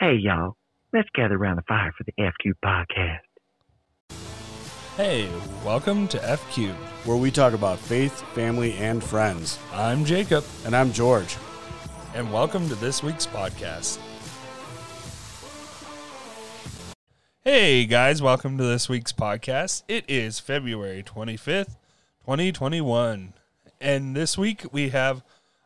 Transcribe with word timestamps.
Hey, 0.00 0.14
y'all, 0.14 0.56
let's 0.94 1.10
gather 1.14 1.34
around 1.36 1.56
the 1.56 1.62
fire 1.68 1.92
for 1.96 2.04
the 2.04 2.12
FQ 2.18 2.52
podcast. 2.64 3.20
Hey, 4.96 5.28
welcome 5.62 6.08
to 6.08 6.18
FQ. 6.18 6.72
Where 7.04 7.18
we 7.18 7.30
talk 7.30 7.52
about 7.52 7.78
faith, 7.78 8.22
family, 8.34 8.72
and 8.78 9.04
friends. 9.04 9.58
I'm 9.74 10.04
Jacob, 10.06 10.44
And 10.64 10.74
I'm 10.74 10.90
George. 10.92 11.36
and 12.14 12.32
welcome 12.32 12.66
to 12.68 12.74
this 12.76 13.02
week's 13.02 13.26
podcast. 13.26 13.98
Hey 17.44 17.84
guys, 17.84 18.20
welcome 18.22 18.56
to 18.58 18.64
this 18.64 18.88
week's 18.88 19.12
podcast. 19.12 19.82
It 19.86 20.04
is 20.08 20.40
February 20.40 21.02
25th, 21.02 21.76
2021. 22.24 23.32
And 23.80 24.16
this 24.16 24.36
week 24.38 24.62
we 24.72 24.88
have 24.88 25.22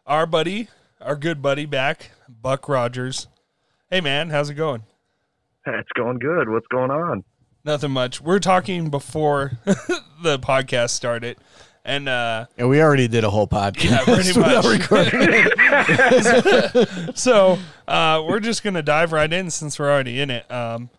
our 0.07 0.27
buddy, 0.27 0.69
our 1.01 1.17
good 1.17 1.41
buddy 1.41 1.67
back, 1.67 2.11
Buck 2.29 2.69
Rogers. 2.69 3.27
Hey 3.95 4.01
man, 4.01 4.29
how's 4.29 4.51
it 4.51 4.55
going? 4.55 4.83
It's 5.67 5.89
going 5.95 6.19
good. 6.19 6.49
What's 6.49 6.67
going 6.67 6.91
on? 6.91 7.23
Nothing 7.65 7.93
much. 7.93 8.21
We're 8.21 8.41
talking 8.41 8.91
before 8.91 9.53
the 9.65 10.37
podcast 10.41 10.91
started. 10.91 11.37
And 11.85 12.09
uh 12.09 12.47
And 12.59 12.69
we 12.69 12.83
already 12.83 13.07
did 13.07 13.23
a 13.23 13.31
whole 13.31 13.47
podcast. 13.47 13.85
Yeah, 13.85 14.03
pretty 14.05 14.37
much. 14.41 14.65
recording 14.67 15.47
so 17.15 17.57
uh, 17.87 18.25
we're 18.27 18.41
just 18.41 18.65
gonna 18.65 18.83
dive 18.83 19.13
right 19.13 19.33
in 19.33 19.49
since 19.49 19.79
we're 19.79 19.93
already 19.93 20.21
in 20.21 20.29
it. 20.29 20.51
Um, 20.51 20.91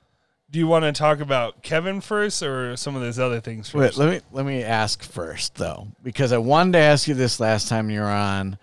do 0.50 0.58
you 0.58 0.68
want 0.68 0.86
to 0.86 0.94
talk 0.94 1.20
about 1.20 1.64
Kevin 1.64 2.00
first, 2.00 2.42
or 2.42 2.78
some 2.78 2.96
of 2.96 3.02
those 3.02 3.20
other 3.20 3.42
things 3.42 3.74
Wait, 3.74 3.88
first? 3.88 3.98
let 3.98 4.10
me 4.10 4.22
let 4.32 4.46
me 4.46 4.64
ask 4.64 5.04
first 5.04 5.56
though, 5.56 5.90
because 6.02 6.32
I 6.32 6.38
wanted 6.38 6.72
to 6.72 6.80
ask 6.80 7.10
you 7.10 7.14
this 7.14 7.42
last 7.42 7.68
time 7.68 7.90
you 7.90 8.00
were 8.00 8.06
on, 8.06 8.58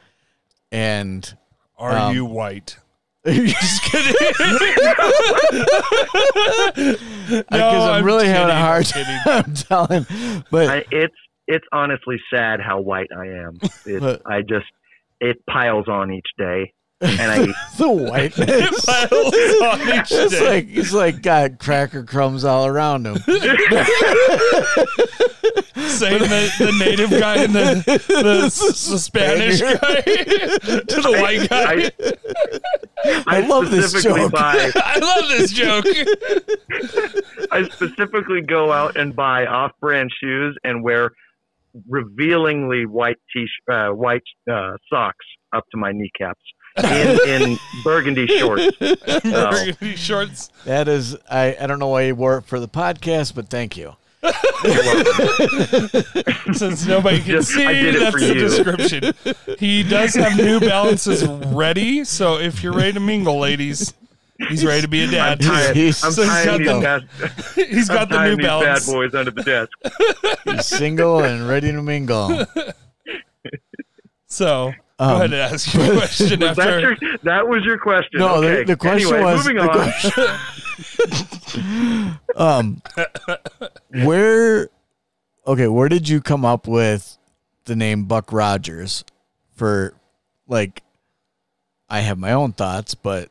and 0.71 1.37
Are 1.77 1.93
um, 1.93 2.15
you 2.15 2.25
white? 2.25 2.79
just 3.27 3.83
kidding. 3.85 4.15
Because 7.33 7.45
I'm, 7.51 7.91
I'm 8.01 8.05
really 8.05 8.27
having 8.27 8.51
a 8.51 8.55
kidding, 8.55 8.59
hard 8.59 8.95
I'm 8.95 9.25
time 9.25 9.45
I'm 9.47 9.55
telling, 9.55 10.45
but 10.51 10.69
I, 10.69 10.85
it's 10.91 11.15
it's 11.47 11.65
honestly 11.73 12.17
sad 12.33 12.61
how 12.61 12.81
white 12.81 13.09
I 13.17 13.27
am. 13.27 13.59
It, 13.87 14.01
But- 14.01 14.23
I 14.27 14.43
just 14.43 14.67
it 15.21 15.37
piles 15.49 15.87
on 15.89 16.13
each 16.13 16.27
day, 16.37 16.73
and 17.03 17.31
I 17.33 17.47
the 17.77 17.89
whiteness. 17.89 18.85
Piles 18.85 19.33
It's 20.13 20.41
like 20.41 20.69
he's 20.69 20.93
like 20.93 21.23
got 21.23 21.59
cracker 21.59 22.05
crumbs 22.05 22.45
all 22.45 22.67
around 22.67 23.07
him. 23.07 23.17
Saying 25.89 26.21
the, 26.21 26.53
the 26.59 26.77
native 26.79 27.11
guy 27.11 27.43
and 27.43 27.55
the, 27.55 27.83
the, 27.85 28.43
the 28.91 28.99
Spanish 28.99 29.61
guy 29.61 30.01
to 30.01 31.01
the 31.03 31.19
white 31.21 31.49
guy. 31.49 31.91
I 33.27 33.41
love 33.41 33.71
this 33.71 34.03
joke. 34.03 34.31
Buy, 34.31 34.71
I 34.77 34.99
love 34.99 35.29
this 35.29 35.51
joke. 35.53 35.85
I 37.51 37.65
specifically 37.69 38.43
go 38.43 38.71
out 38.71 38.97
and 38.97 39.15
buy 39.15 39.47
off-brand 39.47 40.11
shoes 40.21 40.57
and 40.63 40.85
wear 40.85 41.11
revealingly 41.89 42.87
white 42.87 43.17
t 43.35 43.47
uh, 43.71 43.89
white 43.89 44.23
uh, 44.51 44.77
socks 44.91 45.27
up 45.53 45.65
to 45.73 45.79
my 45.79 45.91
kneecaps 45.91 46.43
in, 46.77 47.19
in 47.53 47.59
burgundy 47.85 48.27
shorts. 48.27 48.77
Burgundy 48.79 49.97
shorts. 49.97 50.51
That 50.65 50.89
is, 50.89 51.17
I, 51.31 51.57
I 51.61 51.67
don't 51.67 51.79
know 51.79 51.89
why 51.89 52.03
you 52.03 52.15
wore 52.15 52.39
it 52.39 52.45
for 52.45 52.61
the 52.61 52.69
podcast, 52.69 53.35
but 53.35 53.49
thank 53.49 53.77
you. 53.77 53.97
Since 56.55 56.87
nobody 56.87 57.19
can 57.19 57.27
Just- 57.27 57.51
see, 57.51 57.67
I 57.67 57.73
did 57.73 57.97
it 57.97 58.01
that's 58.01 58.15
the 58.17 58.27
you. 58.29 58.35
description. 58.35 59.15
He 59.59 59.83
does 59.83 60.15
have 60.15 60.37
New 60.37 60.61
Balances 60.61 61.25
ready, 61.53 62.05
so 62.05 62.39
if 62.39 62.63
you're 62.63 62.73
ready 62.73 62.93
to 62.93 63.01
mingle, 63.01 63.41
ladies, 63.41 63.93
he's 64.49 64.65
ready 64.65 64.83
to 64.83 64.89
be 64.89 65.03
a 65.03 65.07
I'm 65.07 65.11
dad. 65.11 65.41
tying, 65.41 65.75
He's- 65.75 66.05
I'm 66.05 66.13
so 66.13 66.23
he's 66.23 66.31
tying 66.31 66.63
got 66.65 67.03
the- 67.03 67.09
bad, 67.57 67.67
He's 67.69 67.91
I'm 67.91 67.97
got 67.97 68.09
the 68.11 68.25
New 68.29 68.37
these 68.37 68.47
Balance. 68.47 68.87
bad 68.87 68.93
boys 68.93 69.15
under 69.15 69.31
the 69.33 69.43
desk. 69.43 69.73
He's 70.45 70.67
single 70.67 71.25
and 71.25 71.49
ready 71.49 71.73
to 71.73 71.83
mingle. 71.83 72.45
So 74.27 74.73
go 75.03 75.09
Um, 75.09 75.17
ahead 75.17 75.33
and 75.33 75.35
ask 75.35 75.75
your 75.75 75.97
question 75.97 76.41
Was 76.49 76.57
that, 76.57 76.69
after. 76.69 76.81
your, 76.81 76.97
that 77.25 77.49
was 77.49 77.65
your 77.65 77.79
question. 77.79 78.21
No, 78.21 78.41
the- 78.41 78.49
okay. 78.49 78.65
the 78.65 78.77
question 78.77 79.15
anyway, 79.15 79.33
was- 79.33 79.47
moving 79.47 79.57
the 79.57 79.71
on. 79.71 79.93
Um, 82.35 82.81
where, 84.05 84.71
okay, 85.47 85.69
where 85.69 85.89
did 85.91 86.09
you 86.09 86.21
come 86.23 86.45
up 86.47 86.67
with 86.67 87.19
the 87.67 87.77
name 87.77 88.05
Buck 88.05 88.33
Rogers 88.33 89.05
for, 89.55 89.93
like, 90.49 90.83
I 91.91 92.01
have 92.01 92.17
my 92.19 92.33
own 92.33 92.53
thoughts, 92.55 92.95
but 92.95 93.29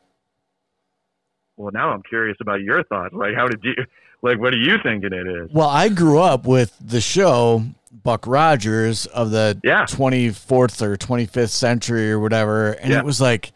Well, 1.56 1.72
now 1.72 1.90
I'm 1.90 2.02
curious 2.04 2.36
about 2.40 2.60
your 2.62 2.84
thoughts. 2.84 3.12
Like, 3.12 3.34
how 3.34 3.48
did 3.48 3.58
you? 3.64 3.74
Like, 4.22 4.38
what 4.38 4.54
are 4.54 4.58
you 4.58 4.78
thinking 4.82 5.12
it 5.12 5.26
is? 5.26 5.50
Well, 5.52 5.68
I 5.68 5.88
grew 5.88 6.18
up 6.20 6.46
with 6.46 6.76
the 6.80 7.00
show 7.00 7.64
Buck 7.90 8.26
Rogers 8.26 9.06
of 9.06 9.30
the 9.30 9.58
Yeah. 9.64 9.84
24th 9.86 10.80
or 10.82 10.96
25th 10.96 11.50
century 11.50 12.10
or 12.10 12.18
whatever. 12.20 12.70
And 12.72 12.92
Yeah. 12.92 12.98
it 13.00 13.04
was 13.04 13.20
like, 13.20 13.52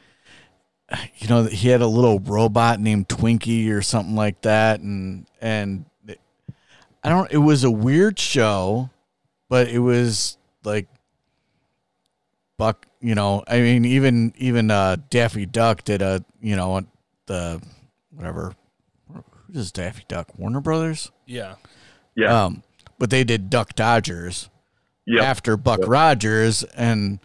you 1.18 1.28
know, 1.28 1.44
he 1.44 1.68
had 1.68 1.82
a 1.82 1.86
little 1.86 2.18
robot 2.20 2.80
named 2.80 3.08
Twinkie 3.08 3.70
or 3.72 3.82
something 3.82 4.14
like 4.14 4.40
that. 4.42 4.80
And, 4.80 5.26
and 5.40 5.84
I 7.02 7.08
don't, 7.08 7.30
it 7.32 7.38
was 7.38 7.64
a 7.64 7.70
weird 7.70 8.18
show, 8.18 8.90
but 9.48 9.68
it 9.68 9.78
was 9.78 10.36
like 10.64 10.86
Buck, 12.58 12.86
you 13.00 13.14
know, 13.14 13.44
I 13.46 13.60
mean, 13.60 13.84
even, 13.84 14.32
even, 14.38 14.70
uh, 14.70 14.96
Daffy 15.10 15.46
Duck 15.46 15.84
did 15.84 16.02
a, 16.02 16.24
you 16.40 16.56
know, 16.56 16.80
the, 17.26 17.60
whatever, 18.10 18.54
does 19.56 19.72
Daffy 19.72 20.04
Duck? 20.08 20.28
Warner 20.38 20.60
Brothers? 20.60 21.10
Yeah. 21.26 21.56
Yeah. 22.14 22.44
Um, 22.44 22.62
but 22.98 23.10
they 23.10 23.24
did 23.24 23.50
Duck 23.50 23.74
Dodgers 23.74 24.48
Yep. 25.06 25.22
after 25.24 25.56
Buck 25.56 25.80
Yep. 25.80 25.88
Rogers, 25.88 26.62
and 26.76 27.18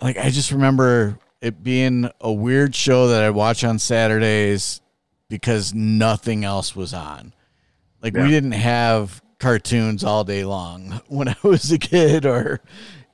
like 0.00 0.16
I 0.18 0.30
just 0.30 0.50
remember 0.52 1.18
it 1.40 1.62
being 1.62 2.10
a 2.20 2.32
weird 2.32 2.74
show 2.74 3.08
that 3.08 3.22
I 3.22 3.30
watch 3.30 3.64
on 3.64 3.78
Saturdays 3.78 4.80
because 5.28 5.72
nothing 5.74 6.44
else 6.44 6.74
was 6.76 6.92
on. 6.94 7.32
Like 8.02 8.14
Yeah. 8.14 8.24
we 8.24 8.30
didn't 8.30 8.52
have 8.52 9.22
cartoons 9.38 10.04
all 10.04 10.24
day 10.24 10.44
long 10.44 11.00
when 11.08 11.28
I 11.28 11.36
was 11.42 11.70
a 11.72 11.78
kid, 11.78 12.26
or 12.26 12.60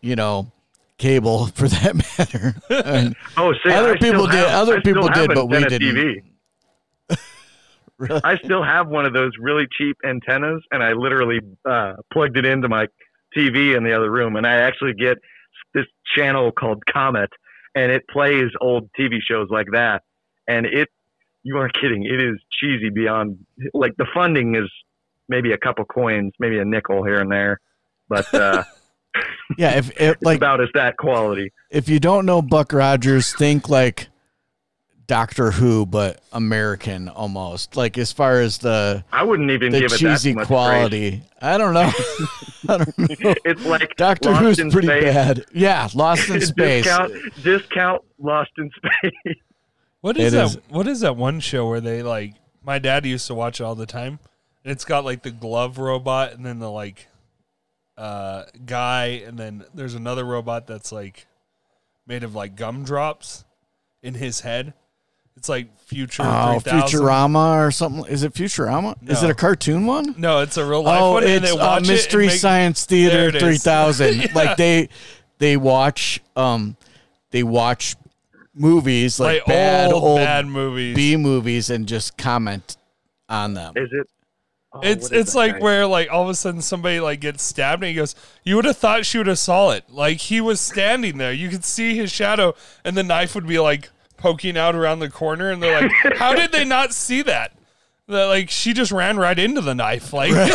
you 0.00 0.16
know, 0.16 0.50
cable 0.98 1.46
for 1.54 1.68
that 1.68 1.94
matter. 2.18 2.54
And 2.70 3.14
Oh, 3.36 3.52
see, 3.64 3.72
Other 3.72 3.92
I 3.94 3.98
people 3.98 4.26
did- 4.26 4.34
have- 4.36 4.48
other 4.62 4.76
I 4.78 4.80
people 4.80 5.08
did, 5.08 5.30
but 5.34 5.46
we 5.46 5.58
didn't. 5.64 5.80
TV. 5.94 6.22
really, 8.08 8.20
I 8.24 8.36
still 8.38 8.62
have 8.62 8.88
one 8.88 9.04
of 9.04 9.12
those 9.12 9.32
really 9.38 9.66
cheap 9.76 9.96
antennas, 10.04 10.62
and 10.70 10.82
I 10.82 10.92
literally 10.92 11.40
uh, 11.68 11.94
plugged 12.12 12.36
it 12.36 12.44
into 12.44 12.68
my 12.68 12.86
TV 13.36 13.76
in 13.76 13.84
the 13.84 13.94
other 13.94 14.10
room, 14.10 14.36
and 14.36 14.46
I 14.46 14.56
actually 14.56 14.94
get 14.94 15.18
this 15.74 15.86
channel 16.16 16.52
called 16.52 16.84
Comet, 16.86 17.30
and 17.74 17.92
it 17.92 18.04
plays 18.08 18.50
old 18.60 18.90
TV 18.98 19.18
shows 19.20 19.48
like 19.50 19.68
that, 19.72 20.02
and 20.46 20.66
it. 20.66 20.88
You 21.44 21.56
aren't 21.56 21.72
kidding. 21.72 22.04
It 22.04 22.20
is 22.20 22.36
cheesy 22.60 22.90
beyond 22.90 23.38
like 23.72 23.96
the 23.96 24.06
funding 24.12 24.56
is 24.56 24.68
maybe 25.28 25.52
a 25.52 25.56
couple 25.56 25.84
coins, 25.84 26.32
maybe 26.38 26.58
a 26.58 26.64
nickel 26.64 27.04
here 27.04 27.20
and 27.20 27.30
there, 27.30 27.60
but 28.08 28.34
uh, 28.34 28.64
yeah. 29.58 29.76
If, 29.76 29.90
if 29.92 30.14
it's 30.14 30.22
like 30.22 30.36
about 30.36 30.60
as 30.60 30.68
that 30.74 30.96
quality. 30.96 31.52
if 31.70 31.88
you 31.88 32.00
don't 32.00 32.26
know 32.26 32.42
Buck 32.42 32.72
Rogers, 32.72 33.32
think 33.34 33.68
like 33.68 34.08
Doctor 35.08 35.50
Who, 35.50 35.84
but 35.86 36.20
American 36.32 37.08
almost. 37.08 37.76
Like 37.76 37.98
as 37.98 38.12
far 38.12 38.40
as 38.40 38.58
the 38.58 39.02
I 39.10 39.24
wouldn't 39.24 39.50
even 39.50 39.72
the 39.72 39.80
give 39.80 39.92
it 39.92 39.96
cheesy 39.98 40.30
that 40.32 40.36
much 40.40 40.46
quality. 40.46 41.22
I 41.42 41.58
don't 41.58 41.74
know. 41.74 41.90
I 42.68 42.76
don't 42.76 42.98
know. 42.98 43.34
It's 43.44 43.64
like 43.64 43.96
Doctor 43.96 44.30
Lost 44.30 44.42
Who's 44.42 44.58
in 44.60 44.70
pretty 44.70 44.86
Space. 44.88 45.02
bad. 45.04 45.44
Yeah, 45.52 45.88
Lost 45.94 46.28
in 46.30 46.40
Space. 46.42 46.84
discount 46.84 47.12
discount 47.42 48.02
Lost 48.20 48.50
in 48.58 48.70
Space. 48.76 49.36
What 50.02 50.16
is 50.18 50.32
It 50.32 50.36
that? 50.36 50.46
is- 50.46 50.58
What 50.68 50.86
is 50.86 51.00
that 51.00 51.16
one 51.16 51.40
show 51.40 51.68
where 51.68 51.80
they 51.80 52.02
like? 52.02 52.34
My 52.62 52.78
dad 52.78 53.04
used 53.06 53.26
to 53.28 53.34
watch 53.34 53.60
it 53.60 53.64
all 53.64 53.74
the 53.74 53.86
time, 53.86 54.18
and 54.62 54.70
it's 54.70 54.84
got 54.84 55.04
like 55.04 55.22
the 55.22 55.30
glove 55.30 55.78
robot, 55.78 56.32
and 56.34 56.44
then 56.44 56.58
the 56.58 56.70
like 56.70 57.08
uh 57.96 58.44
guy, 58.66 59.22
and 59.26 59.38
then 59.38 59.64
there's 59.74 59.94
another 59.94 60.24
robot 60.24 60.66
that's 60.66 60.92
like 60.92 61.26
made 62.06 62.22
of 62.24 62.34
like 62.34 62.56
gumdrops 62.56 63.44
in 64.02 64.14
his 64.14 64.40
head. 64.40 64.74
It's 65.38 65.48
like 65.48 65.68
Future. 65.86 66.22
Oh, 66.24 66.58
3000. 66.58 67.00
Futurama 67.00 67.66
or 67.66 67.70
something. 67.70 68.04
Is 68.12 68.22
it 68.24 68.34
Futurama? 68.34 68.96
Is 69.08 69.22
it 69.22 69.30
a 69.30 69.34
cartoon 69.34 69.86
one? 69.86 70.14
No, 70.18 70.40
it's 70.40 70.56
a 70.58 70.64
real 70.66 70.82
life 70.82 71.00
Oh, 71.00 71.12
one. 71.14 71.22
and 71.24 71.32
it's 71.44 71.52
they 71.52 71.58
uh, 71.58 71.64
watch 71.64 71.84
it 71.84 71.88
Mystery 71.88 72.24
and 72.24 72.32
make- 72.32 72.40
Science 72.40 72.84
Theater 72.84 73.30
3000. 73.38 74.14
Yeah. 74.20 74.26
Like 74.34 74.56
they 74.58 74.88
they 75.38 75.56
watch 75.56 76.20
um 76.36 76.76
they 77.30 77.42
watch 77.42 77.94
movies 78.54 79.18
like, 79.20 79.38
like 79.38 79.46
bad 79.46 79.92
old, 79.92 80.02
old 80.04 80.18
bad 80.18 80.46
movies. 80.46 80.96
B 80.96 81.16
movies 81.16 81.70
and 81.70 81.86
just 81.86 82.18
comment 82.18 82.76
on 83.28 83.54
them. 83.54 83.72
Is 83.76 83.88
it? 83.92 84.06
oh, 84.72 84.80
it's 84.82 85.10
it's 85.10 85.34
like 85.34 85.54
guy? 85.54 85.58
where 85.60 85.86
like 85.86 86.10
all 86.10 86.24
of 86.24 86.28
a 86.28 86.34
sudden 86.34 86.60
somebody 86.60 87.00
like 87.00 87.20
gets 87.20 87.42
stabbed 87.42 87.82
and 87.82 87.88
he 87.90 87.94
goes, 87.94 88.14
"You 88.44 88.56
would 88.56 88.64
have 88.64 88.76
thought 88.76 89.06
she 89.06 89.16
would 89.18 89.26
have 89.28 89.38
saw 89.38 89.70
it." 89.70 89.84
Like 89.88 90.18
he 90.18 90.40
was 90.40 90.60
standing 90.60 91.16
there, 91.18 91.32
you 91.32 91.48
could 91.48 91.64
see 91.64 91.96
his 91.96 92.10
shadow, 92.12 92.54
and 92.84 92.96
the 92.96 93.02
knife 93.04 93.34
would 93.34 93.46
be 93.46 93.58
like 93.58 93.90
poking 94.18 94.56
out 94.58 94.74
around 94.74 94.98
the 94.98 95.08
corner, 95.10 95.50
and 95.50 95.62
they're 95.62 95.80
like, 95.80 96.16
"How 96.16 96.34
did 96.34 96.52
they 96.52 96.64
not 96.64 96.92
see 96.92 97.22
that?" 97.22 97.52
That 98.08 98.24
like 98.26 98.50
she 98.50 98.72
just 98.72 98.90
ran 98.92 99.16
right 99.18 99.38
into 99.38 99.60
the 99.60 99.74
knife, 99.74 100.12
like, 100.12 100.30
like 100.32 100.46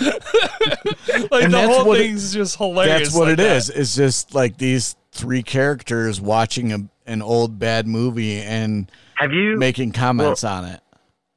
And 0.00 1.52
the 1.52 1.58
that's 1.58 1.76
whole 1.76 1.86
what 1.86 2.00
it- 2.00 2.04
thing's 2.04 2.32
just 2.32 2.56
hilarious. 2.56 3.08
That's 3.08 3.14
what 3.14 3.24
like 3.24 3.32
it 3.34 3.36
that. 3.36 3.56
is. 3.56 3.70
It's 3.70 3.96
just 3.96 4.34
like 4.34 4.58
these 4.58 4.96
three 5.12 5.42
characters 5.42 6.20
watching 6.20 6.72
a, 6.72 6.78
an 7.06 7.22
old 7.22 7.58
bad 7.58 7.86
movie 7.86 8.38
and 8.40 8.90
Have 9.16 9.32
you? 9.32 9.56
making 9.56 9.92
comments 9.92 10.44
on 10.44 10.64
it. 10.64 10.80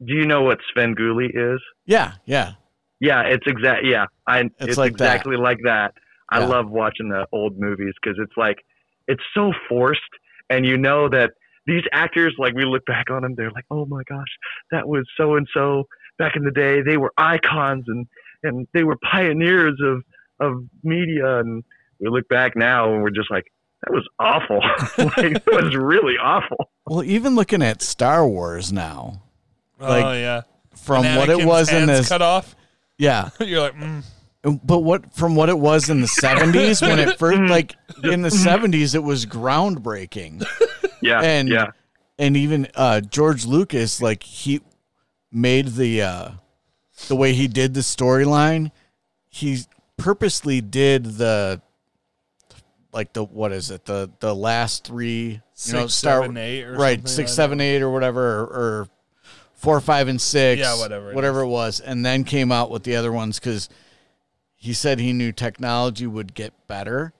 do 0.05 0.13
you 0.13 0.25
know 0.25 0.41
what 0.43 0.59
Svengoolie 0.75 1.29
is? 1.33 1.61
Yeah, 1.85 2.13
yeah. 2.25 2.53
Yeah, 3.01 3.21
it's 3.23 3.45
exact. 3.47 3.85
Yeah, 3.85 4.05
I. 4.27 4.49
It's, 4.59 4.77
like 4.77 4.97
that. 4.97 5.05
exactly 5.15 5.37
like 5.37 5.59
that. 5.63 5.93
I 6.29 6.39
Yeah. 6.39 6.47
love 6.47 6.69
watching 6.69 7.09
the 7.09 7.25
old 7.31 7.57
movies 7.57 7.93
because 8.01 8.17
it's 8.21 8.35
like 8.37 8.57
it's 9.07 9.23
so 9.33 9.51
forced, 9.69 10.01
and 10.49 10.65
you 10.65 10.77
know 10.77 11.07
that 11.09 11.31
these 11.69 11.83
actors, 11.93 12.35
like 12.37 12.53
we 12.53 12.65
look 12.65 12.85
back 12.85 13.09
on 13.09 13.21
them, 13.21 13.35
they're 13.35 13.51
like, 13.51 13.65
oh 13.71 13.85
my 13.85 14.03
gosh, 14.07 14.27
that 14.71 14.87
was 14.87 15.07
so 15.17 15.35
and 15.35 15.47
so 15.53 15.87
back 16.17 16.35
in 16.35 16.43
the 16.43 16.51
day. 16.51 16.81
They 16.81 16.97
were 16.97 17.13
icons 17.17 17.85
and 17.87 18.07
and 18.43 18.67
they 18.73 18.83
were 18.83 18.97
pioneers 19.11 19.79
of 19.83 20.03
of 20.39 20.63
media, 20.83 21.39
and 21.39 21.63
we 21.99 22.09
look 22.09 22.27
back 22.29 22.55
now 22.55 22.93
and 22.93 23.03
we're 23.03 23.09
just 23.09 23.29
like, 23.29 23.45
that 23.83 23.93
was 23.93 24.07
awful. 24.19 24.57
like, 25.17 25.45
that 25.45 25.63
was 25.63 25.75
really 25.75 26.15
awful. 26.21 26.69
Well, 26.85 27.03
even 27.03 27.35
looking 27.35 27.61
at 27.61 27.81
Star 27.81 28.27
Wars 28.27 28.71
now, 28.71 29.21
Oh 29.79 29.87
like, 29.87 30.03
yeah, 30.17 30.41
from 30.75 31.03
When 31.03 31.17
what 31.17 31.29
it 31.29 31.45
was 31.45 31.69
in 31.69 31.87
hands 31.87 31.99
this, 31.99 32.09
cut 32.09 32.21
off. 32.21 32.55
yeah, 32.97 33.29
You're 33.39 33.61
like, 33.61 33.75
mm. 33.75 34.03
but 34.63 34.79
what 34.79 35.13
from 35.13 35.35
what 35.35 35.49
it 35.49 35.57
was 35.57 35.89
in 35.89 36.01
the 36.01 36.07
seventies 36.07 36.81
when 36.81 36.99
it 36.99 37.17
first, 37.19 37.39
like 37.49 37.75
in 38.03 38.21
the 38.21 38.31
seventies, 38.31 38.95
it 38.95 39.03
was 39.03 39.25
groundbreaking. 39.25 40.45
Yeah, 41.01 41.21
And- 41.21 41.49
yeah, 41.49 41.67
and 42.17 42.35
even 42.35 42.67
uh, 42.75 43.01
George 43.01 43.45
Lucas, 43.45 44.01
like 44.01 44.23
he 44.23 44.61
made 45.31 45.67
the 45.69 46.01
uh, 46.01 46.29
the 47.07 47.15
way 47.15 47.33
he 47.33 47.47
did 47.47 47.73
the 47.73 47.79
storyline, 47.79 48.71
he 49.29 49.59
purposely 49.97 50.59
did 50.61 51.05
the 51.05 51.61
like 52.91 53.13
the 53.13 53.23
what 53.23 53.51
is 53.51 53.71
it? 53.71 53.85
The 53.85 54.09
the 54.19 54.35
last 54.35 54.85
three 54.85 55.41
you 55.65 55.73
know 55.73 55.81
Six, 55.87 55.93
Star 55.93 56.21
seven, 56.23 56.37
eight, 56.37 56.63
or 56.63 56.73
right 56.75 56.97
something 56.97 57.07
six 57.07 57.31
like 57.31 57.35
seven 57.35 57.61
eight 57.61 57.81
or 57.81 57.89
whatever 57.91 58.39
or, 58.41 58.45
or 58.45 58.89
four 59.53 59.79
five 59.79 60.07
and 60.07 60.19
six 60.19 60.59
Yeah, 60.61 60.77
whatever 60.77 61.11
it 61.11 61.15
whatever 61.15 61.41
it 61.41 61.47
was, 61.47 61.79
and 61.79 62.05
then 62.05 62.23
came 62.23 62.51
out 62.51 62.69
with 62.71 62.83
the 62.83 62.95
other 62.95 63.11
ones 63.11 63.39
because 63.39 63.69
he 64.55 64.73
said 64.73 64.99
he 64.99 65.13
knew 65.13 65.31
technology 65.31 66.05
would 66.07 66.33
get 66.33 66.53
better, 66.67 67.13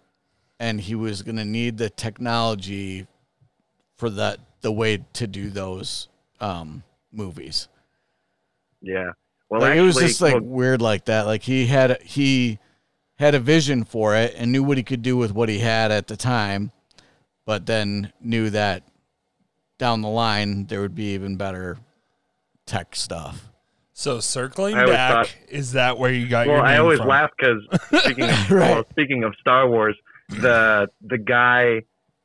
and 0.59 0.81
he 0.81 0.95
was 0.95 1.21
going 1.21 1.37
to 1.37 1.45
need 1.45 1.77
the 1.77 1.89
technology 1.89 3.07
for 3.99 4.09
that 4.09 4.39
the 4.61 4.71
way 4.71 5.03
to 5.13 5.27
do 5.27 5.49
those 5.49 6.07
um, 6.39 6.83
movies. 7.11 7.67
yeah. 8.81 9.11
Well, 9.49 9.61
like 9.61 9.71
actually, 9.71 9.79
it 9.81 9.85
was 9.85 9.95
just 9.97 10.21
like 10.21 10.33
well, 10.35 10.43
weird 10.43 10.81
like 10.81 11.05
that. 11.05 11.25
Like 11.25 11.41
he 11.41 11.65
had 11.65 12.01
he 12.03 12.59
had 13.17 13.33
a 13.33 13.39
vision 13.39 13.83
for 13.83 14.15
it 14.15 14.35
and 14.37 14.51
knew 14.51 14.63
what 14.63 14.77
he 14.77 14.83
could 14.83 15.01
do 15.01 15.17
with 15.17 15.33
what 15.33 15.49
he 15.49 15.57
had 15.59 15.91
at 15.91 16.07
the 16.07 16.15
time, 16.15 16.71
but 17.45 17.65
then 17.65 18.13
knew 18.21 18.51
that 18.51 18.83
down 19.79 20.01
the 20.01 20.07
line 20.07 20.67
there 20.67 20.81
would 20.81 20.93
be 20.93 21.13
even 21.15 21.35
better 21.35 21.79
tech 22.67 22.95
stuff. 22.95 23.49
So 23.93 24.19
circling 24.19 24.75
back, 24.75 25.27
thought- 25.27 25.35
is 25.49 25.71
that 25.73 25.97
where 25.97 26.13
you 26.13 26.27
got 26.27 26.45
well, 26.47 26.57
your 26.57 26.65
name 26.65 26.75
I 26.75 26.77
always 26.77 26.99
from? 26.99 27.07
laugh 27.07 27.31
because 27.37 27.63
speaking 28.03 28.29
of 28.29 28.29
Right. 28.51 28.69
well, 28.71 28.85
speaking 28.91 29.23
of 29.23 29.33
Star 29.41 29.67
Wars, 29.67 29.97
the 30.29 30.87
the 31.01 31.17
guy. 31.17 31.81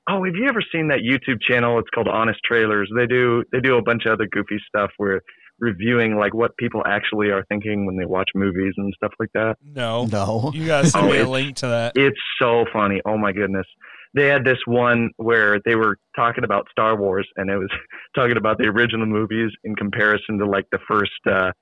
Oh, 0.09 0.25
have 0.25 0.35
you 0.35 0.49
ever 0.49 0.61
seen 0.73 0.89
that 0.89 1.01
YouTube 1.01 1.41
channel? 1.41 1.79
It's 1.79 1.89
called 1.95 2.09
Honest 2.09 2.41
Trailers. 2.45 2.91
They 2.95 3.07
do 3.07 3.43
they 3.53 3.61
do 3.61 3.77
a 3.77 3.83
bunch 3.83 4.05
of 4.07 4.13
other 4.13 4.27
goofy 4.31 4.59
stuff 4.69 4.91
where 4.99 5.23
reviewing 5.61 6.17
like 6.17 6.35
what 6.35 6.57
people 6.57 6.83
actually 6.87 7.31
are 7.31 7.45
thinking 7.49 7.87
when 7.87 7.97
they 7.97 8.05
watch 8.05 8.29
movies 8.35 8.75
and 8.77 8.93
stuff 8.97 9.13
like 9.21 9.31
that. 9.35 9.57
No, 9.65 10.05
No. 10.07 10.51
you 10.53 10.67
guys 10.67 10.91
send 10.93 11.07
Oh, 11.07 11.11
me 11.13 11.19
a 11.21 11.29
link 11.29 11.57
to 11.57 11.69
that. 11.69 11.93
It's 11.97 12.19
so 12.41 12.65
funny. 12.73 13.01
Oh 13.07 13.17
my 13.17 13.33
goodness. 13.33 13.67
They 14.15 14.27
had 14.27 14.45
this 14.45 14.59
one 14.67 15.11
where 15.17 15.61
they 15.65 15.75
were 15.77 15.97
talking 16.17 16.45
about 16.45 16.67
Star 16.71 16.97
Wars 16.97 17.27
and 17.37 17.49
it 17.51 17.57
was 17.57 17.71
talking 18.17 18.37
about 18.37 18.59
the 18.59 18.65
original 18.67 19.07
movies 19.07 19.51
in 19.65 19.75
comparison 19.77 20.39
to 20.39 20.47
like 20.47 20.67
the 20.71 20.79
first 20.89 21.13
uh 21.31 21.53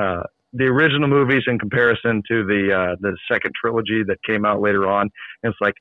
uh 0.00 0.22
the 0.52 0.64
original 0.64 1.08
movies 1.08 1.42
in 1.46 1.58
comparison 1.58 2.22
to 2.28 2.44
the 2.46 2.72
uh 2.74 2.96
the 3.00 3.16
second 3.30 3.52
trilogy 3.60 4.02
that 4.06 4.16
came 4.26 4.44
out 4.46 4.60
later 4.62 4.88
on. 4.90 5.10
And 5.42 5.50
it's 5.52 5.60
like 5.60 5.74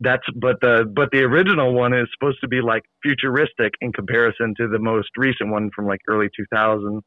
that's 0.00 0.24
but 0.34 0.56
the 0.60 0.84
but 0.94 1.08
the 1.12 1.20
original 1.20 1.72
one 1.72 1.94
is 1.94 2.06
supposed 2.18 2.38
to 2.42 2.48
be 2.48 2.60
like 2.60 2.82
futuristic 3.02 3.72
in 3.80 3.92
comparison 3.92 4.54
to 4.58 4.68
the 4.68 4.78
most 4.78 5.08
recent 5.16 5.50
one 5.50 5.70
from 5.74 5.86
like 5.86 6.00
early 6.08 6.28
2000 6.36 7.02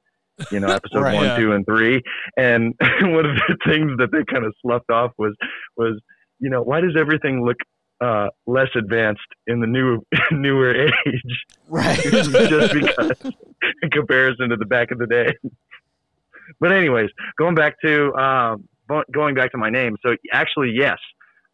you 0.52 0.60
know 0.60 0.68
episode 0.70 1.02
Right, 1.02 1.16
one 1.16 1.26
yeah. 1.26 1.38
two 1.38 1.52
and 1.52 1.66
three. 1.66 2.02
And 2.38 2.74
one 3.02 3.26
of 3.26 3.36
the 3.36 3.58
things 3.66 3.92
that 3.98 4.10
they 4.12 4.24
kind 4.32 4.46
of 4.46 4.54
sloughed 4.62 4.90
off 4.90 5.12
was 5.18 5.36
was 5.78 6.00
you 6.40 6.50
know 6.50 6.62
why 6.64 6.82
does 6.82 6.96
everything 6.98 7.46
look 7.46 7.58
uh, 8.02 8.30
less 8.48 8.70
advanced 8.76 9.22
in 9.48 9.60
the 9.60 9.68
new 9.68 10.02
newer 10.32 10.74
age? 10.74 11.46
Right. 11.68 12.00
just 12.00 12.32
because 12.32 13.12
in 13.82 13.90
comparison 13.92 14.50
to 14.50 14.56
the 14.56 14.66
back 14.66 14.92
of 14.92 15.00
the 15.00 15.08
day. 15.08 15.34
But 16.60 16.72
anyways 16.72 17.10
going 17.38 17.56
back 17.56 17.76
to 17.84 18.14
um, 18.16 18.68
going 19.14 19.36
back 19.36 19.52
to 19.52 19.58
my 19.58 19.70
name. 19.70 19.96
So 20.04 20.16
actually 20.34 20.72
yes 20.76 20.98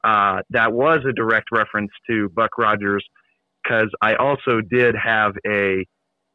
uh, 0.06 0.42
that 0.52 0.72
was 0.72 1.00
a 1.10 1.14
direct 1.14 1.48
reference 1.52 1.92
to 2.08 2.30
buck 2.30 2.58
rogers 2.58 3.04
because 3.64 3.90
i 4.02 4.16
also 4.16 4.62
did 4.62 4.96
have 4.96 5.34
a 5.48 5.86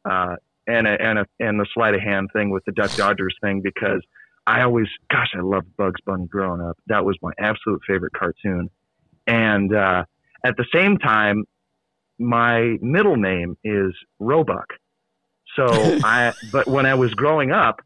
uh, 0.09 0.35
and 0.67 0.87
a 0.87 1.01
and 1.01 1.19
a 1.19 1.25
and 1.39 1.59
the 1.59 1.65
sleight 1.73 1.93
of 1.93 2.01
hand 2.01 2.29
thing 2.33 2.49
with 2.49 2.63
the 2.65 2.71
duck 2.71 2.93
dodgers 2.95 3.35
thing 3.41 3.61
because 3.61 4.01
I 4.47 4.63
always, 4.63 4.87
gosh, 5.09 5.29
I 5.35 5.41
loved 5.41 5.75
Bugs 5.77 6.01
Bunny 6.05 6.25
growing 6.25 6.61
up. 6.61 6.77
That 6.87 7.05
was 7.05 7.17
my 7.21 7.31
absolute 7.39 7.81
favorite 7.87 8.13
cartoon. 8.13 8.69
And 9.27 9.73
uh, 9.73 10.05
at 10.43 10.57
the 10.57 10.65
same 10.73 10.97
time, 10.97 11.45
my 12.17 12.77
middle 12.81 13.17
name 13.17 13.57
is 13.63 13.93
Roebuck. 14.19 14.67
So 15.55 15.67
I, 16.03 16.33
but 16.51 16.67
when 16.67 16.85
I 16.85 16.95
was 16.95 17.13
growing 17.13 17.51
up, 17.51 17.81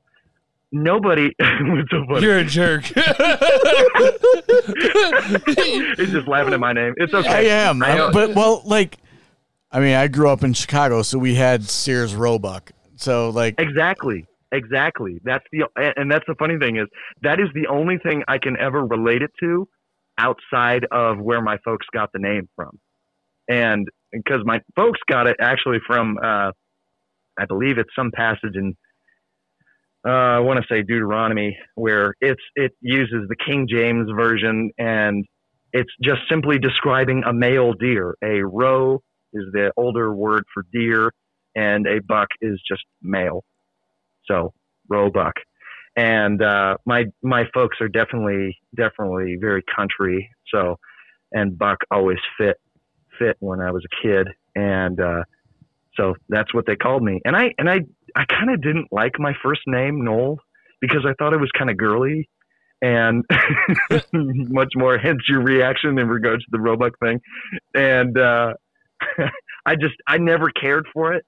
nobody. 0.76 1.32
it's 1.40 1.90
so 1.90 2.06
funny. 2.08 2.22
You're 2.22 2.40
a 2.40 2.44
jerk. 2.44 2.84
He's 5.98 6.12
just 6.12 6.28
laughing 6.28 6.54
at 6.54 6.60
my 6.60 6.74
name. 6.74 6.94
It's 6.98 7.14
I 7.14 7.20
okay. 7.20 7.50
am. 7.50 7.82
I 7.82 8.12
but 8.12 8.36
well, 8.36 8.62
like, 8.66 8.98
I 9.72 9.80
mean, 9.80 9.96
I 9.96 10.08
grew 10.08 10.30
up 10.30 10.44
in 10.44 10.54
Chicago, 10.54 11.02
so 11.02 11.18
we 11.18 11.36
had 11.36 11.64
Sears 11.64 12.14
Roebuck. 12.14 12.72
So 12.98 13.30
like, 13.30 13.60
Exactly. 13.60 14.26
Exactly. 14.52 15.20
That's 15.24 15.44
the 15.52 15.66
and 15.98 16.10
that's 16.10 16.24
the 16.28 16.36
funny 16.40 16.58
thing 16.58 16.78
is 16.78 16.86
that 17.24 17.40
is 17.40 17.48
the 17.54 17.68
only 17.68 17.98
thing 17.98 18.24
I 18.28 18.38
can 18.38 18.56
ever 18.58 18.86
relate 18.86 19.22
it 19.22 19.32
to 19.42 19.68
outside 20.18 20.86
of 20.92 21.20
where 21.20 21.42
my 21.42 21.58
folks 21.66 21.86
got 21.94 22.12
the 22.14 22.20
name 22.20 22.48
from. 22.56 22.80
And 23.50 23.88
because 24.14 24.42
my 24.46 24.62
folks 24.76 25.00
got 25.10 25.28
it 25.28 25.36
actually 25.42 25.80
from 25.86 26.18
uh 26.24 26.52
I 27.38 27.46
believe 27.48 27.78
it's 27.78 27.90
some 27.98 28.12
passage 28.12 28.56
in 28.56 28.78
uh, 30.06 30.10
I 30.10 30.40
want 30.40 30.60
to 30.62 30.66
say 30.74 30.82
Deuteronomy 30.82 31.58
where 31.76 32.14
it's 32.22 32.42
it 32.56 32.74
uses 32.82 33.28
the 33.28 33.36
King 33.36 33.68
James 33.70 34.10
version 34.16 34.72
and 34.78 35.26
it's 35.74 35.92
just 36.02 36.22
simply 36.30 36.60
describing 36.60 37.24
a 37.26 37.34
male 37.34 37.74
deer. 37.74 38.16
A 38.24 38.42
roe 38.42 39.02
is 39.34 39.44
the 39.52 39.72
older 39.76 40.14
word 40.14 40.44
for 40.54 40.64
deer 40.72 41.12
and 41.56 41.88
a 41.88 42.02
buck 42.02 42.28
is 42.42 42.62
just 42.68 42.84
male. 43.02 43.44
So 44.26 44.54
roebuck. 44.90 45.34
And 45.98 46.42
uh, 46.42 46.78
my 46.86 47.06
my 47.24 47.46
folks 47.54 47.78
are 47.82 47.88
definitely 47.88 48.58
definitely 48.76 49.38
very 49.40 49.64
country. 49.76 50.30
So 50.54 50.78
and 51.32 51.58
buck 51.58 51.80
always 51.90 52.20
fit 52.38 52.58
fit 53.18 53.38
when 53.40 53.62
I 53.62 53.72
was 53.72 53.84
a 53.86 54.06
kid, 54.06 54.28
and 54.56 55.00
uh, 55.00 55.24
so 55.96 56.16
that's 56.28 56.54
what 56.54 56.66
they 56.66 56.76
called 56.76 57.02
me. 57.02 57.22
And 57.24 57.36
I 57.36 57.54
and 57.58 57.70
I 57.70 57.82
I 58.16 58.26
kind 58.26 58.50
of 58.50 58.62
didn't 58.62 58.88
like 58.92 59.20
my 59.20 59.34
first 59.44 59.62
name 59.68 60.04
Noel 60.04 60.38
because 60.82 61.06
I 61.06 61.14
thought 61.18 61.34
it 61.34 61.40
was 61.40 61.52
kind 61.58 61.70
of 61.70 61.78
girly. 61.78 62.30
And 62.82 63.24
much 64.14 64.74
more, 64.76 64.98
hence 64.98 65.22
your 65.28 65.42
reaction 65.42 65.98
in 65.98 66.08
regards 66.08 66.44
to 66.44 66.50
the 66.52 66.60
roebuck 66.60 66.94
thing. 67.00 67.20
And 67.74 68.18
uh, 68.18 68.54
I 69.66 69.76
just 69.76 69.96
I 70.08 70.18
never 70.18 70.50
cared 70.50 70.86
for 70.94 71.14
it. 71.14 71.26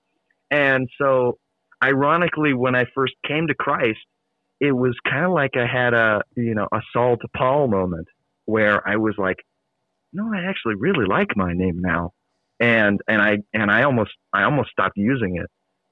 And 0.51 0.87
so 0.99 1.37
ironically, 1.83 2.53
when 2.53 2.75
I 2.75 2.85
first 2.93 3.13
came 3.27 3.47
to 3.47 3.55
Christ, 3.55 3.99
it 4.59 4.71
was 4.71 4.95
kind 5.07 5.25
of 5.25 5.31
like 5.31 5.51
I 5.55 5.65
had 5.65 5.93
a, 5.93 6.21
you 6.35 6.55
know, 6.55 6.67
a 6.71 6.79
Saul 6.93 7.17
to 7.17 7.27
Paul 7.35 7.67
moment 7.67 8.07
where 8.45 8.87
I 8.87 8.95
was 8.97 9.15
like, 9.17 9.37
no, 10.13 10.31
I 10.33 10.49
actually 10.49 10.75
really 10.75 11.05
like 11.05 11.35
my 11.35 11.53
name 11.53 11.79
now. 11.79 12.11
And, 12.59 12.99
and 13.07 13.21
I, 13.21 13.37
and 13.53 13.69
I 13.69 13.83
almost, 13.83 14.11
I 14.33 14.43
almost 14.43 14.71
stopped 14.71 14.97
using 14.97 15.37
it. 15.37 15.47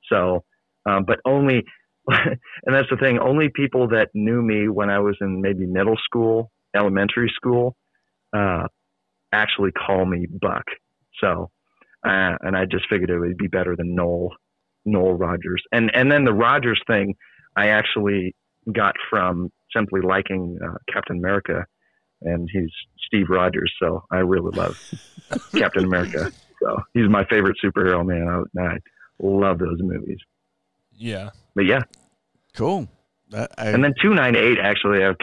So, 0.10 0.44
um, 0.86 1.06
but 1.06 1.20
only, 1.26 1.64
and 2.08 2.38
that's 2.66 2.90
the 2.90 2.98
thing, 2.98 3.20
only 3.20 3.50
people 3.54 3.88
that 3.90 4.10
knew 4.14 4.42
me 4.42 4.68
when 4.68 4.90
I 4.90 5.00
was 5.00 5.16
in 5.22 5.42
maybe 5.42 5.66
middle 5.66 5.98
school, 6.04 6.52
elementary 6.76 7.32
school, 7.36 7.76
uh, 8.36 8.68
actually 9.32 9.72
call 9.72 10.06
me 10.06 10.28
Buck. 10.42 10.66
So, 11.22 11.50
uh, 12.06 12.36
and 12.42 12.56
I 12.56 12.66
just 12.66 12.86
figured 12.90 13.10
it 13.10 13.20
would 13.20 13.38
be 13.38 13.48
better 13.48 13.76
than 13.76 13.96
Noel 13.96 14.30
Noel 14.86 15.14
Rogers. 15.14 15.64
And 15.72 15.90
and 15.96 16.12
then 16.12 16.26
the 16.26 16.34
Rogers 16.34 16.82
thing, 16.88 17.16
I 17.56 17.70
actually 17.70 18.36
got 18.72 18.96
from 19.10 19.52
simply 19.76 20.02
liking 20.02 20.58
uh, 20.64 20.78
Captain 20.92 21.18
America, 21.18 21.66
and 22.22 22.48
he's 22.52 22.70
Steve 23.08 23.28
Rogers, 23.30 23.74
so 23.82 24.04
I 24.12 24.18
really 24.18 24.56
love 24.56 24.80
Captain 25.56 25.86
America. 25.86 26.32
So 26.62 26.78
he's 26.94 27.10
my 27.10 27.26
favorite 27.26 27.58
superhero, 27.64 28.06
man. 28.06 28.46
I, 28.58 28.62
I 28.62 28.78
love 29.20 29.60
those 29.60 29.80
movies. 29.80 30.20
Yeah. 30.98 31.30
But 31.56 31.66
yeah, 31.66 31.82
Cool. 32.56 32.88
That, 33.32 33.52
I, 33.58 33.68
and 33.70 33.84
then 33.84 33.94
two 34.02 34.14
nine 34.14 34.36
eight 34.36 34.58
actually, 34.62 35.04
I've, 35.04 35.16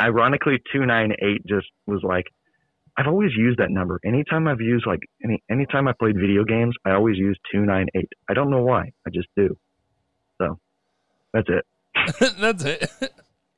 ironically, 0.00 0.60
two 0.72 0.84
nine 0.86 1.12
eight 1.22 1.46
just 1.46 1.66
was 1.86 2.00
like. 2.02 2.26
I've 2.94 3.06
always 3.06 3.30
used 3.34 3.58
that 3.58 3.70
number. 3.70 3.98
Anytime 4.04 4.46
I've 4.46 4.60
used 4.60 4.86
like 4.86 5.00
any 5.24 5.42
anytime 5.50 5.88
I 5.88 5.94
played 5.98 6.14
video 6.14 6.44
games, 6.44 6.74
I 6.84 6.90
always 6.90 7.16
use 7.16 7.38
two 7.50 7.60
nine 7.64 7.86
eight. 7.94 8.10
I 8.28 8.34
don't 8.34 8.50
know 8.50 8.62
why. 8.62 8.92
I 9.06 9.10
just 9.10 9.28
do. 9.34 9.56
So 10.36 10.58
that's 11.32 11.48
it. 11.48 11.64
That's 12.38 12.64
it. 12.64 12.90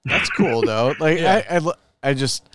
That's 0.04 0.30
cool 0.30 0.62
though. 0.62 0.94
Like 1.00 1.18
Yeah. 1.18 1.42
I, 1.50 1.56
I, 1.56 1.58
li- 1.58 1.72
I 2.00 2.14
just, 2.14 2.48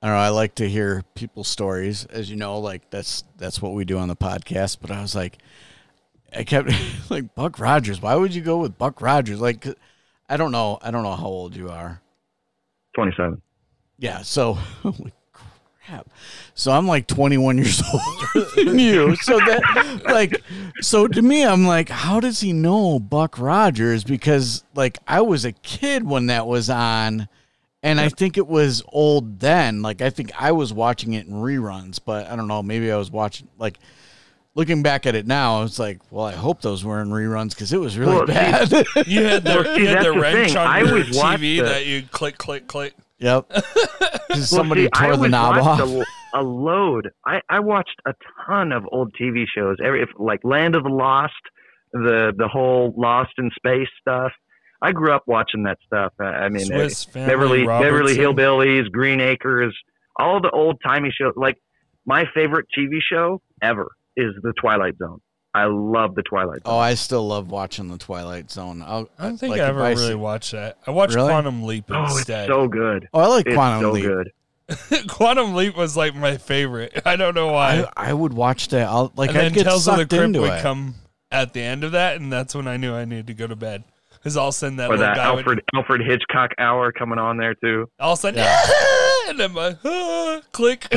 I 0.00 0.06
don't 0.06 0.16
know. 0.16 0.22
I 0.22 0.28
like 0.30 0.54
to 0.54 0.66
hear 0.68 1.02
people's 1.14 1.48
stories, 1.48 2.06
as 2.06 2.30
you 2.30 2.36
know. 2.36 2.58
Like 2.58 2.88
that's 2.88 3.24
that's 3.36 3.60
what 3.60 3.74
we 3.74 3.84
do 3.84 3.98
on 3.98 4.08
the 4.08 4.16
podcast. 4.16 4.78
But 4.80 4.90
I 4.90 5.02
was 5.02 5.14
like, 5.14 5.36
I 6.36 6.44
kept 6.44 6.70
like 7.10 7.34
Buck 7.34 7.58
Rogers. 7.58 8.00
Why 8.00 8.14
would 8.14 8.34
you 8.34 8.42
go 8.42 8.58
with 8.58 8.78
Buck 8.78 9.00
Rogers? 9.00 9.40
Like, 9.40 9.66
I 10.28 10.36
don't 10.36 10.52
know. 10.52 10.78
I 10.82 10.90
don't 10.90 11.02
know 11.02 11.16
how 11.16 11.26
old 11.26 11.56
you 11.56 11.70
are. 11.70 12.00
Twenty 12.94 13.12
seven. 13.16 13.40
Yeah. 13.98 14.22
So, 14.22 14.54
holy 14.82 15.12
crap. 15.32 16.08
So 16.54 16.72
I'm 16.72 16.86
like 16.86 17.06
21 17.06 17.58
years 17.58 17.82
older 17.92 18.48
than 18.56 18.78
you. 18.78 19.16
So 19.16 19.38
that, 19.38 20.02
like, 20.04 20.42
so 20.80 21.06
to 21.06 21.22
me, 21.22 21.44
I'm 21.44 21.66
like, 21.66 21.88
how 21.88 22.20
does 22.20 22.40
he 22.40 22.52
know 22.52 22.98
Buck 22.98 23.38
Rogers? 23.38 24.04
Because 24.04 24.64
like 24.74 24.98
I 25.06 25.20
was 25.20 25.44
a 25.44 25.52
kid 25.52 26.04
when 26.04 26.26
that 26.26 26.46
was 26.46 26.70
on, 26.70 27.28
and 27.82 28.00
I 28.00 28.08
think 28.08 28.38
it 28.38 28.46
was 28.46 28.82
old 28.88 29.40
then. 29.40 29.82
Like 29.82 30.00
I 30.00 30.10
think 30.10 30.30
I 30.40 30.52
was 30.52 30.72
watching 30.72 31.12
it 31.12 31.26
in 31.26 31.34
reruns, 31.34 32.00
but 32.04 32.28
I 32.28 32.36
don't 32.36 32.48
know. 32.48 32.62
Maybe 32.62 32.90
I 32.90 32.96
was 32.96 33.10
watching 33.10 33.48
like. 33.58 33.78
Looking 34.56 34.82
back 34.84 35.04
at 35.06 35.16
it 35.16 35.26
now, 35.26 35.62
it's 35.64 35.80
like, 35.80 35.98
well, 36.12 36.24
I 36.26 36.32
hope 36.32 36.60
those 36.62 36.84
were 36.84 37.00
in 37.02 37.08
reruns 37.08 37.50
because 37.50 37.72
it 37.72 37.78
was 37.78 37.98
really 37.98 38.12
Well, 38.14 38.26
see- 38.26 38.32
bad. 38.32 38.70
You 39.06 39.24
had 39.24 39.42
the, 39.44 39.50
Well, 39.50 39.76
see, 39.76 39.82
you 39.82 39.88
had 39.88 40.04
the 40.06 40.12
the 40.12 40.20
wrench 40.20 40.48
thing. 40.50 40.56
on 40.58 40.66
I 40.68 40.78
your 40.80 40.98
TV 41.04 41.56
the- 41.58 41.62
that 41.64 41.86
you 41.86 42.02
click, 42.12 42.38
click, 42.38 42.66
click. 42.68 42.94
yep. 43.18 43.48
'Cause 44.30 44.48
somebody 44.50 44.84
see, 44.84 44.90
I 44.94 45.06
tore 45.06 45.10
the 45.12 45.16
always 45.16 45.30
knob 45.32 45.56
off. 45.58 45.80
watched 45.80 46.08
A, 46.34 46.40
a 46.40 46.42
load. 46.42 47.10
I, 47.26 47.40
I 47.48 47.60
watched 47.60 48.00
a 48.06 48.12
ton 48.46 48.70
of 48.72 48.84
old 48.92 49.12
TV 49.20 49.44
shows. 49.52 49.76
Every 49.84 50.02
if, 50.02 50.08
like 50.18 50.40
Land 50.44 50.74
of 50.76 50.82
the 50.84 50.88
Lost, 50.88 51.32
the 51.92 52.32
the 52.36 52.48
whole 52.48 52.94
Lost 52.96 53.30
in 53.38 53.50
Space 53.56 53.88
stuff. 54.00 54.32
I 54.82 54.92
grew 54.92 55.12
up 55.14 55.22
watching 55.26 55.62
that 55.64 55.78
stuff. 55.86 56.12
I, 56.20 56.24
I 56.24 56.48
mean, 56.48 56.64
Swiss 56.66 57.06
uh, 57.06 57.10
Family 57.10 57.64
Beverly 57.64 57.66
Beverly 57.66 58.16
Hillbillies, 58.16 58.90
Green 58.90 59.20
Acres, 59.20 59.74
all 60.18 60.40
the 60.40 60.50
old 60.50 60.80
timey 60.84 61.12
shows. 61.16 61.32
Like 61.36 61.56
my 62.06 62.24
favorite 62.34 62.66
TV 62.76 62.98
show 63.08 63.40
ever 63.62 63.90
is 64.16 64.34
The 64.42 64.52
Twilight 64.60 64.96
Zone. 64.98 65.20
I 65.54 65.66
love 65.66 66.14
The 66.16 66.22
Twilight 66.22 66.64
Zone. 66.66 66.74
Oh, 66.74 66.78
I 66.78 66.94
still 66.94 67.26
love 67.26 67.50
watching 67.50 67.88
the 67.88 67.98
Twilight 67.98 68.50
Zone. 68.50 68.82
I'll, 68.84 69.08
I 69.18 69.24
don't 69.28 69.36
think 69.38 69.52
like, 69.52 69.60
I 69.60 69.66
ever 69.66 69.82
I 69.82 69.90
really 69.90 70.08
see- 70.08 70.14
watched 70.14 70.52
that. 70.52 70.78
I 70.86 70.90
watched 70.90 71.14
Really? 71.14 71.28
Quantum 71.28 71.62
Leap 71.62 71.88
instead. 71.90 71.98
Oh, 72.00 72.04
it's 72.06 72.16
instead. 72.18 72.48
so 72.48 72.68
good. 72.68 73.08
Oh, 73.14 73.20
I 73.20 73.26
like 73.28 73.46
It's 73.46 73.54
Quantum 73.54 73.80
so 73.82 73.92
Leap. 73.92 74.04
good. 74.04 74.32
Quantum 75.08 75.54
Leap 75.54 75.76
was 75.76 75.96
like 75.96 76.14
my 76.16 76.38
favorite. 76.38 77.02
I 77.06 77.16
don't 77.16 77.34
know 77.34 77.52
why. 77.52 77.86
I, 77.96 78.10
I 78.10 78.12
would 78.12 78.32
watch 78.32 78.68
that. 78.68 78.88
I'll, 78.88 79.12
like 79.14 79.28
and 79.30 79.36
then 79.38 79.44
I'd 79.46 79.54
get 79.54 79.64
Tales 79.64 79.86
of 79.86 79.94
the 79.96 80.00
sucked 80.02 80.10
Crypt 80.10 80.36
would 80.38 80.52
it. 80.54 80.62
come 80.62 80.94
at 81.30 81.52
the 81.52 81.60
end 81.60 81.84
of 81.84 81.92
that, 81.92 82.16
and 82.20 82.32
that's 82.32 82.54
when 82.54 82.66
I 82.66 82.76
knew 82.76 82.92
I 82.94 83.04
needed 83.04 83.26
to 83.28 83.34
go 83.34 83.46
to 83.46 83.54
bed. 83.56 83.84
Because 84.14 84.38
all 84.38 84.48
of 84.48 84.54
a 84.54 84.56
sudden 84.56 84.76
that 84.76 84.86
Or 84.90 84.96
little 84.96 85.04
that 85.06 85.16
guy 85.16 85.24
Alfred 85.24 85.46
would, 85.46 85.62
Alfred 85.74 86.00
Hitchcock 86.00 86.52
hour 86.58 86.90
coming 86.92 87.18
on 87.18 87.36
there 87.36 87.54
too. 87.54 87.88
all 88.00 88.14
of 88.14 88.18
a 88.18 88.22
sudden, 88.22 88.40
and 89.28 89.38
then 89.38 89.52
my 89.52 89.76
ah, 89.84 90.40
click, 90.52 90.88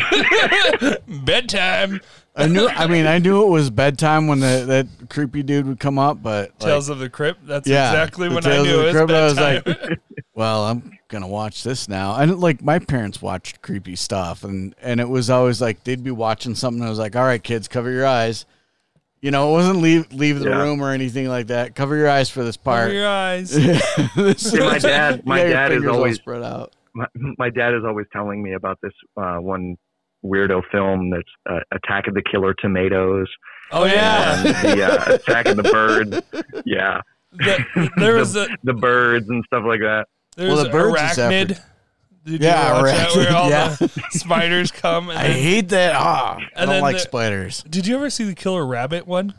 bedtime. 1.26 2.00
I 2.38 2.48
knew. 2.48 2.68
I 2.68 2.88
mean, 2.88 3.06
I 3.08 3.18
knew 3.20 3.44
it 3.44 3.50
was 3.50 3.70
bedtime 3.70 4.28
when 4.28 4.40
the, 4.40 4.64
that 4.68 5.10
creepy 5.10 5.44
dude 5.44 5.66
would 5.66 5.80
come 5.80 5.98
up, 5.98 6.22
but 6.22 6.50
like, 6.52 6.60
Tales 6.60 6.90
of 6.90 7.00
the 7.00 7.10
Crypt. 7.10 7.46
That's 7.48 7.68
Yeah, 7.68 7.90
exactly 7.92 8.30
the 8.30 8.36
when 8.36 8.46
I 8.46 8.50
Tales 8.50 8.68
of 8.68 8.74
knew 8.74 8.78
the 8.78 8.84
it 8.84 8.86
was 8.86 8.96
Crypt, 8.96 9.12
I 9.12 9.24
was 9.26 9.34
bedtime. 9.36 9.98
well, 10.36 10.64
I'm 10.66 10.98
gonna 11.08 11.28
watch 11.28 11.64
this 11.64 11.90
now. 11.90 12.16
And 12.16 12.40
like 12.40 12.62
my 12.64 12.80
parents 12.80 13.22
watched 13.22 13.62
creepy 13.62 13.96
stuff, 13.96 14.44
and 14.44 14.76
and 14.82 15.00
it 15.00 15.10
was 15.10 15.30
always 15.30 15.62
like 15.62 15.84
they'd 15.84 16.04
be 16.04 16.12
watching 16.12 16.54
something. 16.56 16.80
And 16.82 16.88
I 16.88 16.90
was 16.90 17.00
like, 17.00 17.16
all 17.16 17.24
right, 17.24 17.44
kids, 17.44 17.68
cover 17.68 17.92
your 17.92 18.06
eyes. 18.06 18.46
You 19.20 19.32
know, 19.32 19.50
it 19.50 19.54
wasn't 19.54 19.80
leave 19.82 20.14
leave 20.14 20.40
the 20.40 20.50
Yeah. 20.50 20.62
room 20.62 20.80
or 20.80 20.92
anything 20.92 21.28
like 21.28 21.48
that. 21.48 21.74
Cover 21.74 21.98
your 21.98 22.08
eyes 22.10 22.30
for 22.30 22.44
this 22.44 22.56
part. 22.56 22.84
Cover 22.84 22.94
your 22.94 23.08
eyes. 23.08 23.50
See, 24.38 24.60
my 24.60 24.78
dad- 24.78 25.26
my 25.26 25.44
You 25.44 25.54
got 25.54 25.72
your 25.72 25.80
dad 25.80 25.86
is 25.86 25.88
always- 25.88 26.16
spread 26.18 26.44
out. 26.44 26.74
my, 26.94 27.08
my 27.40 27.50
dad 27.50 27.74
is 27.74 27.84
always 27.84 28.06
telling 28.14 28.44
me 28.44 28.54
about 28.54 28.78
this 28.84 28.94
uh, 29.18 29.38
one 29.38 29.76
weirdo 30.26 30.62
film 30.72 31.10
that's 31.10 31.30
uh, 31.50 31.60
Attack 31.72 32.08
of 32.08 32.14
the 32.14 32.22
Killer 32.24 32.54
Tomatoes 32.56 33.28
Oh 33.72 33.86
yeah. 33.86 34.44
and 34.46 34.80
the 34.80 34.84
uh, 34.84 35.16
Attack 35.16 35.46
of 35.48 35.58
the 35.58 35.64
Birds. 35.64 36.22
Yeah, 36.66 37.02
The- 37.34 37.92
there 37.98 38.16
was 38.16 38.36
a 38.36 38.48
the 38.64 38.74
birds 38.74 39.30
and 39.30 39.44
stuff 39.46 39.64
like 39.66 39.82
that. 39.82 40.06
there 40.36 40.48
Well, 40.48 40.56
was 40.58 40.66
the 40.66 40.70
birds 40.72 40.96
arachnid. 41.18 41.60
Did 42.26 42.42
Yeah, 42.42 42.68
you 42.78 42.84
watch 42.84 42.92
that 42.94 43.16
where 43.16 43.26
Arachnid, 43.28 43.32
all 43.34 43.50
yeah. 43.50 43.70
the 43.76 44.04
spiders 44.12 44.72
come? 44.72 45.10
And 45.10 45.18
I 45.20 45.24
then- 45.28 45.42
hate 45.42 45.70
that. 45.70 45.96
Ah, 45.96 46.38
I 46.56 46.66
don't 46.66 46.82
like 46.82 46.96
the- 46.98 47.02
spiders. 47.02 47.64
did 47.64 47.86
you 47.88 47.96
ever 47.96 48.10
see 48.10 48.24
the 48.26 48.36
Killer 48.36 48.66
Rabbit 48.66 49.06
one? 49.08 49.34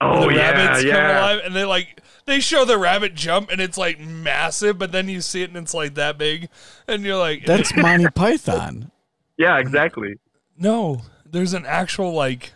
Oh 0.00 0.28
the 0.28 0.34
yeah, 0.34 0.50
rabbits 0.50 0.80
come 0.82 0.88
yeah. 0.90 1.18
alive 1.20 1.40
and 1.44 1.54
they 1.56 1.64
like 1.64 2.00
they 2.26 2.40
show 2.40 2.64
the 2.64 2.76
rabbit 2.78 3.14
jump 3.14 3.50
and 3.50 3.60
it's 3.60 3.78
like 3.78 4.00
massive, 4.00 4.76
but 4.78 4.92
then 4.92 5.08
you 5.08 5.20
see 5.20 5.42
it 5.42 5.50
and 5.50 5.56
it's 5.56 5.72
like 5.74 5.94
that 5.94 6.18
big, 6.18 6.48
and 6.88 7.04
you're 7.04 7.16
like, 7.18 7.46
That's 7.46 7.74
Monty 7.76 8.06
Python. 8.14 8.90
Yeah, 9.38 9.58
exactly. 9.58 10.16
no. 10.56 11.02
There's 11.26 11.52
an 11.52 11.66
actual 11.66 12.12
like 12.12 12.52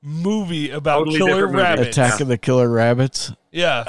movie 0.00 0.70
about 0.70 1.00
Totally 1.06 1.18
killer 1.18 1.46
rabbits. 1.48 1.96
Attack 1.96 2.20
of 2.20 2.28
the 2.28 2.38
Killer 2.38 2.68
Rabbits. 2.68 3.32
Yeah, 3.50 3.82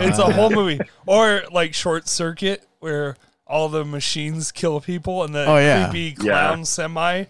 it's 0.00 0.18
a 0.18 0.30
whole 0.32 0.50
movie. 0.50 0.78
Or 1.06 1.42
like 1.50 1.74
Short 1.74 2.06
Circuit, 2.06 2.64
where 2.78 3.16
all 3.46 3.68
the 3.68 3.84
machines 3.84 4.52
kill 4.52 4.80
people 4.80 5.24
and 5.24 5.34
the 5.34 5.44
Oh, 5.46 5.56
yeah. 5.58 5.88
creepy 5.90 6.14
Yeah. 6.24 6.30
clown 6.32 6.64
semi. 6.64 7.24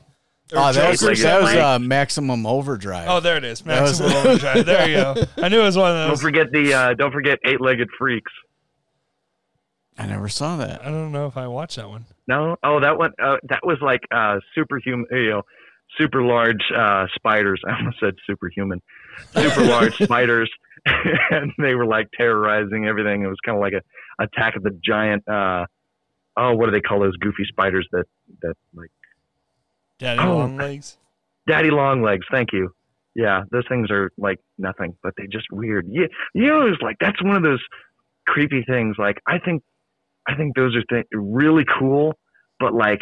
Oh, 0.54 0.70
that 0.72 0.90
was, 0.90 1.00
Joker 1.00 1.12
like 1.12 1.18
that 1.22 1.40
was 1.42 1.54
uh, 1.54 1.78
Maximum 1.78 2.44
Overdrive. 2.44 3.08
Oh, 3.08 3.20
there 3.20 3.38
it 3.38 3.44
is. 3.44 3.62
That 3.62 3.80
was- 3.80 3.98
Maximum 3.98 4.26
Overdrive. 4.26 4.66
There 4.66 4.88
you 4.88 4.94
go. 4.96 5.24
I 5.42 5.48
knew 5.48 5.60
it 5.60 5.64
was 5.64 5.78
one 5.78 5.90
of 5.90 5.96
those. 5.96 6.08
Don't 6.20 6.28
forget 6.28 6.52
the 6.52 6.74
uh, 6.74 6.94
don't 6.94 7.12
forget 7.12 7.38
Eight 7.46 7.62
Legged 7.62 7.88
Freaks. 7.98 8.32
I 9.98 10.06
never 10.06 10.28
saw 10.28 10.56
that. 10.58 10.82
I 10.82 10.90
don't 10.90 11.12
know 11.12 11.26
if 11.26 11.36
I 11.38 11.46
watched 11.46 11.76
that 11.76 11.88
one. 11.88 12.04
No, 12.32 12.56
oh 12.62 12.80
that 12.80 12.96
one 12.98 13.12
uh, 13.22 13.36
that 13.48 13.60
was 13.64 13.78
like 13.82 14.00
uh, 14.10 14.36
superhuman, 14.54 15.06
you 15.10 15.30
know, 15.30 15.42
super 15.98 16.22
large 16.22 16.62
uh, 16.76 17.06
spiders. 17.14 17.60
I 17.68 17.76
almost 17.78 17.98
said 18.00 18.14
superhuman, 18.26 18.80
super 19.34 19.64
large 19.64 19.94
spiders, 20.02 20.50
and 20.86 21.52
they 21.58 21.74
were 21.74 21.86
like 21.86 22.08
terrorizing 22.16 22.86
everything. 22.86 23.22
It 23.22 23.28
was 23.28 23.38
kind 23.44 23.56
of 23.56 23.62
like 23.62 23.74
a 23.74 23.82
attack 24.22 24.56
of 24.56 24.62
the 24.62 24.78
giant. 24.84 25.22
Uh, 25.28 25.66
oh, 26.36 26.54
what 26.54 26.66
do 26.66 26.72
they 26.72 26.80
call 26.80 27.00
those 27.00 27.16
goofy 27.16 27.44
spiders 27.48 27.86
that 27.92 28.04
that 28.42 28.54
like 28.74 28.90
Daddy 29.98 30.20
Oh. 30.20 30.38
Long 30.38 30.56
Legs. 30.56 30.98
daddy 31.46 31.70
long 31.70 32.02
legs? 32.02 32.26
Thank 32.30 32.48
you. 32.52 32.70
Yeah, 33.14 33.42
those 33.50 33.64
things 33.68 33.90
are 33.90 34.10
like 34.16 34.38
nothing, 34.56 34.96
but 35.02 35.12
they 35.18 35.26
just 35.30 35.46
weird. 35.52 35.86
Yeah, 35.90 36.06
you 36.34 36.46
know, 36.46 36.66
it's 36.66 36.80
like 36.80 36.96
that's 37.00 37.22
one 37.22 37.36
of 37.36 37.42
those 37.42 37.62
creepy 38.26 38.62
things. 38.66 38.96
Like 38.98 39.18
I 39.26 39.38
think, 39.38 39.62
I 40.26 40.34
think 40.34 40.56
those 40.56 40.74
are 40.74 40.82
th- 40.88 41.06
really 41.12 41.64
cool, 41.78 42.14
but 42.62 42.72
like 42.72 43.00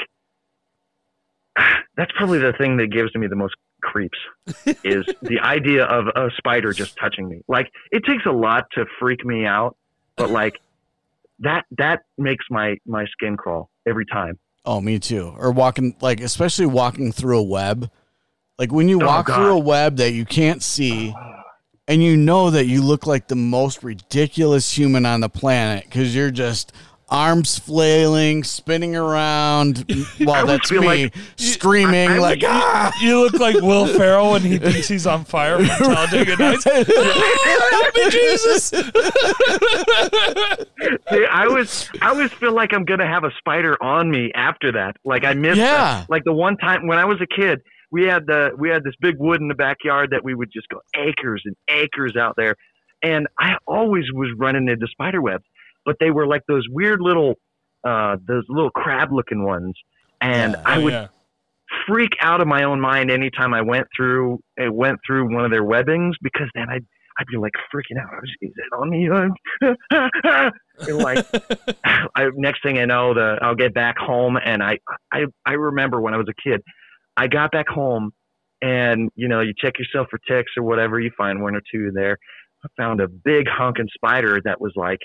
that's 1.97 2.11
probably 2.17 2.38
the 2.38 2.52
thing 2.55 2.76
that 2.79 2.88
gives 2.88 3.14
me 3.14 3.26
the 3.26 3.37
most 3.37 3.55
creeps 3.83 4.19
is 4.85 5.05
the 5.23 5.38
idea 5.43 5.85
of 5.85 6.07
a 6.09 6.31
spider 6.37 6.73
just 6.73 6.97
touching 6.97 7.29
me. 7.29 7.43
Like 7.49 7.71
it 7.90 8.05
takes 8.05 8.25
a 8.26 8.33
lot 8.33 8.64
to 8.73 8.85
freak 8.99 9.25
me 9.25 9.45
out, 9.47 9.76
but 10.17 10.31
like 10.31 10.55
that 11.40 11.64
that 11.79 12.00
makes 12.19 12.45
my 12.50 12.76
my 12.87 13.05
skin 13.07 13.37
crawl 13.37 13.71
every 13.87 14.07
time. 14.07 14.38
Oh, 14.67 14.81
me 14.81 14.99
too. 14.99 15.35
Or 15.38 15.50
walking, 15.52 15.97
like, 16.02 16.21
especially 16.21 16.67
walking 16.67 17.12
through 17.12 17.38
a 17.38 17.43
web. 17.43 17.90
Like 18.59 18.71
when 18.71 18.90
you 18.90 19.00
Oh, 19.00 19.07
walk 19.07 19.26
God. 19.26 19.37
through 19.37 19.52
a 19.55 19.59
web 19.59 19.97
that 19.97 20.12
you 20.12 20.26
can't 20.26 20.62
see, 20.62 21.14
and 21.88 22.02
you 22.02 22.14
know 22.14 22.50
that 22.50 22.67
you 22.67 22.83
look 22.83 23.07
like 23.07 23.29
the 23.29 23.37
most 23.37 23.83
ridiculous 23.83 24.76
human 24.76 25.07
on 25.07 25.21
the 25.23 25.31
planet 25.31 25.85
because 25.85 26.14
you're 26.14 26.31
just 26.31 26.75
arms 27.11 27.59
flailing, 27.59 28.45
spinning 28.45 28.95
around. 28.97 29.85
I 29.90 30.25
Well, 30.25 30.47
that's 30.47 30.71
me 30.71 30.79
like- 30.79 31.14
screaming 31.37 32.09
I- 32.11 32.14
I 32.14 32.19
like 32.19 32.43
ah. 32.45 32.93
You 33.00 33.21
look 33.21 33.35
like 33.35 33.57
Will 33.57 33.87
Ferrell 33.99 34.33
when 34.33 34.43
he 34.43 34.59
thinks 34.59 34.88
he's 34.88 35.07
on 35.07 35.25
fire 35.25 35.59
from 35.59 35.67
Talladega 35.95 36.37
Nights. 36.37 36.64
Help 36.64 37.95
me, 37.97 38.11
Jesus! 38.11 38.73
See, 41.11 41.26
I 41.31 41.47
was 41.49 41.90
I 42.00 42.09
always 42.11 42.33
feel 42.33 42.52
like 42.52 42.73
I'm 42.73 42.85
gonna 42.85 43.07
have 43.07 43.25
a 43.25 43.31
spider 43.38 43.76
on 43.83 44.11
me 44.11 44.31
after 44.35 44.73
that. 44.73 44.97
Like 45.05 45.25
I 45.25 45.35
missed 45.35 45.59
Yeah. 45.59 46.05
like 46.09 46.25
the 46.25 46.33
one 46.33 46.57
time 46.57 46.87
when 46.87 46.99
I 46.99 47.05
was 47.05 47.21
a 47.21 47.26
kid, 47.26 47.61
we 47.90 48.05
had 48.07 48.26
the 48.26 48.50
we 48.59 48.69
had 48.71 48.85
this 48.85 48.95
big 49.00 49.17
wood 49.19 49.40
in 49.40 49.49
the 49.49 49.55
backyard 49.55 50.11
that 50.11 50.25
we 50.25 50.35
would 50.35 50.50
just 50.52 50.69
go 50.69 50.81
acres 50.97 51.43
and 51.45 51.57
acres 51.71 52.17
out 52.17 52.35
there, 52.37 52.55
and 53.02 53.26
I 53.38 53.55
always 53.67 54.05
was 54.12 54.29
running 54.38 54.69
into 54.69 54.87
spider 54.88 55.21
webs, 55.21 55.45
but 55.84 55.96
they 56.00 56.10
were 56.10 56.26
like 56.26 56.42
those 56.49 56.64
weird 56.70 57.00
little, 57.00 57.34
uh, 57.84 58.16
those 58.26 58.44
little 58.49 58.70
crab 58.70 59.10
looking 59.12 59.44
ones, 59.44 59.75
and 60.20 60.52
Yeah. 60.52 60.62
I 60.64 60.76
Oh, 60.78 60.80
would 60.82 60.92
yeah. 60.92 61.06
freak 61.87 62.12
out 62.20 62.40
of 62.40 62.49
my 62.49 62.64
own 62.64 62.80
mind 62.80 63.10
anytime 63.10 63.54
I 63.54 63.62
went 63.62 63.87
through 63.96 64.40
it 64.56 64.72
went 64.75 64.99
through 65.06 65.32
one 65.34 65.44
of 65.44 65.50
their 65.50 65.64
webbings 65.64 66.16
because 66.22 66.49
then 66.54 66.66
I'd 66.68 66.84
I'd 67.18 67.26
be 67.26 67.37
like 67.37 67.52
freaking 67.75 68.00
out. 68.00 68.08
I 68.12 68.16
was, 68.20 68.30
is 68.40 68.52
it 68.56 68.72
on 68.75 68.90
me? 68.90 69.08
And 70.88 70.99
like 70.99 71.26
I, 71.84 72.28
next 72.37 72.62
thing 72.62 72.78
I 72.78 72.87
know, 72.87 73.12
the 73.14 73.38
I'll 73.42 73.54
get 73.54 73.75
back 73.75 73.99
home 73.99 74.38
and 74.42 74.62
I, 74.62 74.78
I 75.12 75.25
I 75.44 75.52
remember 75.52 76.00
when 76.00 76.14
I 76.14 76.16
was 76.16 76.26
a 76.28 76.49
kid, 76.49 76.62
I 77.16 77.26
got 77.26 77.52
back 77.52 77.68
home 77.68 78.12
and 78.62 79.10
you 79.14 79.28
know 79.28 79.40
you 79.40 79.52
check 79.56 79.75
yourself 79.78 80.08
for 80.10 80.18
ticks 80.26 80.52
or 80.56 80.62
whatever, 80.62 80.99
you 81.00 81.10
find 81.16 81.42
one 81.42 81.54
or 81.54 81.62
two 81.72 81.90
there. 81.92 82.16
I 82.64 82.68
found 82.76 83.00
a 83.00 83.08
big 83.08 83.46
honking 83.49 83.88
spider 83.94 84.40
that 84.44 84.60
was 84.60 84.72
like 84.76 84.99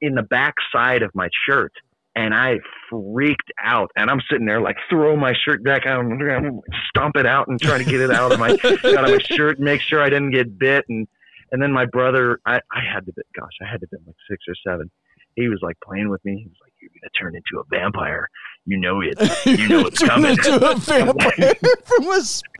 in 0.00 0.14
the 0.14 0.22
back 0.22 0.54
side 0.72 1.02
of 1.02 1.10
my 1.14 1.28
shirt. 1.46 1.72
And 2.14 2.34
I 2.34 2.60
freaked 2.88 3.52
out, 3.62 3.90
and 3.94 4.10
I'm 4.10 4.22
sitting 4.30 4.46
there 4.46 4.62
like 4.62 4.76
throw 4.88 5.16
my 5.16 5.34
shirt 5.44 5.62
back 5.62 5.84
out, 5.84 6.02
and 6.02 6.62
stomp 6.88 7.16
it 7.16 7.26
out, 7.26 7.46
and 7.48 7.60
try 7.60 7.76
to 7.76 7.84
get 7.84 8.00
it 8.00 8.10
out 8.10 8.32
of 8.32 8.38
my 8.38 8.52
out 8.52 9.04
of 9.04 9.10
my 9.10 9.18
shirt, 9.22 9.60
make 9.60 9.82
sure 9.82 10.02
I 10.02 10.08
didn't 10.08 10.30
get 10.30 10.58
bit, 10.58 10.86
and 10.88 11.06
and 11.52 11.62
then 11.62 11.72
my 11.72 11.84
brother, 11.84 12.40
I, 12.46 12.56
I 12.72 12.80
had 12.92 13.06
to 13.06 13.12
be, 13.12 13.22
gosh, 13.38 13.52
I 13.62 13.70
had 13.70 13.80
to 13.80 13.86
be 13.88 13.98
like 14.06 14.16
six 14.30 14.44
or 14.48 14.54
seven. 14.66 14.90
He 15.36 15.48
was 15.48 15.58
like 15.62 15.76
playing 15.84 16.08
with 16.08 16.24
me. 16.24 16.38
He 16.38 16.48
was 16.48 16.58
like, 16.86 16.92
"You're 16.94 17.00
gonna 17.02 17.30
turn 17.30 17.36
into 17.36 17.60
a 17.60 17.64
vampire. 17.70 18.28
You 18.64 18.78
know 18.78 19.00
it. 19.00 19.16
You 19.58 19.68
know 19.68 19.86
it's 19.86 20.00
Turn 20.00 20.08
coming." 20.08 20.30
into 20.32 20.70
a 20.70 20.74
vampire 20.76 21.54
from 21.84 22.08
a. 22.10 22.20
sp- 22.24 22.50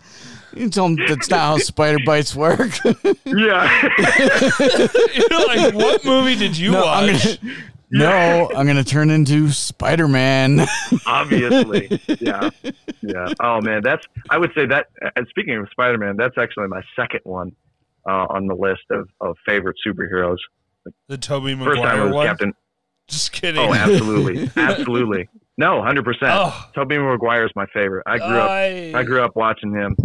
You 0.54 0.70
tell 0.70 0.86
him 0.86 0.96
that's 1.06 1.28
not 1.28 1.38
how 1.40 1.58
spider 1.58 1.98
bites 2.06 2.34
work. 2.34 2.70
yeah. 3.24 3.88
You're 5.14 5.46
like, 5.46 5.74
what 5.74 6.04
movie 6.04 6.36
did 6.36 6.56
you 6.56 6.72
no, 6.72 6.86
I'm 6.86 7.12
watch? 7.12 7.40
gonna, 7.42 7.54
no, 7.90 8.50
I'm 8.56 8.66
gonna 8.66 8.84
turn 8.84 9.10
into 9.10 9.50
Spider 9.50 10.08
Man. 10.08 10.66
Obviously, 11.06 12.00
yeah, 12.20 12.50
yeah. 13.02 13.32
Oh 13.40 13.60
man, 13.60 13.82
that's. 13.82 14.06
I 14.30 14.38
would 14.38 14.52
say 14.54 14.66
that. 14.66 14.86
And 15.14 15.26
speaking 15.28 15.56
of 15.56 15.68
Spider-Man, 15.70 16.16
that's 16.16 16.36
actually 16.38 16.68
my 16.68 16.82
second 16.96 17.20
one 17.24 17.52
uh, 18.08 18.26
on 18.30 18.46
the 18.46 18.54
list 18.54 18.82
of, 18.90 19.08
of 19.20 19.36
favorite 19.46 19.76
superheroes. 19.86 20.38
The 21.08 21.18
Toby 21.18 21.54
First 21.56 21.82
time 21.82 22.00
was 22.04 22.12
one. 22.12 22.26
Captain. 22.26 22.52
Just 23.08 23.32
kidding. 23.32 23.60
Oh, 23.60 23.72
absolutely, 23.74 24.50
absolutely. 24.56 25.28
No, 25.58 25.82
hundred 25.82 26.04
percent. 26.04 26.32
Oh. 26.34 26.68
Tobey 26.74 26.98
Maguire 26.98 27.46
is 27.46 27.52
my 27.56 27.66
favorite. 27.66 28.02
I 28.06 28.18
grew 28.18 28.26
up. 28.36 28.50
I, 28.50 28.92
I 28.94 29.02
grew 29.04 29.22
up 29.22 29.36
watching 29.36 29.72
him. 29.72 29.96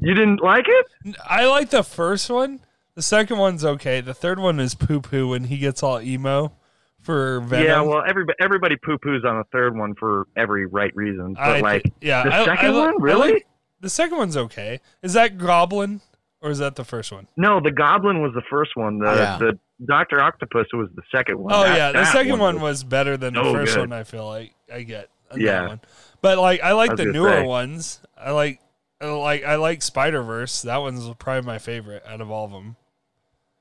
You 0.00 0.14
didn't 0.14 0.40
like 0.42 0.66
it? 0.68 1.16
I 1.28 1.46
like 1.46 1.70
the 1.70 1.82
first 1.82 2.30
one. 2.30 2.60
The 2.94 3.02
second 3.02 3.38
one's 3.38 3.64
okay. 3.64 4.00
The 4.00 4.14
third 4.14 4.38
one 4.38 4.60
is 4.60 4.74
poo 4.74 5.00
poo 5.00 5.28
when 5.28 5.44
he 5.44 5.58
gets 5.58 5.82
all 5.82 6.00
emo 6.00 6.52
for 7.00 7.40
Venom. 7.40 7.66
Yeah, 7.66 7.80
well, 7.80 8.04
everybody 8.06 8.36
everybody 8.40 8.76
poo 8.76 8.98
poos 8.98 9.24
on 9.24 9.38
the 9.38 9.44
third 9.50 9.76
one 9.76 9.94
for 9.94 10.26
every 10.36 10.66
right 10.66 10.94
reason. 10.94 11.34
But 11.34 11.42
I, 11.42 11.60
like 11.60 11.92
yeah, 12.00 12.22
the 12.24 12.34
I- 12.34 12.44
second 12.44 12.74
I 12.74 12.78
one, 12.78 12.88
I 12.90 12.96
really? 13.00 13.32
like- 13.32 13.46
the 13.80 13.88
second 13.90 14.18
one's 14.18 14.36
okay. 14.36 14.80
Is 15.02 15.12
that 15.14 15.38
Goblin 15.38 16.00
or 16.40 16.50
is 16.50 16.58
that 16.58 16.76
the 16.76 16.84
first 16.84 17.10
one? 17.12 17.26
no, 17.36 17.60
the 17.60 17.70
Goblin 17.72 18.22
was 18.22 18.32
the 18.34 18.42
first 18.50 18.76
one. 18.76 18.98
The 18.98 19.12
Yeah. 19.12 19.38
the 19.38 19.58
Doctor 19.86 20.20
Octopus 20.20 20.66
was 20.72 20.88
the 20.94 21.02
second 21.14 21.38
one. 21.38 21.52
Oh 21.54 21.62
That- 21.62 21.76
yeah, 21.76 21.92
the 21.92 22.04
second 22.06 22.38
one 22.38 22.60
was 22.60 22.82
better 22.84 23.16
than 23.16 23.34
the 23.34 23.42
first 23.44 23.74
good. 23.74 23.80
one. 23.90 23.92
I 23.92 24.04
feel 24.04 24.26
like 24.26 24.54
I 24.72 24.82
get 24.82 25.08
Yeah. 25.36 25.60
that 25.60 25.68
one, 25.68 25.80
but 26.22 26.38
like 26.38 26.60
I 26.62 26.72
like 26.72 26.92
I 26.92 26.94
the 26.96 27.04
newer 27.06 27.30
say. 27.30 27.46
ones. 27.46 28.00
I 28.16 28.32
like 28.32 28.60
I 29.00 29.06
like 29.06 29.44
I 29.44 29.54
like 29.56 29.82
Spider 29.82 30.22
Verse. 30.22 30.62
That 30.62 30.78
one's 30.78 31.08
probably 31.18 31.46
my 31.46 31.58
favorite 31.58 32.02
out 32.06 32.20
of 32.20 32.30
all 32.30 32.44
of 32.46 32.50
them. 32.50 32.76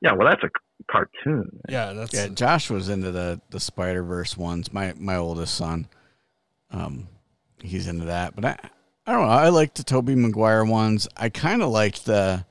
Yeah, 0.01 0.13
well, 0.13 0.27
that's 0.27 0.43
a 0.43 0.49
cartoon. 0.91 1.59
Yeah, 1.69 1.93
that's 1.93 2.13
yeah, 2.13 2.27
Josh 2.27 2.69
was 2.71 2.89
into 2.89 3.11
the 3.11 3.39
the 3.51 3.59
Spider 3.59 4.03
Verse 4.03 4.35
ones. 4.37 4.73
My 4.73 4.93
my 4.97 5.15
oldest 5.15 5.53
son, 5.55 5.87
um, 6.71 7.07
he's 7.61 7.87
into 7.87 8.05
that. 8.05 8.35
But 8.35 8.45
I 8.45 8.57
I 9.05 9.11
don't 9.13 9.21
know. 9.21 9.27
I 9.31 9.49
like 9.49 9.75
the 9.75 9.83
Tobey 9.83 10.15
Maguire 10.15 10.65
ones. 10.65 11.07
I 11.15 11.29
kind 11.29 11.61
of 11.61 11.69
liked 11.69 12.05
the 12.05 12.45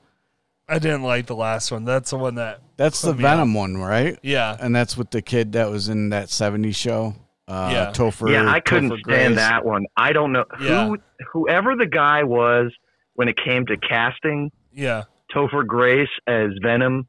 I 0.69 0.79
didn't 0.79 1.03
like 1.03 1.27
the 1.27 1.35
last 1.35 1.71
one. 1.71 1.85
That's 1.85 2.09
the 2.09 2.17
one 2.17 2.35
that 2.35 2.61
that's 2.75 3.01
the 3.01 3.09
Put 3.11 3.17
me 3.17 3.23
Venom 3.23 3.53
one, 3.53 3.77
right? 3.77 4.17
yeah 4.21 4.57
And 4.59 4.75
that's 4.75 4.97
with 4.97 5.11
the 5.11 5.21
kid 5.21 5.53
that 5.53 5.69
was 5.69 5.87
in 5.89 6.09
that 6.09 6.27
'70s 6.27 6.75
show. 6.75 7.15
Uh, 7.47 7.69
Yeah. 7.71 7.91
Topher. 7.91 8.29
yeah, 8.31 8.49
I 8.51 8.59
couldn't 8.59 8.89
Topher 8.89 8.99
stand 8.99 9.35
Grace. 9.35 9.47
that 9.47 9.65
one. 9.65 9.85
I 9.95 10.11
don't 10.11 10.33
know 10.33 10.43
Yeah. 10.61 10.87
who 10.87 10.97
whoever 11.31 11.75
the 11.75 11.85
guy 11.87 12.23
was 12.23 12.71
when 13.13 13.27
it 13.29 13.35
came 13.43 13.65
to 13.67 13.77
casting 13.77 14.51
yeah 14.73 15.03
Topher 15.33 15.65
Grace 15.65 16.09
as 16.27 16.51
Venom 16.61 17.07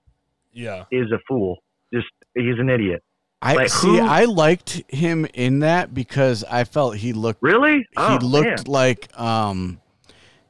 yeah. 0.53 0.85
is 0.93 1.11
a 1.13 1.19
fool. 1.27 1.59
Just 1.93 2.07
he's 2.35 2.59
an 2.59 2.69
idiot. 2.71 3.03
I 3.43 3.55
Like, 3.55 3.69
see. 3.71 3.87
who- 3.89 4.01
I 4.01 4.25
liked 4.25 4.83
him 4.89 5.27
in 5.35 5.61
that 5.61 5.95
because 5.95 6.45
I 6.45 6.65
felt 6.65 6.97
he 6.97 7.13
looked 7.13 7.43
Really? 7.43 7.87
Oh, 7.97 8.13
he 8.19 8.25
looked 8.25 8.47
man. 8.47 8.73
like 8.73 9.09
um 9.21 9.81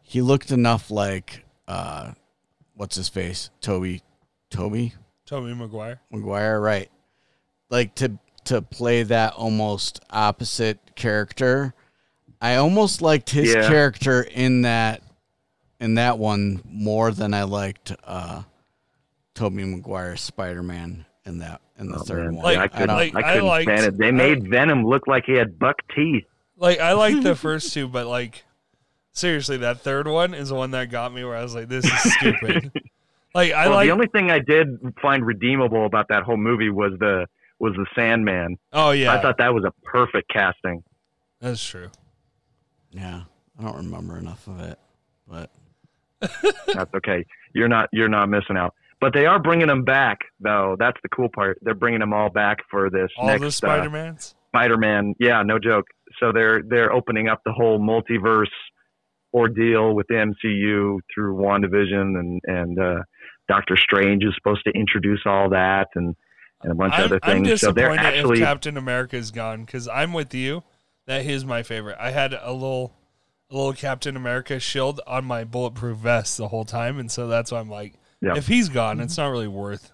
he 0.03 0.21
looked 0.23 0.51
enough 0.51 0.91
like 0.91 1.45
uh 1.67 2.13
what's 2.79 2.97
his 2.97 3.09
face 3.09 3.51
toby 3.61 4.03
toby 4.51 4.95
Tobey 5.27 5.53
Maguire. 5.53 6.01
mcguire 6.13 6.63
right 6.63 6.91
like 7.69 7.95
to 7.97 8.19
to 8.45 8.63
play 8.63 9.03
that 9.03 9.35
almost 9.35 10.01
opposite 10.11 10.79
character 10.95 11.75
i 12.41 12.55
almost 12.55 13.03
liked 13.03 13.31
his 13.31 13.53
Yeah. 13.53 13.69
character 13.69 14.23
in 14.23 14.63
that 14.63 15.03
in 15.81 15.95
that 15.97 16.19
one 16.19 16.63
more 16.65 17.11
than 17.11 17.35
i 17.35 17.43
liked 17.43 17.93
uh 18.05 18.43
tobey 19.35 19.65
maguire's 19.65 20.21
spider-man 20.21 21.05
in 21.27 21.39
that 21.41 21.61
in 21.79 21.89
the 21.89 21.99
Oh, 21.99 22.03
third 22.03 22.25
man. 22.27 22.37
one 22.37 22.45
Like- 22.45 22.59
I, 22.59 22.63
I 22.63 22.69
couldn't, 22.69 22.89
like, 22.97 23.15
I 23.15 23.19
I 23.19 23.33
couldn't 23.35 23.47
liked- 23.49 23.65
stand 23.71 23.85
it. 23.87 23.99
They 23.99 24.09
I- 24.09 24.13
made 24.13 24.49
Venom 24.49 24.85
look 24.87 25.07
like 25.07 25.25
he 25.27 25.35
had 25.35 25.59
buck 25.59 25.77
teeth. 25.95 26.25
Like 26.57 26.81
I 26.81 26.95
like 26.95 27.23
the 27.23 27.37
first 27.47 27.73
two, 27.73 27.87
but 27.87 28.07
like 28.07 28.45
seriously, 29.19 29.57
that 29.59 29.81
third 29.81 30.09
one 30.09 30.35
is 30.35 30.49
the 30.49 30.55
one 30.55 30.71
that 30.73 30.91
got 30.91 31.13
me 31.13 31.25
where 31.25 31.37
I 31.37 31.43
was 31.43 31.55
like, 31.55 31.69
"This 31.69 31.85
is 31.85 32.13
stupid." 32.15 32.73
like 33.35 33.53
I 33.53 33.67
well, 33.69 33.77
like. 33.77 33.87
the 33.87 33.93
only 33.93 34.09
thing 34.09 34.31
I 34.31 34.39
did 34.39 34.69
find 35.03 35.25
redeemable 35.25 35.87
about 35.87 36.09
that 36.09 36.23
whole 36.23 36.37
movie 36.37 36.71
was 36.71 36.93
the 36.99 37.27
was 37.59 37.75
the 37.75 37.87
Sandman. 37.95 38.57
oh 38.73 38.93
yeah, 38.93 39.13
I 39.13 39.21
thought 39.21 39.39
that 39.39 39.53
was 39.53 39.65
a 39.65 39.73
perfect 39.85 40.31
casting. 40.33 40.83
that's 41.41 41.65
true. 41.65 41.89
yeah 42.91 43.23
i 43.59 43.63
don't 43.63 43.77
remember 43.77 44.17
enough 44.17 44.47
of 44.47 44.61
it 44.61 44.79
but 45.29 45.51
That's 46.75 46.93
okay. 46.95 47.25
You're 47.55 47.69
not 47.69 47.89
you're 47.93 48.09
not 48.09 48.29
missing 48.29 48.57
out. 48.57 48.75
But 49.01 49.15
they 49.15 49.27
are 49.27 49.39
bringing 49.39 49.69
them 49.69 49.85
back, 49.85 50.19
though. 50.41 50.77
That's 50.79 50.99
the 51.03 51.09
cool 51.09 51.29
part. 51.29 51.59
They're 51.63 51.75
bringing 51.75 52.01
them 52.01 52.13
all 52.13 52.31
back 52.31 52.59
for 52.69 52.91
this 52.91 53.11
All 53.17 53.27
next 53.27 53.41
the 53.41 53.47
uh, 53.47 53.51
Spider 53.51 53.91
Mans. 53.91 54.35
Spider-Man. 54.49 55.15
Yeah, 55.21 55.43
no 55.43 55.59
joke. 55.59 55.87
So 56.19 56.33
they're 56.33 56.63
they're 56.63 56.93
opening 56.93 57.29
up 57.29 57.43
the 57.45 57.53
whole 57.53 57.79
multiverse 57.79 58.47
ordeal 59.35 59.95
with 59.95 60.07
the 60.09 60.15
MCU 60.15 61.01
through 61.15 61.37
WandaVision 61.37 62.19
and 62.19 62.41
and 62.45 62.79
uh, 62.79 63.03
Doctor 63.49 63.77
Strange 63.77 64.25
is 64.25 64.35
supposed 64.35 64.65
to 64.65 64.71
introduce 64.73 65.23
all 65.27 65.51
that 65.51 65.89
and 65.95 66.15
and 66.63 66.73
a 66.73 66.75
bunch 66.75 66.95
of 66.95 66.99
I'm, 66.99 67.05
other 67.05 67.21
I'm 67.23 67.45
things. 67.45 67.61
So 67.61 67.73
they're 67.73 67.91
disappointed 67.91 68.17
actually 68.19 68.39
if 68.41 68.45
Captain 68.45 68.77
America 68.77 69.17
is 69.17 69.31
gone 69.31 69.65
because 69.65 69.89
I'm 69.89 70.13
with 70.13 70.35
you. 70.35 70.63
That 71.07 71.25
is 71.25 71.45
my 71.45 71.63
favorite. 71.63 71.97
I 71.99 72.11
had 72.11 72.35
a 72.35 72.53
little, 72.53 72.93
a 73.51 73.57
little 73.57 73.73
Captain 73.73 74.15
America 74.15 74.61
shield 74.61 75.01
on 75.07 75.25
my 75.25 75.45
bulletproof 75.45 75.97
vest 75.97 76.37
the 76.37 76.49
whole 76.49 76.67
time, 76.67 76.99
and 76.99 77.11
so 77.11 77.29
that's 77.29 77.51
why 77.51 77.61
I'm 77.61 77.71
like, 77.71 77.95
Yeah. 78.21 78.37
if 78.37 78.47
he's 78.47 78.69
gone, 78.69 79.01
it's 79.01 79.17
not 79.17 79.29
really 79.29 79.49
worth. 79.49 79.91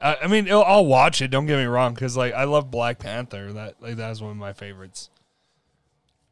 I, 0.00 0.18
I 0.22 0.26
mean, 0.28 0.48
I'll 0.48 0.86
watch 0.86 1.20
it. 1.20 1.32
Don't 1.32 1.46
get 1.46 1.56
me 1.58 1.64
wrong, 1.64 1.94
because 1.94 2.16
like 2.16 2.32
I 2.32 2.44
love 2.44 2.70
Black 2.70 3.00
Panther. 3.00 3.52
That 3.54 3.82
like 3.82 3.96
that's 3.96 4.20
one 4.20 4.30
of 4.30 4.36
my 4.36 4.52
favorites. 4.52 5.10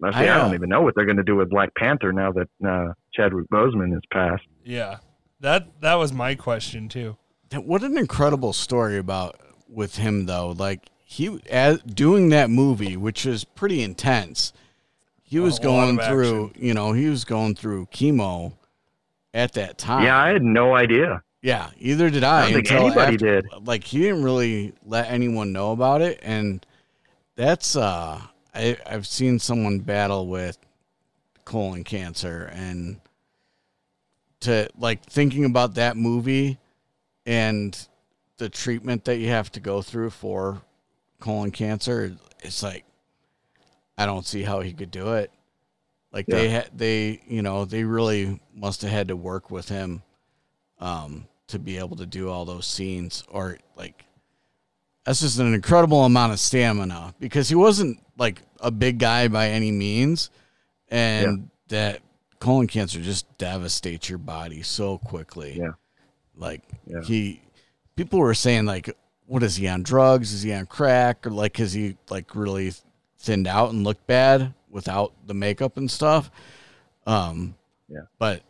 I, 0.02 0.08
I, 0.08 0.22
I 0.22 0.38
don't 0.38 0.54
even 0.54 0.68
know 0.68 0.82
what 0.82 0.94
they're 0.94 1.04
going 1.06 1.16
to 1.16 1.22
do 1.24 1.36
with 1.36 1.50
Black 1.50 1.74
Panther 1.76 2.12
now 2.12 2.32
that 2.32 2.48
uh, 2.66 2.92
Chadwick 3.14 3.48
Boseman 3.50 3.92
has 3.92 4.02
passed. 4.12 4.44
Yeah, 4.64 4.98
that 5.40 5.80
that 5.80 5.94
was 5.94 6.12
my 6.12 6.34
question 6.34 6.88
too. 6.88 7.16
What 7.54 7.82
an 7.82 7.96
incredible 7.96 8.52
story 8.52 8.98
about 8.98 9.40
with 9.68 9.96
him 9.96 10.26
though. 10.26 10.50
Like 10.50 10.90
he 11.04 11.40
as 11.50 11.80
doing 11.82 12.28
that 12.30 12.50
movie, 12.50 12.96
which 12.96 13.24
was 13.24 13.44
pretty 13.44 13.82
intense. 13.82 14.52
He 15.22 15.38
was 15.40 15.58
going 15.58 15.98
of 15.98 16.06
through, 16.06 16.52
you 16.56 16.72
know, 16.72 16.92
he 16.92 17.08
was 17.08 17.24
going 17.24 17.56
through 17.56 17.86
chemo 17.86 18.52
at 19.34 19.54
that 19.54 19.76
time. 19.76 20.04
Yeah, 20.04 20.16
I 20.22 20.28
had 20.28 20.42
no 20.42 20.76
idea. 20.76 21.22
Yeah, 21.42 21.70
either 21.78 22.10
did 22.10 22.22
I 22.24 22.38
I. 22.46 22.52
don't 22.52 22.54
think 22.54 22.70
anybody 22.72 23.14
after- 23.14 23.40
did. 23.42 23.46
Like 23.64 23.84
he 23.84 24.00
didn't 24.00 24.22
really 24.24 24.72
let 24.84 25.10
anyone 25.10 25.52
know 25.52 25.72
about 25.72 26.00
it, 26.02 26.20
and 26.22 26.64
that's 27.36 27.76
uh, 27.76 28.20
I 28.56 28.76
I've 28.86 29.06
seen 29.06 29.38
someone 29.38 29.80
battle 29.80 30.26
with 30.26 30.58
colon 31.44 31.84
cancer, 31.84 32.50
and 32.52 33.00
to 34.40 34.68
like 34.78 35.04
thinking 35.04 35.44
about 35.44 35.74
that 35.74 35.96
movie 35.96 36.58
and 37.26 37.86
the 38.38 38.48
treatment 38.48 39.04
that 39.04 39.18
you 39.18 39.28
have 39.28 39.50
to 39.52 39.60
go 39.60 39.82
through 39.82 40.10
for 40.10 40.62
colon 41.20 41.50
cancer, 41.50 42.16
it's 42.40 42.62
like 42.62 42.84
I 43.98 44.06
don't 44.06 44.26
see 44.26 44.42
how 44.42 44.60
he 44.60 44.72
could 44.72 44.90
do 44.90 45.14
it. 45.14 45.30
Like 46.12 46.26
they 46.26 46.48
had 46.48 46.70
they 46.74 47.20
you 47.26 47.42
know 47.42 47.66
they 47.66 47.84
really 47.84 48.40
must 48.54 48.80
have 48.82 48.90
had 48.90 49.08
to 49.08 49.16
work 49.16 49.50
with 49.50 49.68
him 49.68 50.02
um, 50.78 51.26
to 51.48 51.58
be 51.58 51.76
able 51.76 51.96
to 51.96 52.06
do 52.06 52.30
all 52.30 52.46
those 52.46 52.66
scenes 52.66 53.22
or 53.28 53.58
like 53.76 54.05
that's 55.06 55.20
just 55.20 55.38
an 55.38 55.54
incredible 55.54 56.04
amount 56.04 56.32
of 56.32 56.40
stamina 56.40 57.14
because 57.20 57.48
he 57.48 57.54
wasn't 57.54 57.98
like 58.18 58.42
a 58.60 58.70
big 58.70 58.98
guy 58.98 59.28
by 59.28 59.48
any 59.48 59.70
means 59.70 60.30
and 60.88 61.48
that 61.68 62.00
colon 62.40 62.66
cancer 62.66 63.00
just 63.00 63.26
devastates 63.38 64.08
your 64.08 64.18
body 64.18 64.62
so 64.62 64.98
quickly 64.98 65.58
Yeah. 65.58 65.70
like 66.36 66.62
Yeah. 66.86 67.00
he 67.02 67.40
people 67.96 68.18
were 68.18 68.34
saying 68.34 68.66
like 68.66 68.90
what 69.26 69.42
is 69.42 69.56
he 69.56 69.66
on 69.68 69.82
drugs 69.82 70.32
is 70.32 70.42
he 70.42 70.52
on 70.52 70.66
crack 70.66 71.26
or 71.26 71.30
like 71.30 71.58
is 71.60 71.72
he 71.72 71.96
like 72.10 72.34
really 72.34 72.72
thinned 73.18 73.46
out 73.46 73.70
and 73.72 73.84
looked 73.84 74.06
bad 74.06 74.52
without 74.70 75.12
the 75.26 75.34
makeup 75.34 75.76
and 75.76 75.90
stuff 75.90 76.30
um 77.06 77.54
Yeah. 77.88 78.00
but 78.18 78.42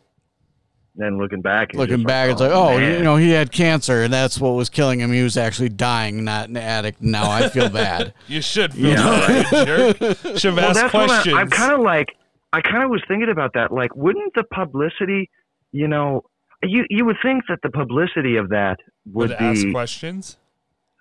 Then 0.99 1.19
looking 1.19 1.41
back, 1.41 1.69
it's 1.69 1.77
looking 1.77 1.97
just 1.97 2.07
back 2.07 2.31
it's 2.31 2.41
like 2.41 2.49
oh, 2.51 2.69
oh 2.69 2.77
man. 2.79 2.97
you 2.97 3.03
know 3.03 3.15
he 3.17 3.29
had 3.29 3.51
cancer 3.51 4.01
and 4.03 4.11
that's 4.11 4.39
what 4.39 4.49
was 4.55 4.67
killing 4.69 4.99
him 4.99 5.11
he 5.11 5.21
was 5.21 5.37
actually 5.37 5.69
dying 5.69 6.23
not 6.23 6.49
an 6.49 6.57
addict 6.57 6.99
now 7.01 7.29
i 7.29 7.47
feel 7.49 7.69
bad 7.69 8.15
You 8.27 8.41
should 8.41 8.73
feel 8.73 8.89
Yeah. 8.91 8.95
that 9.03 9.51
way, 9.51 9.65
jerk. 9.65 9.97
Should 10.39 10.53
have 10.53 10.55
well, 10.55 10.65
asked 10.69 10.79
that's 10.79 10.91
questions. 10.91 11.35
I, 11.35 11.39
I'm 11.41 11.49
kind 11.49 11.71
of 11.73 11.81
like. 11.81 12.07
I 12.53 12.61
kind 12.61 12.81
of 12.83 12.89
was 12.89 13.03
thinking 13.07 13.29
about 13.29 13.53
that. 13.53 13.71
Like, 13.71 13.95
wouldn't 13.95 14.33
the 14.33 14.43
publicity, 14.43 15.29
you 15.71 15.87
know, 15.87 16.23
you 16.63 16.85
you 16.89 17.05
would 17.05 17.17
think 17.21 17.43
that 17.49 17.59
the 17.61 17.69
publicity 17.69 18.37
of 18.37 18.49
that 18.49 18.77
would 19.05 19.29
Would 19.29 19.37
ask 19.39 19.69
questions. 19.71 20.37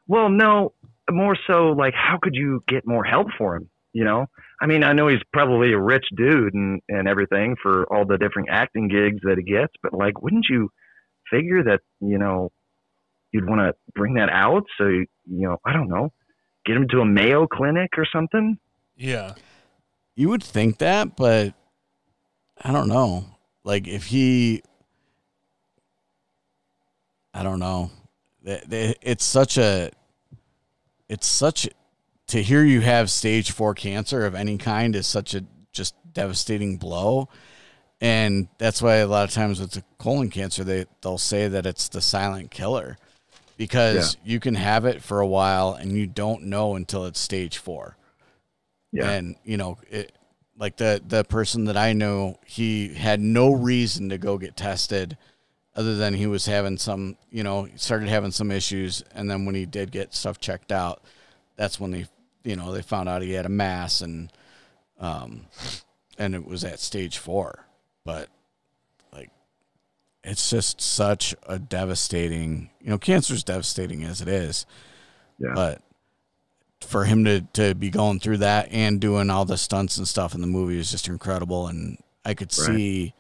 well, 0.07 0.29
no, 0.29 0.73
more 1.11 1.37
so 1.47 1.69
like 1.69 1.95
how 1.95 2.19
could 2.21 2.35
you 2.35 2.63
get 2.69 2.87
more 2.87 3.05
help 3.05 3.29
for 3.39 3.57
him? 3.57 3.71
You 3.95 4.05
know, 4.05 4.27
I 4.61 4.67
mean, 4.67 4.83
I 4.85 4.93
know 4.95 5.09
he's 5.09 5.21
probably 5.33 5.73
a 5.73 5.79
rich 5.79 6.07
dude 6.17 6.55
and 6.55 6.81
and 6.89 7.07
everything 7.09 7.57
for 7.63 7.85
all 7.93 8.05
the 8.07 8.17
different 8.19 8.49
acting 8.51 8.89
gigs 8.89 9.21
that 9.23 9.37
he 9.39 9.45
gets, 9.45 9.73
but 9.83 9.93
like, 9.93 10.23
wouldn't 10.23 10.47
you 10.49 10.71
figure 11.31 11.63
that 11.65 11.81
you 12.01 12.19
know 12.19 12.51
you'd 13.33 13.49
want 13.49 13.61
to 13.61 13.75
bring 13.95 14.15
that 14.15 14.31
out? 14.31 14.65
So 14.79 14.87
you 14.89 15.07
know, 15.27 15.59
I 15.65 15.73
don't 15.73 15.89
know, 15.89 16.13
get 16.65 16.77
him 16.77 16.89
to 16.91 17.01
a 17.01 17.05
Mayo 17.05 17.47
Clinic 17.47 17.91
or 17.99 18.07
something. 18.11 18.59
Yeah. 18.97 19.35
You 20.15 20.31
would 20.31 20.43
think 20.43 20.79
that, 20.79 21.17
but 21.17 21.53
I 22.65 22.73
don't 22.73 22.89
know. 22.89 23.27
Like 23.65 23.87
if 23.87 24.07
he, 24.07 24.63
I 27.35 27.43
don't 27.43 27.59
know. 27.59 27.91
That- 28.45 28.71
that- 28.71 28.97
It's 29.03 29.25
such 29.25 29.59
a, 29.59 29.91
it's 31.09 31.27
such 31.27 31.69
to 32.29 32.43
hear 32.43 32.65
you 32.65 32.81
have 32.81 33.11
stage 33.11 33.51
four 33.51 33.75
cancer 33.75 34.27
of 34.27 34.35
any 34.35 34.59
kind 34.59 34.97
is 34.97 35.07
such 35.07 35.35
a 35.35 35.45
just 35.73 35.95
devastating 36.13 36.77
blow, 36.77 37.29
and 38.01 38.49
that's 38.59 38.83
why 38.83 38.97
a 38.97 39.07
lot 39.07 39.29
of 39.29 39.35
times 39.35 39.61
with 39.61 39.73
the 39.73 39.85
colon 39.99 40.31
cancer 40.31 40.65
they 40.65 40.87
they'll 41.03 41.19
say 41.19 41.49
that 41.49 41.67
it's 41.67 41.89
the 41.89 42.01
silent 42.01 42.51
killer, 42.51 42.97
because 43.57 44.17
you 44.25 44.41
can 44.41 44.55
have 44.55 44.85
it 44.85 45.03
for 45.03 45.21
a 45.21 45.27
while 45.27 45.75
and 45.75 45.93
you 45.93 46.07
don't 46.07 46.45
know 46.45 46.75
until 46.75 47.07
it's 47.07 47.21
stage 47.21 47.59
four. 47.59 47.97
Yeah. 48.93 49.11
and 49.11 49.37
you 49.45 49.57
know 49.57 49.79
it 49.91 50.13
like 50.57 50.77
the 50.77 51.03
the 51.07 51.25
person 51.25 51.65
that 51.65 51.77
i 51.77 51.93
know 51.93 52.39
he 52.47 52.95
had 52.95 53.21
no 53.21 53.53
reason 53.53 54.09
to 54.09 54.17
go 54.17 54.39
get 54.39 54.57
tested 54.57 55.19
other 55.75 55.97
than 55.97 56.15
he 56.15 56.27
was 56.27 56.47
having 56.47 56.79
some 56.79 57.17
you 57.31 57.43
know 57.43 57.69
started 57.77 58.09
having 58.09 58.31
some 58.31 58.51
issues. 58.51 59.03
And 59.15 59.29
then 59.31 59.45
when 59.45 59.55
he 59.55 59.67
did 59.67 59.91
get 59.91 60.15
stuff 60.15 60.41
checked 60.41 60.73
out 60.73 61.03
that's 61.57 61.79
when 61.81 61.91
they 61.91 62.07
you 62.47 62.57
know 62.57 62.73
they 62.73 62.81
found 62.83 63.09
out 63.09 63.21
he 63.23 63.33
had 63.33 63.45
a 63.47 63.51
mass 63.51 64.01
and 64.01 64.31
um 65.01 65.47
and 66.19 66.35
it 66.35 66.47
was 66.47 66.65
at 66.65 66.79
stage 66.81 67.19
four 67.19 67.67
but 68.05 68.29
like 69.13 69.31
it's 70.25 70.49
just 70.49 70.81
such 70.81 71.35
a 71.47 71.59
devastating 71.59 72.71
you 72.81 72.89
know 72.91 72.99
cancer's 72.99 73.45
devastating 73.45 74.05
as 74.05 74.21
it 74.21 74.29
is 74.29 74.65
Yeah. 75.39 75.53
but 75.55 75.83
for 76.83 77.05
him 77.05 77.25
to 77.25 77.41
to 77.55 77.75
be 77.75 77.91
going 77.91 78.21
through 78.21 78.39
that 78.39 78.69
and 78.71 79.01
doing 79.01 79.29
all 79.29 79.45
the 79.45 79.57
stunts 79.59 79.99
and 79.99 80.07
stuff 80.07 80.35
in 80.35 80.41
the 80.41 80.47
movie 80.47 80.79
is 80.79 80.91
just 80.91 81.09
incredible 81.09 81.67
and 81.67 81.99
i 82.25 82.33
could 82.35 82.53
Right. 82.59 82.67
see 82.77 83.15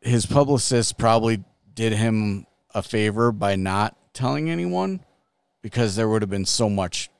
his 0.00 0.24
publicist 0.26 0.98
probably 0.98 1.42
did 1.74 1.92
him 1.92 2.46
a 2.74 2.82
favor 2.82 3.32
by 3.32 3.56
not 3.56 3.96
telling 4.12 4.48
anyone 4.50 5.00
because 5.62 5.96
there 5.96 6.08
would 6.08 6.22
have 6.22 6.30
been 6.30 6.44
so 6.46 6.70
much 6.70 7.10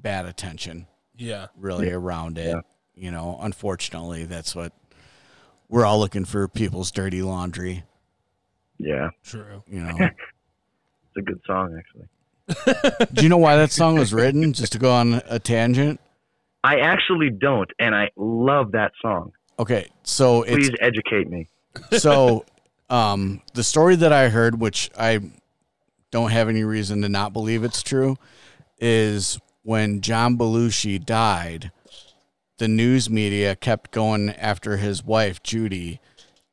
bad 0.00 0.26
attention 0.26 0.86
Yeah. 1.16 1.46
really 1.56 1.90
around 1.90 2.38
it 2.38 2.46
Yeah. 2.48 2.60
you 2.94 3.10
know 3.10 3.38
unfortunately 3.40 4.24
that's 4.24 4.54
what 4.54 4.72
we're 5.68 5.84
all 5.84 5.98
looking 5.98 6.24
for 6.24 6.48
people's 6.48 6.90
dirty 6.90 7.22
laundry 7.22 7.84
Yeah, 8.78 9.10
True. 9.24 9.62
you 9.68 9.80
know 9.80 9.94
it's 9.98 11.16
a 11.16 11.22
good 11.22 11.40
song 11.46 11.78
actually. 11.78 13.06
do 13.12 13.22
you 13.22 13.28
know 13.28 13.36
why 13.38 13.56
that 13.56 13.70
song 13.72 13.98
was 13.98 14.14
written 14.14 14.52
just 14.52 14.72
to 14.72 14.78
go 14.78 14.92
on 14.92 15.20
a 15.28 15.38
tangent 15.38 16.00
I 16.64 16.80
actually 16.80 17.30
don't, 17.30 17.70
and 17.78 17.94
I 17.94 18.10
love 18.16 18.72
that 18.72 18.92
song. 19.02 19.32
okay 19.58 19.88
so 20.02 20.42
it's 20.42 20.68
Please 20.68 20.76
educate 20.80 21.28
me. 21.28 21.48
so 21.98 22.44
um 22.90 23.42
the 23.54 23.62
story 23.62 23.96
that 23.96 24.12
i 24.14 24.28
heard 24.30 24.58
which 24.58 24.90
i 24.98 25.20
don't 26.10 26.30
have 26.30 26.48
any 26.48 26.64
reason 26.64 27.02
to 27.02 27.08
not 27.08 27.32
believe 27.34 27.62
it's 27.64 27.82
true 27.82 28.16
is 28.80 29.38
when 29.68 30.00
john 30.00 30.38
belushi 30.38 30.98
died 31.04 31.70
the 32.56 32.66
news 32.68 33.10
media 33.10 33.54
kept 33.54 33.90
going 33.90 34.30
after 34.30 34.78
his 34.78 35.04
wife 35.04 35.42
judy 35.42 36.00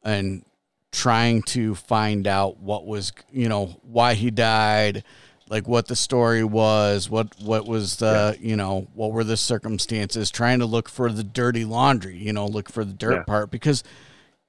and 0.03 0.43
trying 0.91 1.41
to 1.41 1.73
find 1.75 2.27
out 2.27 2.57
what 2.59 2.85
was 2.85 3.13
you 3.31 3.47
know 3.47 3.67
why 3.83 4.13
he 4.15 4.29
died 4.29 5.01
like 5.49 5.65
what 5.65 5.87
the 5.87 5.95
story 5.95 6.43
was 6.43 7.09
what 7.09 7.27
what 7.41 7.65
was 7.65 7.95
the 7.97 8.35
you 8.41 8.55
know 8.57 8.85
what 8.93 9.11
were 9.13 9.23
the 9.23 9.37
circumstances 9.37 10.29
trying 10.29 10.59
to 10.59 10.65
look 10.65 10.89
for 10.89 11.09
the 11.09 11.23
dirty 11.23 11.63
laundry 11.63 12.17
you 12.17 12.33
know 12.33 12.45
look 12.45 12.69
for 12.69 12.83
the 12.83 12.93
dirt 12.93 13.13
Yeah. 13.19 13.23
part 13.23 13.49
because 13.49 13.81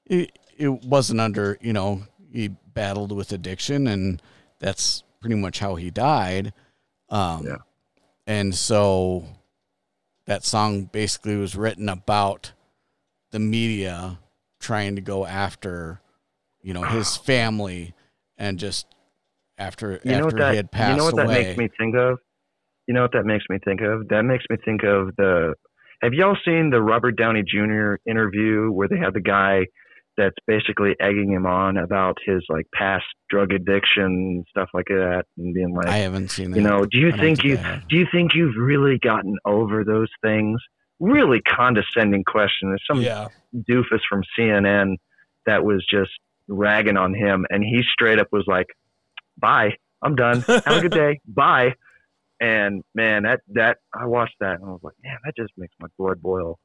it, 0.06 0.36
it 0.56 0.68
wasn't 0.84 1.20
under 1.20 1.56
you 1.60 1.72
know 1.72 2.02
he 2.32 2.48
battled 2.74 3.12
with 3.12 3.30
addiction 3.32 3.86
and 3.86 4.20
that's 4.58 5.04
pretty 5.20 5.36
much 5.36 5.60
how 5.60 5.76
he 5.76 5.90
died 5.90 6.52
um 7.10 7.44
Yeah. 7.46 7.56
And 8.26 8.54
so 8.54 9.24
that 10.26 10.44
song 10.44 10.84
basically 10.84 11.36
was 11.36 11.54
written 11.56 11.88
about 11.88 12.52
the 13.30 13.38
media 13.38 14.18
trying 14.58 14.96
to 14.96 15.02
go 15.02 15.26
after 15.26 16.00
you 16.62 16.74
know 16.74 16.82
his 16.82 17.16
family 17.16 17.94
and 18.36 18.58
just 18.58 18.86
after 19.58 20.00
You 20.04 20.12
know 20.12 20.24
what 20.24 20.26
after 20.26 20.38
that 20.38 20.50
he 20.50 20.56
had 20.56 20.70
passed 20.70 20.90
you 20.90 20.96
know 20.98 21.04
what 21.04 21.16
that 21.16 21.28
makes 21.28 21.56
me 21.56 21.68
think 21.78 21.94
of? 21.96 22.18
You 22.86 22.94
know 22.94 23.02
what 23.02 23.12
that 23.12 23.24
makes 23.24 23.44
me 23.48 23.58
think 23.64 23.80
of? 23.80 24.08
That 24.08 24.22
makes 24.22 24.44
me 24.48 24.56
think 24.64 24.82
of 24.84 25.14
the. 25.16 25.54
Have 26.02 26.12
y'all 26.12 26.36
seen 26.44 26.70
the 26.70 26.80
Robert 26.80 27.16
Downey 27.16 27.42
Jr. 27.42 27.94
interview 28.08 28.70
where 28.70 28.86
they 28.86 28.98
have 28.98 29.14
the 29.14 29.20
guy 29.20 29.66
that's 30.16 30.36
basically 30.46 30.94
egging 31.00 31.30
him 31.32 31.46
on 31.46 31.76
about 31.76 32.16
his 32.24 32.42
like 32.48 32.66
past 32.74 33.04
drug 33.28 33.52
addiction 33.52 34.04
and 34.04 34.44
stuff 34.48 34.68
like 34.74 34.86
that, 34.88 35.24
and 35.38 35.54
being 35.54 35.74
like, 35.74 35.88
i 35.88 35.98
haven't 35.98 36.30
seen 36.30 36.50
that 36.50 36.56
you 36.56 36.62
know, 36.62 36.84
do 36.90 36.98
you 36.98 37.08
I 37.08 37.18
think 37.18 37.42
think 37.42 37.44
you 37.44 37.56
do 37.88 37.96
you 37.96 38.06
think 38.12 38.34
you've 38.34 38.56
really 38.58 38.98
gotten 38.98 39.36
over 39.44 39.84
those 39.84 40.08
things? 40.22 40.60
Really 41.00 41.40
condescending 41.42 42.24
question. 42.24 42.70
There's 42.70 42.84
some 42.90 43.02
Yeah. 43.02 43.28
doofus 43.68 44.00
from 44.08 44.22
CNN 44.38 44.96
that 45.44 45.64
was 45.64 45.84
just 45.90 46.10
ragging 46.48 46.96
on 46.96 47.14
him, 47.14 47.44
and 47.50 47.62
he 47.62 47.82
straight 47.92 48.18
up 48.18 48.28
was 48.32 48.44
like, 48.46 48.66
"Bye, 49.38 49.72
I'm 50.02 50.14
done. 50.14 50.40
Have 50.42 50.66
a 50.68 50.80
good 50.80 50.92
day. 50.92 51.20
Bye." 51.26 51.74
And 52.40 52.82
man, 52.94 53.22
that 53.24 53.40
that 53.54 53.78
I 53.98 54.06
watched 54.06 54.36
that 54.40 54.54
and 54.60 54.64
I 54.64 54.68
was 54.68 54.80
like, 54.82 54.94
man, 55.02 55.16
that 55.24 55.34
just 55.36 55.52
makes 55.56 55.74
my 55.80 55.88
blood 55.98 56.20
boil. 56.20 56.58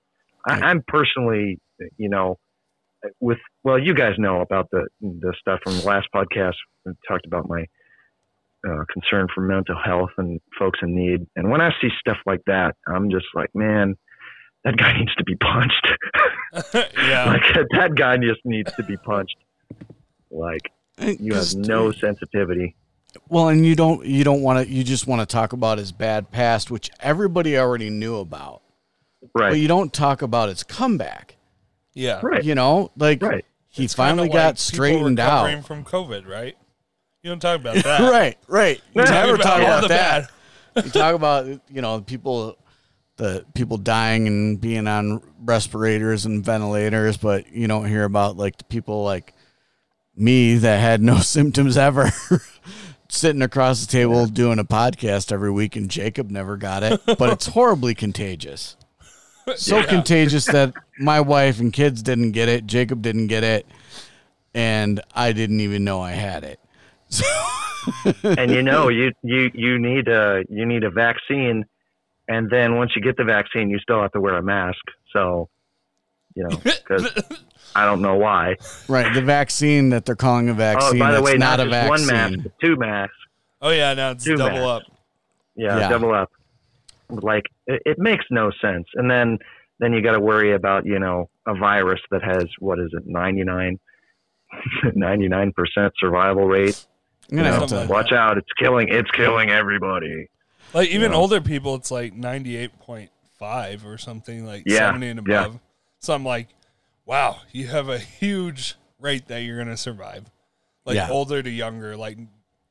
I, 0.45 0.55
I'm 0.55 0.81
personally, 0.87 1.59
you 1.97 2.09
know, 2.09 2.39
with 3.19 3.39
well, 3.63 3.79
you 3.79 3.93
guys 3.93 4.13
know 4.17 4.41
about 4.41 4.69
the 4.71 4.87
the 5.01 5.33
stuff 5.39 5.59
from 5.63 5.77
the 5.77 5.85
last 5.85 6.07
podcast. 6.13 6.55
We 6.85 6.93
talked 7.07 7.25
about 7.25 7.47
my 7.47 7.65
uh, 8.67 8.83
concern 8.91 9.27
for 9.33 9.41
mental 9.41 9.75
health 9.83 10.11
and 10.17 10.39
folks 10.57 10.79
in 10.81 10.95
need. 10.95 11.27
And 11.35 11.49
when 11.49 11.61
I 11.61 11.71
see 11.81 11.89
stuff 11.99 12.17
like 12.25 12.41
that, 12.47 12.75
I'm 12.87 13.09
just 13.09 13.25
like, 13.33 13.49
man, 13.55 13.95
that 14.63 14.77
guy 14.77 14.93
needs 14.99 15.15
to 15.15 15.23
be 15.23 15.35
punched. 15.35 15.87
yeah. 16.73 17.25
like 17.25 17.43
that 17.71 17.95
guy 17.95 18.17
just 18.17 18.41
needs 18.45 18.71
to 18.73 18.83
be 18.83 18.97
punched. 18.97 19.37
Like 20.29 20.71
you 21.19 21.33
have 21.33 21.55
no 21.55 21.91
sensitivity. 21.91 22.75
Well, 23.27 23.49
and 23.49 23.65
you 23.65 23.75
don't 23.75 24.05
you 24.05 24.23
don't 24.23 24.41
want 24.41 24.65
to 24.65 24.73
you 24.73 24.83
just 24.83 25.07
want 25.07 25.21
to 25.21 25.25
talk 25.25 25.53
about 25.53 25.77
his 25.77 25.91
bad 25.91 26.31
past, 26.31 26.71
which 26.71 26.89
everybody 26.99 27.57
already 27.57 27.89
knew 27.89 28.17
about. 28.17 28.61
Right. 29.33 29.51
But 29.51 29.59
you 29.59 29.67
don't 29.67 29.91
talk 29.91 30.21
about 30.21 30.49
his 30.49 30.63
comeback. 30.63 31.35
Yeah. 31.93 32.19
Right. 32.23 32.43
You 32.43 32.55
know, 32.55 32.91
like 32.97 33.21
Right. 33.21 33.45
he 33.69 33.83
It's 33.85 33.93
finally 33.93 34.27
like 34.29 34.33
got 34.33 34.59
straightened 34.59 35.19
out. 35.19 35.65
from 35.65 35.83
COVID, 35.83 36.27
right? 36.27 36.55
You 37.23 37.29
don't 37.29 37.39
talk 37.39 37.59
about 37.59 37.75
that. 37.83 38.01
right, 38.11 38.37
right. 38.47 38.81
You 38.93 39.03
Yeah. 39.03 39.09
never 39.11 39.37
Talk 39.37 39.45
talk 39.45 39.61
about 39.61 39.77
about 39.85 39.89
that. 39.89 40.29
bad. 40.75 40.85
You 40.85 40.91
talk 40.91 41.15
about 41.15 41.45
you 41.47 41.81
know 41.81 42.01
people 42.01 42.57
the 43.17 43.45
people 43.53 43.77
dying 43.77 44.25
and 44.25 44.59
being 44.59 44.87
on 44.87 45.21
respirators 45.43 46.25
and 46.25 46.43
ventilators, 46.43 47.17
but 47.17 47.51
you 47.51 47.67
don't 47.67 47.85
hear 47.85 48.03
about 48.05 48.37
like 48.37 48.57
the 48.57 48.63
people 48.63 49.03
like 49.03 49.33
me 50.15 50.55
that 50.55 50.79
had 50.79 51.01
no 51.01 51.17
symptoms 51.19 51.77
ever 51.77 52.11
sitting 53.09 53.41
across 53.41 53.81
the 53.81 53.91
table 53.91 54.25
doing 54.25 54.57
a 54.59 54.63
podcast 54.63 55.31
every 55.31 55.51
week 55.51 55.75
and 55.75 55.89
Jacob 55.91 56.31
never 56.31 56.55
got 56.57 56.83
it, 56.83 57.01
but 57.05 57.31
it's 57.33 57.47
horribly 57.47 57.93
contagious. 57.93 58.77
So 59.55 59.77
Yeah. 59.77 59.85
contagious 59.85 60.45
that 60.45 60.73
my 60.99 61.19
wife 61.19 61.59
and 61.59 61.73
kids 61.73 62.01
didn't 62.03 62.31
get 62.31 62.47
it, 62.49 62.65
Jacob 62.67 63.01
didn't 63.01 63.27
get 63.27 63.43
it, 63.43 63.65
and 64.53 65.01
I 65.15 65.31
didn't 65.31 65.59
even 65.61 65.83
know 65.83 66.01
I 66.01 66.11
had 66.11 66.43
it. 66.43 66.59
and 68.23 68.51
you 68.51 68.61
know 68.61 68.87
you 68.89 69.11
you 69.23 69.49
you 69.53 69.79
need 69.79 70.07
a 70.07 70.43
you 70.49 70.65
need 70.65 70.83
a 70.83 70.89
vaccine 70.91 71.65
and 72.27 72.49
then 72.49 72.75
once 72.75 72.91
you 72.95 73.01
get 73.01 73.17
the 73.17 73.23
vaccine 73.23 73.69
you 73.69 73.79
still 73.79 74.01
have 74.01 74.11
to 74.11 74.21
wear 74.21 74.37
a 74.37 74.43
mask 74.43 74.79
so 75.11 75.49
you 76.35 76.43
know 76.43 76.57
because 76.63 77.11
i 77.75 77.83
don't 77.85 78.01
know 78.01 78.15
why 78.15 78.55
Right, 78.87 79.13
the 79.13 79.21
vaccine 79.21 79.89
that 79.89 80.05
they're 80.05 80.15
calling 80.15 80.47
a 80.49 80.53
vaccine. 80.53 80.81
oh 80.81 80.85
vaccine. 80.91 80.99
by 80.99 81.11
the 81.11 81.17
that's 81.21 81.31
way 81.31 81.37
not, 81.37 81.57
not, 81.57 81.59
a 81.59 81.63
just 81.63 81.71
vaccine. 81.71 82.07
one 82.07 82.39
mask 82.41 82.55
two 82.63 82.75
masks 82.77 83.15
Oh 83.63 83.69
yeah, 83.71 83.93
now 83.93 84.11
it's 84.11 84.23
Two 84.23 84.37
double 84.37 84.57
masks. 84.57 84.87
up. 84.89 84.97
yeah, 85.55 85.79
Yeah. 85.79 85.89
double 85.89 86.13
up 86.13 86.31
like 87.21 87.43
it, 87.67 87.81
it 87.85 87.99
makes 87.99 88.25
no 88.31 88.51
sense 88.61 88.87
and 88.95 89.09
then 89.09 89.37
then 89.79 89.93
you 89.93 90.01
got 90.01 90.13
to 90.13 90.19
worry 90.19 90.53
about 90.53 90.85
you 90.85 90.99
know 90.99 91.29
a 91.47 91.53
virus 91.55 91.99
that 92.11 92.23
has 92.23 92.45
what 92.59 92.79
is 92.79 92.89
it 92.93 93.03
99 93.05 93.79
99% 94.83 95.53
survival 95.99 96.45
rate 96.45 96.75
You 97.29 97.37
know, 97.37 97.65
to. 97.65 97.87
Watch 97.89 98.11
out 98.11 98.37
it's 98.37 98.51
killing 98.59 98.87
it's 98.89 99.09
killing 99.11 99.49
everybody 99.49 100.27
Like 100.73 100.89
even 100.89 101.11
Yeah. 101.11 101.17
older 101.17 101.41
people, 101.41 101.75
it's 101.75 101.91
like 101.91 102.13
ninety 102.13 102.55
eight 102.57 102.77
point 102.79 103.09
five 103.37 103.85
or 103.85 103.97
something 103.97 104.45
like 104.45 104.63
Yeah, 104.65 104.79
seventy 104.79 105.09
and 105.09 105.27
yeah. 105.27 105.45
above. 105.45 105.59
So 105.99 106.13
I'm 106.13 106.23
like, 106.23 106.47
wow, 107.05 107.37
you 107.51 107.67
have 107.67 107.89
a 107.89 107.99
huge 107.99 108.75
rate 108.99 109.27
that 109.27 109.39
you're 109.39 109.57
gonna 109.57 109.75
survive. 109.77 110.29
Like 110.85 110.95
Yeah. 110.95 111.09
older 111.09 111.41
to 111.43 111.49
younger, 111.49 111.97
like 111.97 112.17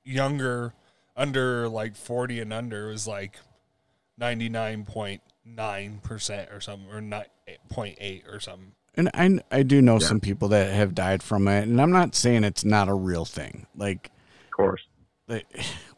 younger 0.04 0.72
under 1.16 1.68
like 1.68 1.96
forty 1.96 2.40
and 2.40 2.52
under 2.52 2.88
was 2.88 3.06
like 3.06 3.36
ninety 4.20 4.48
nine 4.48 4.84
point 4.84 5.22
nine 5.44 5.98
percent 6.02 6.50
or 6.52 6.60
something 6.60 6.88
or 6.92 7.00
nine 7.00 7.24
point 7.70 7.96
eight 8.00 8.24
or 8.28 8.38
something. 8.38 8.72
And 8.94 9.08
I 9.14 9.40
I 9.50 9.62
do 9.62 9.80
know 9.82 9.94
Yeah. 10.00 10.06
some 10.06 10.20
people 10.20 10.48
that 10.48 10.72
have 10.72 10.94
died 10.94 11.22
from 11.22 11.48
it, 11.48 11.62
and 11.66 11.80
I'm 11.80 11.90
not 11.90 12.14
saying 12.14 12.44
it's 12.44 12.64
not 12.64 12.88
a 12.88 12.94
real 12.94 13.24
thing. 13.24 13.66
Like 13.74 14.10
of 14.44 14.50
course 14.56 14.82
they- 15.26 15.44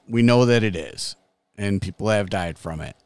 we 0.08 0.22
know 0.22 0.44
that 0.46 0.62
it 0.62 0.76
is, 0.76 1.16
and 1.56 1.82
people 1.82 2.08
have 2.08 2.30
died 2.30 2.58
from 2.58 2.80
it, 2.80 2.96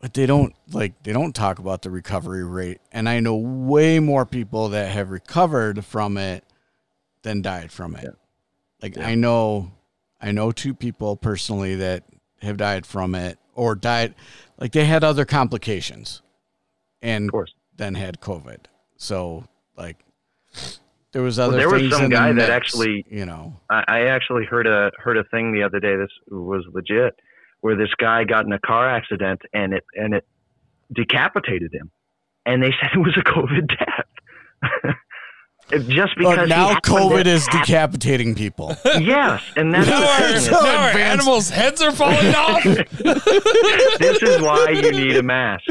but 0.00 0.14
they 0.14 0.26
don't 0.26 0.54
like 0.70 1.02
they 1.02 1.12
don't 1.12 1.34
talk 1.34 1.58
about 1.58 1.82
the 1.82 1.90
recovery 1.90 2.44
rate. 2.44 2.80
And 2.92 3.08
I 3.08 3.20
know 3.20 3.36
way 3.36 3.98
more 4.00 4.26
people 4.26 4.68
that 4.70 4.90
have 4.92 5.10
recovered 5.10 5.84
from 5.84 6.16
it 6.18 6.44
than 7.22 7.42
died 7.42 7.70
from 7.72 7.96
it. 7.96 8.04
Yeah. 8.04 8.10
Like 8.82 8.96
Yeah. 8.96 9.06
I 9.08 9.14
know, 9.14 9.72
I 10.20 10.32
know 10.32 10.52
two 10.52 10.74
people 10.74 11.16
personally 11.16 11.74
that 11.76 12.04
have 12.42 12.56
died 12.56 12.86
from 12.86 13.14
it 13.14 13.38
or 13.54 13.74
died, 13.74 14.14
like 14.58 14.72
they 14.72 14.84
had 14.84 15.04
other 15.04 15.24
complications, 15.24 16.22
and 17.02 17.24
of 17.26 17.32
course 17.32 17.54
then 17.76 17.94
had 17.94 18.20
COVID. 18.20 18.66
So 18.96 19.44
like 19.76 19.96
there 21.12 21.22
was 21.22 21.38
Well, 21.38 21.48
other 21.48 21.56
there 21.58 21.68
was 21.70 21.90
some 21.92 22.04
the 22.04 22.08
guy 22.10 22.28
that 22.28 22.34
mix, 22.34 22.50
actually- 22.50 23.04
you 23.08 23.26
know 23.26 23.56
I, 23.70 23.84
I 23.88 24.00
actually 24.06 24.44
heard 24.44 24.66
a 24.66 24.90
heard 24.98 25.16
a 25.16 25.24
thing 25.24 25.52
the 25.52 25.62
other 25.62 25.80
day. 25.80 25.96
This 25.96 26.10
was 26.30 26.64
legit, 26.72 27.18
where 27.60 27.76
this 27.76 27.92
guy 27.98 28.24
got 28.24 28.44
in 28.46 28.52
a 28.52 28.58
car 28.60 28.88
accident 28.88 29.42
and 29.52 29.72
it 29.72 29.84
and 29.94 30.14
it 30.14 30.26
decapitated 30.92 31.72
him, 31.72 31.90
and 32.46 32.62
they 32.62 32.72
said 32.80 32.90
it 32.94 32.98
was 32.98 33.16
a 33.16 33.22
COVID 33.22 33.68
death. 33.78 34.94
It- 35.72 35.88
Just 35.88 36.16
because 36.16 36.36
but 36.36 36.48
now 36.48 36.74
COVID 36.80 37.26
is 37.26 37.46
hap- 37.46 37.64
decapitating 37.66 38.34
people. 38.34 38.76
yes, 38.84 39.42
and 39.56 39.72
that's 39.72 39.86
Now 39.86 40.02
our, 40.02 40.38
so 40.38 40.50
now 40.64 40.76
our 40.88 40.98
animals' 40.98 41.48
heads 41.50 41.80
are 41.80 41.92
falling 41.92 42.34
off. 42.34 42.62
this 42.64 44.22
is 44.22 44.40
why 44.42 44.70
you 44.70 44.90
need 44.92 45.16
a 45.16 45.22
mask. 45.22 45.64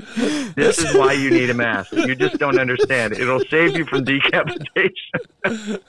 This 0.55 0.79
is 0.79 0.95
why 0.95 1.13
you 1.13 1.29
need 1.31 1.49
a 1.49 1.53
mask. 1.53 1.91
You 1.91 2.15
just 2.15 2.37
don't 2.37 2.59
understand. 2.59 3.13
It'll 3.13 3.41
save 3.49 3.75
you 3.77 3.85
from 3.85 4.03
decapitation. 4.05 5.79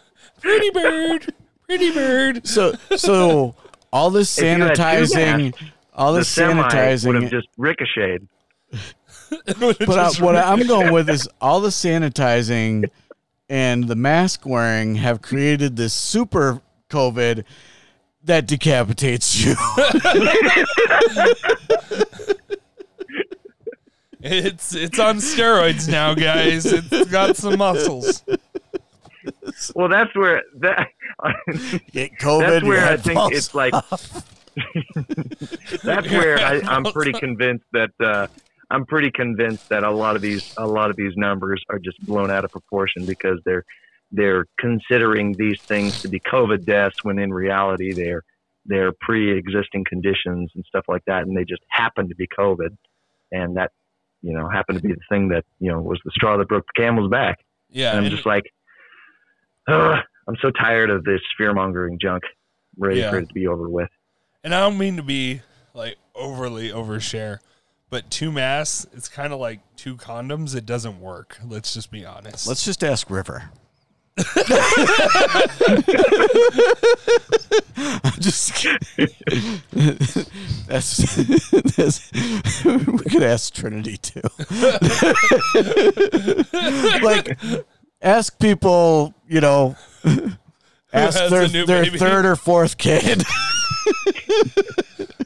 pretty 0.40 0.70
bird, 0.70 1.35
pretty 1.66 1.90
bird. 1.92 2.46
so 2.46 2.75
so 2.96 3.55
all 3.92 4.11
this 4.11 4.37
If 4.38 4.44
you 4.59 4.64
had 4.64 4.75
two 4.75 4.83
sanitizing, 4.83 5.55
all 5.94 6.12
The 6.14 6.20
this 6.20 6.29
semi 6.29 6.55
would 6.62 6.66
sanitizing. 6.73 7.23
have 7.23 7.31
just 7.31 7.49
ricocheted. 7.57 8.27
but 9.46 9.81
uh, 9.88 10.11
I, 10.18 10.25
what 10.25 10.37
I'm 10.37 10.66
going 10.66 10.92
with 10.92 11.09
is 11.09 11.29
all 11.40 11.61
the 11.61 11.68
sanitizing 11.68 12.90
and 13.50 13.88
the 13.88 13.96
mask 13.96 14.46
wearing 14.46 14.94
have 14.94 15.20
created 15.20 15.76
this 15.76 15.92
super 15.92 16.62
COVID 16.88 17.44
that 18.24 18.46
decapitates 18.46 19.44
you. 19.44 19.54
It's 24.22 24.74
it's 24.74 24.98
on 24.98 25.16
steroids 25.16 25.88
now, 25.88 26.12
guys. 26.12 26.66
It's 26.66 27.10
got 27.10 27.38
some 27.38 27.56
muscles. 27.56 28.22
Well, 29.74 29.88
that's 29.88 30.14
where 30.14 30.42
that. 30.56 30.88
Get 31.92 32.18
COVID. 32.18 32.40
that's 32.40 32.64
where 32.64 32.86
I 32.86 32.96
think 32.98 33.14
falls 33.14 33.32
it's 33.32 33.54
like. 33.54 33.72
that's 35.82 36.10
where 36.10 36.38
I, 36.38 36.60
I'm 36.66 36.84
pretty 36.92 37.12
convinced 37.12 37.64
that 37.72 37.90
uh, 38.00 38.26
I'm 38.70 38.87
pretty 38.87 39.11
convinced 39.11 39.68
that 39.70 39.83
a 39.83 39.90
lot 39.90 40.14
of 40.16 40.22
these 40.22 40.54
a 40.56 40.66
lot 40.66 40.90
of 40.90 40.96
these 40.96 41.16
numbers 41.16 41.62
are 41.68 41.78
just 41.78 42.00
blown 42.06 42.30
out 42.30 42.44
of 42.44 42.52
proportion 42.52 43.04
because 43.06 43.40
they're 43.44 43.64
they're 44.12 44.46
considering 44.59 45.35
these 45.38 45.61
things 45.61 46.02
to 46.02 46.09
be 46.09 46.20
COVID 46.20 46.64
deaths 46.64 47.02
when 47.02 47.18
in 47.18 47.33
reality 47.33 47.92
they're 47.92 48.22
they're 48.66 48.92
pre-existing 48.92 49.85
conditions 49.88 50.50
and 50.54 50.64
stuff 50.68 50.85
like 50.88 51.04
that, 51.06 51.22
and 51.26 51.37
they 51.37 51.44
just 51.44 51.62
happen 51.68 52.09
to 52.09 52.14
be 52.14 52.26
COVID, 52.28 52.76
and 53.33 53.56
that 53.56 53.72
you 54.22 54.33
know 54.33 54.48
happened 54.48 54.80
to 54.80 54.87
be 54.87 54.92
the 54.94 55.00
thing 55.09 55.28
that 55.28 55.44
you 55.59 55.70
know 55.72 55.80
was 55.80 55.98
the 56.04 56.11
straw 56.12 56.37
that 56.37 56.46
broke 56.48 56.66
the 56.74 56.80
camel's 56.83 57.11
back. 57.11 57.38
Yeah, 57.70 57.90
And 57.90 57.98
I'm 58.00 58.04
and- 58.06 58.14
just 58.14 58.26
like, 58.26 58.44
Ugh, 59.68 59.98
I'm 60.28 60.37
so 60.42 60.50
tired 60.50 60.90
of 60.90 61.04
this 61.04 61.20
fear 61.38 61.52
mongering 61.54 61.98
junk. 62.00 62.22
Ready 62.78 63.00
Yeah. 63.00 63.11
for 63.11 63.18
it 63.18 63.28
to 63.28 63.35
be 63.35 63.46
over 63.46 63.68
with. 63.68 63.88
and 64.44 64.54
I 64.54 64.61
don't 64.61 64.78
mean 64.78 64.96
to 64.96 65.02
be 65.02 65.42
like 65.74 65.96
overly 66.14 66.70
overshare, 66.70 67.38
but 67.90 68.11
two 68.11 68.33
masks, 68.33 68.87
it's 68.92 69.09
kind 69.09 69.33
of 69.33 69.40
like 69.40 69.61
two 69.76 69.96
condoms. 69.96 70.55
It 70.55 70.64
doesn't 70.64 71.00
work. 71.00 71.38
Let's 71.44 71.74
just 71.74 71.90
be 71.90 72.07
honest. 72.07 72.46
Let's 72.46 72.64
just 72.64 72.85
ask 72.85 73.11
River. 73.11 73.50
I'm 74.16 74.24
just 78.20 78.53
that's, 80.66 80.96
that's 81.76 82.12
we 82.64 83.11
could 83.11 83.22
ask 83.22 83.55
Trinity 83.55 83.96
too. 83.96 84.20
like 87.03 87.38
ask 88.03 88.38
people, 88.38 89.14
you 89.26 89.40
know, 89.40 89.74
ask 90.92 91.31
their, 91.31 91.48
their 91.48 91.85
baby? 91.85 91.98
third 91.98 92.26
or 92.26 92.37
fourth 92.37 92.76
kid. 92.76 93.24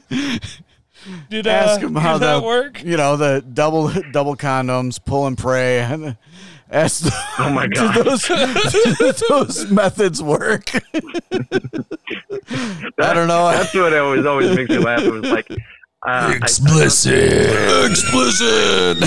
did 1.29 1.47
uh, 1.47 1.51
ask 1.51 1.81
'em 1.81 1.95
how 1.95 2.13
did 2.13 2.21
that 2.23 2.39
the- 2.39 2.45
work? 2.45 2.83
you 2.83 2.97
know, 2.97 3.15
the 3.17 3.41
double 3.53 3.91
double 4.11 4.35
condoms, 4.35 4.99
pull 5.03 5.27
and 5.27 5.37
pray. 5.37 5.79
And 5.79 6.17
ask 6.71 7.05
Oh 7.39 7.49
my 7.49 7.67
do 7.73 7.73
god! 7.75 8.05
those, 8.05 8.23
do 8.27 9.11
those 9.29 9.69
methods 9.71 10.21
work? 10.23 10.71
I 10.73 10.79
don't 13.13 13.27
know. 13.27 13.49
That's 13.51 13.73
what 13.73 13.93
always 13.93 14.25
always 14.25 14.55
makes 14.55 14.69
me 14.69 14.77
laugh. 14.79 15.01
It 15.03 15.11
was 15.11 15.23
like 15.31 15.49
uh, 15.51 15.55
I- 16.07 16.33
Explicit. 16.35 17.21
Explicit. 17.91 18.97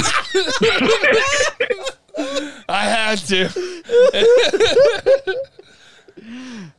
I 2.69 2.85
had 2.85 3.19
to. 3.29 3.49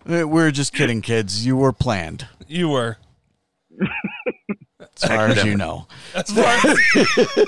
We're 0.05 0.51
just 0.51 0.73
kidding, 0.73 1.01
kids. 1.01 1.45
You 1.45 1.55
were 1.57 1.71
planned, 1.73 2.27
You 2.47 2.69
were 2.69 2.97
as 5.01 5.09
far 5.09 5.27
as 5.27 5.43
you 5.43 5.55
know. 5.55 5.87
as 6.13 6.31
far 6.31 6.75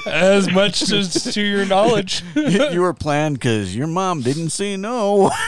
as 0.07 0.51
much 0.51 0.91
as 0.91 1.33
to 1.33 1.41
your 1.41 1.65
knowledge. 1.65 2.23
You 2.71 2.81
were 2.81 2.93
planned 2.93 3.35
because 3.35 3.75
your 3.75 3.87
mom 3.87 4.21
didn't 4.21 4.51
say 4.51 4.77
no. 4.77 5.31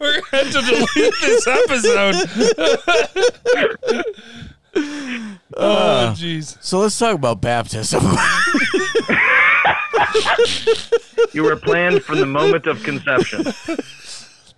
We're 0.00 0.20
going 0.30 0.52
to 0.52 0.52
to 0.52 0.62
delete 0.62 1.14
this 1.20 1.46
episode. 1.46 2.14
oh, 5.56 5.72
uh, 5.72 6.14
jeez. 6.14 6.56
So 6.60 6.80
let's 6.80 6.98
talk 6.98 7.14
about 7.16 7.40
baptism. 7.40 8.04
you 11.32 11.42
were 11.42 11.56
planned 11.56 12.02
from 12.04 12.20
the 12.20 12.26
moment 12.26 12.66
of 12.66 12.82
conception. 12.82 13.44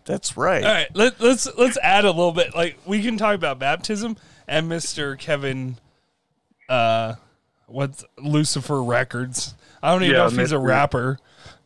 That's 0.07 0.37
right. 0.37 0.64
All 0.64 0.73
right, 0.73 0.88
let, 0.95 1.21
let's 1.21 1.49
let's 1.57 1.77
add 1.83 2.05
a 2.05 2.11
little 2.11 2.33
bit. 2.33 2.55
Like 2.55 2.79
we 2.87 3.03
can 3.03 3.19
talk 3.19 3.35
about 3.35 3.59
baptism 3.59 4.16
and 4.49 4.71
Mr. 4.71 5.19
Kevin 5.19 5.79
uh, 6.69 7.14
what's 7.66 8.05
Lucifer 8.19 8.83
Records. 8.83 9.55
I 9.83 9.92
don't 9.92 10.03
even 10.03 10.14
Yeah, 10.14 10.23
know 10.23 10.27
if 10.29 10.37
he's 10.37 10.53
a 10.53 10.59
rapper, 10.59 11.19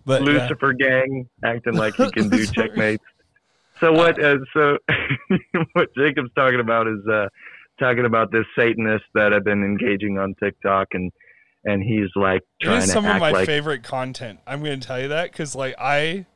but 0.05 0.23
yeah. 0.23 0.27
Lucifer 0.27 0.73
gang 0.73 1.29
acting 1.45 1.75
like 1.75 1.95
he 1.97 2.11
can 2.11 2.29
do 2.29 2.47
checkmates. 2.55 3.05
So 3.81 3.93
what? 3.93 4.23
Uh, 4.23 4.39
so 4.55 4.79
what 5.73 5.89
Jacob's 5.97 6.31
talking 6.35 6.61
about 6.61 6.87
is 6.87 7.07
uh, 7.11 7.29
talking 7.79 8.05
about 8.05 8.31
this 8.31 8.45
Satanist 8.59 9.05
that 9.15 9.33
I've 9.33 9.45
been 9.45 9.63
engaging 9.65 10.19
on 10.19 10.35
TikTok, 10.43 10.89
and 10.93 11.11
and 11.65 11.83
he's 11.83 12.11
like 12.17 12.43
It 12.61 12.65
trying 12.65 12.79
is 12.79 12.87
to 12.87 12.93
some 12.93 13.07
of 13.07 13.19
my 13.19 13.33
like 13.33 13.47
favorite 13.47 13.83
content. 13.83 14.41
I'm 14.47 14.63
going 14.63 14.81
to 14.81 14.87
tell 14.87 15.01
you 15.01 15.09
that 15.09 15.31
because, 15.33 15.55
like, 15.55 15.75
I 15.79 16.27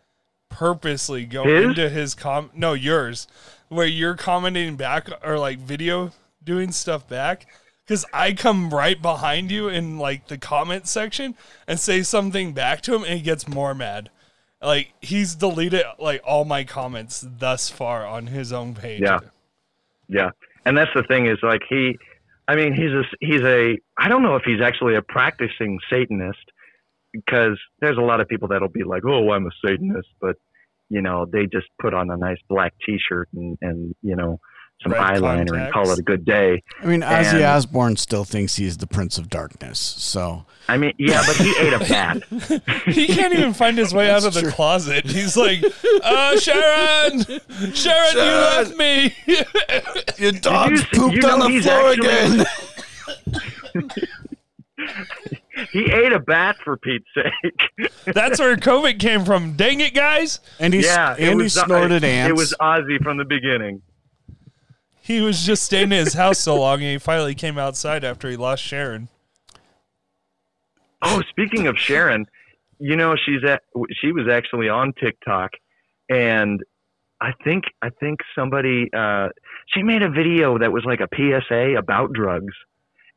purposely 0.54 1.26
go 1.26 1.44
His? 1.44 1.64
into 1.64 1.88
his 1.88 2.14
com. 2.14 2.50
No, 2.54 2.72
yours, 2.74 3.26
where 3.68 3.86
you're 3.86 4.14
commenting 4.14 4.76
back 4.76 5.08
or 5.22 5.38
like 5.38 5.58
video 5.58 6.12
doing 6.42 6.72
stuff 6.72 7.08
back. 7.08 7.46
Because 7.84 8.06
I 8.14 8.32
come 8.32 8.70
right 8.70 9.00
behind 9.00 9.50
you 9.50 9.68
in 9.68 9.98
like 9.98 10.28
the 10.28 10.38
comment 10.38 10.86
section 10.86 11.34
and 11.66 11.78
say 11.78 12.02
something 12.02 12.52
back 12.52 12.80
to 12.82 12.94
him, 12.94 13.04
and 13.04 13.18
he 13.18 13.20
gets 13.20 13.46
more 13.46 13.74
mad. 13.74 14.10
Like 14.62 14.94
he's 15.00 15.34
deleted 15.34 15.84
like 15.98 16.22
all 16.24 16.44
my 16.44 16.64
comments 16.64 17.26
thus 17.38 17.68
far 17.68 18.06
on 18.06 18.28
his 18.28 18.52
own 18.52 18.74
page. 18.74 19.02
Yeah. 19.02 19.18
Yeah, 20.06 20.30
and 20.66 20.76
that's 20.76 20.90
the 20.94 21.02
thing 21.02 21.26
is 21.26 21.38
like 21.42 21.62
he, 21.68 21.98
I 22.46 22.56
mean, 22.56 22.74
he's 22.74 22.92
a 22.92 23.04
he's 23.20 23.40
a 23.40 23.78
I 23.98 24.08
don't 24.08 24.22
know 24.22 24.36
if 24.36 24.42
he's 24.44 24.60
actually 24.60 24.96
a 24.96 25.02
practicing 25.02 25.78
Satanist 25.88 26.44
because 27.14 27.58
there's 27.80 27.96
a 27.96 28.02
lot 28.02 28.20
of 28.20 28.28
people 28.28 28.48
that'll 28.48 28.68
be 28.68 28.82
like, 28.84 29.04
oh, 29.06 29.30
I'm 29.30 29.46
a 29.46 29.50
Satanist, 29.64 30.08
but 30.20 30.36
you 30.90 31.00
know 31.00 31.24
they 31.24 31.46
just 31.46 31.66
put 31.80 31.94
on 31.94 32.10
a 32.10 32.16
nice 32.16 32.38
black 32.48 32.74
T-shirt 32.84 33.28
and 33.34 33.56
and 33.62 33.94
you 34.02 34.16
know 34.16 34.38
some 34.82 34.92
Red 34.92 35.02
eyeliner 35.22 35.62
and 35.64 35.72
call 35.72 35.88
it 35.90 35.98
a 35.98 36.02
good 36.02 36.24
day. 36.24 36.60
I 36.82 36.86
mean, 36.86 37.00
Ozzy 37.02 37.34
And- 37.34 37.44
Osbourne 37.44 37.96
still 37.96 38.24
thinks 38.24 38.56
he's 38.56 38.76
the 38.76 38.88
Prince 38.88 39.16
of 39.18 39.30
Darkness. 39.30 39.78
So 39.78 40.44
I 40.68 40.76
mean, 40.76 40.92
yeah, 40.98 41.22
but 41.26 41.36
he 41.36 41.54
ate 41.58 41.72
a 41.72 41.78
bat. 41.78 42.22
He 42.92 43.06
can't 43.06 43.32
even 43.32 43.54
find 43.54 43.78
his 43.78 43.94
way 43.94 44.10
out 44.10 44.24
of 44.26 44.34
the 44.34 44.42
true. 44.42 44.50
closet. 44.50 45.06
He's 45.06 45.36
like, 45.36 45.64
uh, 46.02 46.38
Sharon, 46.38 47.20
Sharon, 47.72 48.16
you 48.16 48.22
left 48.22 48.76
me. 48.76 49.14
your 50.18 50.32
dog's 50.32 50.80
you- 50.80 50.98
pooped 50.98 51.14
you 51.14 51.20
know 51.22 51.40
on 51.40 51.52
the 51.52 51.60
floor 51.60 51.90
actually- 51.92 52.44
he 55.72 55.90
ate 55.92 56.12
a 56.12 56.18
bat 56.18 56.56
for 56.64 56.76
Pete's 56.76 57.06
sake. 57.14 57.90
That's 58.04 58.38
where 58.38 58.56
COVID 58.56 58.98
came 58.98 59.24
from. 59.24 59.52
Dang 59.52 59.80
it, 59.80 59.94
guys. 59.94 60.40
and 60.58 60.72
he 60.74 60.82
yeah, 60.82 61.14
it 61.14 61.28
and 61.28 61.40
he 61.40 61.44
was 61.44 61.54
snorted 61.54 62.04
it, 62.04 62.04
ants. 62.04 62.30
It 62.30 62.36
was 62.36 62.54
Ozzy 62.60 63.02
from 63.02 63.18
the 63.18 63.24
beginning. 63.24 63.82
He 65.00 65.20
was 65.20 65.44
just 65.44 65.64
staying 65.64 65.92
in 65.92 66.04
his 66.04 66.14
house 66.14 66.38
so 66.38 66.56
long, 66.56 66.80
and 66.80 66.90
he 66.90 66.98
finally 66.98 67.34
came 67.34 67.58
outside 67.58 68.04
after 68.04 68.30
he 68.30 68.36
lost 68.36 68.62
Sharon. 68.62 69.08
Oh, 71.02 71.20
speaking 71.28 71.66
of 71.66 71.76
Sharon, 71.76 72.26
you 72.78 72.96
know 72.96 73.14
she's 73.14 73.44
at 73.46 73.62
she 74.00 74.12
was 74.12 74.28
actually 74.28 74.70
on 74.70 74.94
TikTok, 74.94 75.50
and 76.08 76.62
I 77.20 77.32
think 77.44 77.64
I 77.82 77.90
think 77.90 78.20
somebody 78.34 78.88
uh, 78.96 79.28
she 79.74 79.82
made 79.82 80.02
a 80.02 80.10
video 80.10 80.58
that 80.58 80.72
was 80.72 80.84
like 80.84 81.00
a 81.00 81.08
PSA 81.14 81.76
about 81.78 82.12
drugs, 82.12 82.54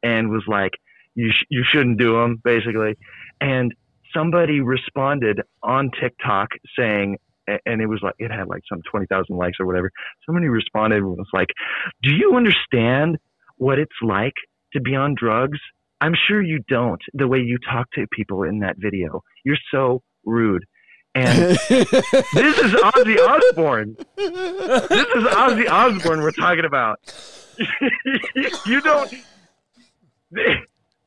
and 0.04 0.30
was 0.30 0.44
like 0.48 0.74
you 1.18 1.32
sh- 1.32 1.46
you 1.50 1.64
shouldn't 1.70 2.00
do 2.00 2.14
them 2.14 2.40
basically, 2.44 2.96
and 3.42 3.74
somebody 4.14 4.62
responded 4.62 5.42
on 5.64 5.92
TikTok 6.00 6.50
saying. 6.78 7.18
And 7.66 7.82
it 7.82 7.86
was 7.86 8.02
like 8.04 8.16
it 8.20 8.30
had 8.30 8.50
like 8.50 8.64
some 8.68 8.82
twenty 8.92 9.06
thousand 9.06 9.38
likes 9.38 9.56
or 9.62 9.66
whatever. 9.66 9.90
Somebody 10.26 10.50
responded 10.50 10.98
and 10.98 11.08
was 11.12 11.30
like, 11.32 11.48
"Do 12.04 12.14
you 12.14 12.36
understand 12.36 13.18
what 13.56 13.80
it's 13.80 13.96
like 14.04 14.34
to 14.74 14.82
be 14.82 14.98
on 14.98 15.16
drugs 15.18 15.58
I'm 16.02 16.14
sure 16.28 16.42
you 16.42 16.60
don't. 16.68 17.02
The 17.14 17.28
way 17.28 17.40
you 17.40 17.58
talk 17.58 17.90
to 17.92 18.06
people 18.12 18.44
in 18.44 18.60
that 18.60 18.76
video, 18.78 19.24
you're 19.44 19.58
so 19.72 20.04
rude. 20.26 20.66
And 21.16 21.38
this 21.70 21.92
is 21.92 22.74
Ozzy 22.74 23.18
Osbourne. 23.18 23.98
This 24.16 24.30
is 24.30 25.24
Ozzy 25.24 25.70
Osbourne 25.70 26.22
we're 26.22 26.32
talking 26.32 26.66
about. 26.66 27.00
you 28.66 28.82
don't. 28.82 29.14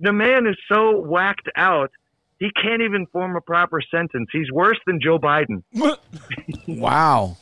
The 0.00 0.12
man 0.12 0.46
is 0.46 0.56
so 0.68 0.98
whacked 0.98 1.48
out. 1.56 1.90
He 2.38 2.50
can't 2.52 2.80
even 2.80 3.06
form 3.06 3.36
a 3.36 3.40
proper 3.40 3.82
sentence. 3.82 4.28
He's 4.32 4.50
worse 4.50 4.78
than 4.86 5.00
Joe 5.00 5.18
Biden. 5.18 5.62
Wow. 6.66 7.36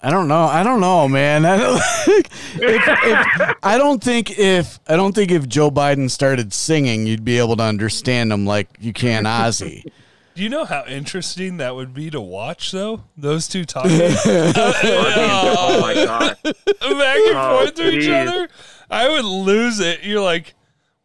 I 0.00 0.10
don't 0.10 0.28
know. 0.28 0.44
I 0.44 0.62
don't 0.62 0.80
know, 0.80 1.08
man. 1.08 1.44
I 1.46 1.56
don't, 1.56 1.76
if, 2.06 2.28
if, 2.62 3.56
I 3.62 3.76
don't 3.76 4.02
think 4.02 4.38
if 4.38 4.78
I 4.88 4.94
don't 4.94 5.14
think 5.14 5.32
if 5.32 5.48
Joe 5.48 5.70
Biden 5.70 6.10
started 6.10 6.52
singing, 6.52 7.06
you'd 7.06 7.24
be 7.24 7.38
able 7.38 7.56
to 7.56 7.62
understand 7.64 8.32
him 8.32 8.46
like 8.46 8.68
you 8.78 8.92
can 8.92 9.24
Ozzy. 9.24 9.84
Do 10.36 10.42
you 10.42 10.50
know 10.50 10.66
how 10.66 10.84
interesting 10.84 11.56
that 11.56 11.74
would 11.74 11.94
be 11.94 12.10
to 12.10 12.20
watch, 12.20 12.70
though? 12.70 13.04
Those 13.16 13.48
two 13.48 13.64
talking 13.64 13.92
oh 14.02 15.78
my 15.80 15.94
god! 15.94 16.36
back 16.44 16.52
and 16.52 17.36
Oh, 17.36 17.58
forth 17.58 17.74
to 17.76 17.90
each 17.90 18.08
oh, 18.08 18.14
other. 18.14 18.48
I 18.90 19.08
would 19.08 19.24
lose 19.24 19.80
it. 19.80 20.04
You're 20.04 20.20
like, 20.20 20.54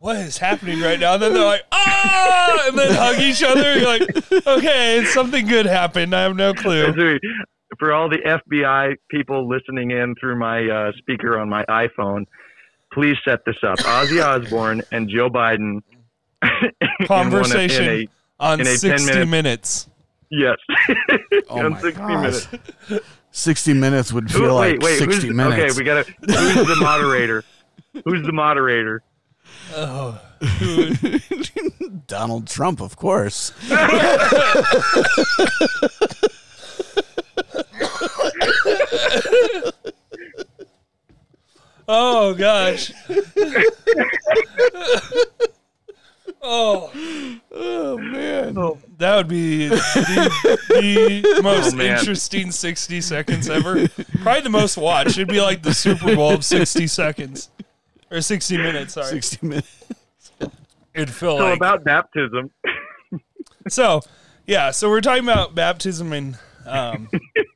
what 0.01 0.15
is 0.17 0.37
happening 0.39 0.81
right 0.81 0.99
now? 0.99 1.13
And 1.13 1.21
then 1.23 1.33
they're 1.33 1.45
like, 1.45 1.61
ah, 1.71 2.67
and 2.67 2.77
then 2.77 2.91
hug 2.93 3.19
each 3.19 3.43
other. 3.43 3.77
You're 3.77 3.87
like, 3.87 4.47
okay, 4.47 5.05
something 5.05 5.45
good 5.47 5.65
happened. 5.67 6.13
I 6.15 6.23
have 6.23 6.35
no 6.35 6.53
clue. 6.53 6.91
For 7.79 7.93
all 7.93 8.09
the 8.09 8.17
FBI 8.17 8.95
people 9.09 9.47
listening 9.47 9.91
in 9.91 10.15
through 10.19 10.37
my 10.39 10.67
uh, 10.67 10.91
speaker 10.97 11.39
on 11.39 11.49
my 11.49 11.63
iPhone, 11.65 12.25
please 12.91 13.15
set 13.23 13.45
this 13.45 13.55
up. 13.63 13.77
Ozzy 13.79 14.23
Osbourne 14.23 14.81
and 14.91 15.07
Joe 15.07 15.29
Biden. 15.29 15.81
in 16.43 16.51
one 16.81 17.07
Conversation 17.07 17.85
in 17.85 17.89
a- 17.91 18.07
on 18.43 18.59
in 18.59 18.65
a 18.67 18.69
10 18.71 18.77
60 18.79 19.05
minute- 19.13 19.27
minutes. 19.27 19.87
yes. 20.31 20.57
Oh 21.49 21.59
On 21.65 21.71
my 21.73 21.79
60 21.81 21.99
gosh. 22.01 22.47
minutes. 22.51 23.05
Sixty 23.33 23.73
minutes 23.73 24.11
would 24.11 24.29
Who- 24.29 24.39
feel 24.39 24.57
wait, 24.59 24.73
like 24.73 24.81
wait. 24.81 24.97
sixty 24.99 25.31
minutes. 25.31 25.73
Okay, 25.73 25.79
we 25.79 25.85
got 25.85 26.05
to. 26.05 26.11
Who's 26.33 26.67
the 26.67 26.75
moderator? 26.81 27.43
Who's 28.05 28.25
the 28.25 28.33
moderator? 28.33 29.01
Oh, 29.73 30.19
Donald 32.07 32.47
Trump, 32.47 32.81
of 32.81 32.95
course. 32.95 33.51
oh 41.87 42.33
gosh. 42.33 42.91
oh, 46.41 46.91
Oh 47.53 47.97
man. 47.97 48.57
Oh. 48.57 48.77
that 48.97 49.17
would 49.17 49.27
be 49.27 49.67
the, 49.67 49.75
the 50.69 51.35
oh, 51.37 51.41
most 51.41 51.75
Oh, 51.75 51.81
interesting 51.81 52.51
60 52.51 53.01
seconds 53.01 53.49
ever. 53.49 53.87
Probably 54.21 54.41
the 54.41 54.49
most 54.49 54.77
watched. 54.77 55.17
It'd 55.17 55.27
be 55.27 55.41
like 55.41 55.61
the 55.63 55.73
Super 55.73 56.15
Bowl 56.15 56.31
of 56.31 56.45
60 56.45 56.87
seconds. 56.87 57.49
Or 58.11 58.19
60 58.21 58.57
minutes, 58.57 58.93
sorry. 58.93 59.07
Sixty 59.07 59.45
minutes. 59.47 59.85
It'd 60.93 61.09
feel 61.09 61.37
So 61.37 61.45
like 61.45 61.57
about 61.57 61.83
baptism. 61.83 62.51
So, 63.67 64.01
yeah, 64.47 64.71
so 64.71 64.89
we're 64.89 65.01
talking 65.01 65.23
about 65.23 65.53
baptism 65.53 66.13
and 66.13 66.37
um, 66.65 67.09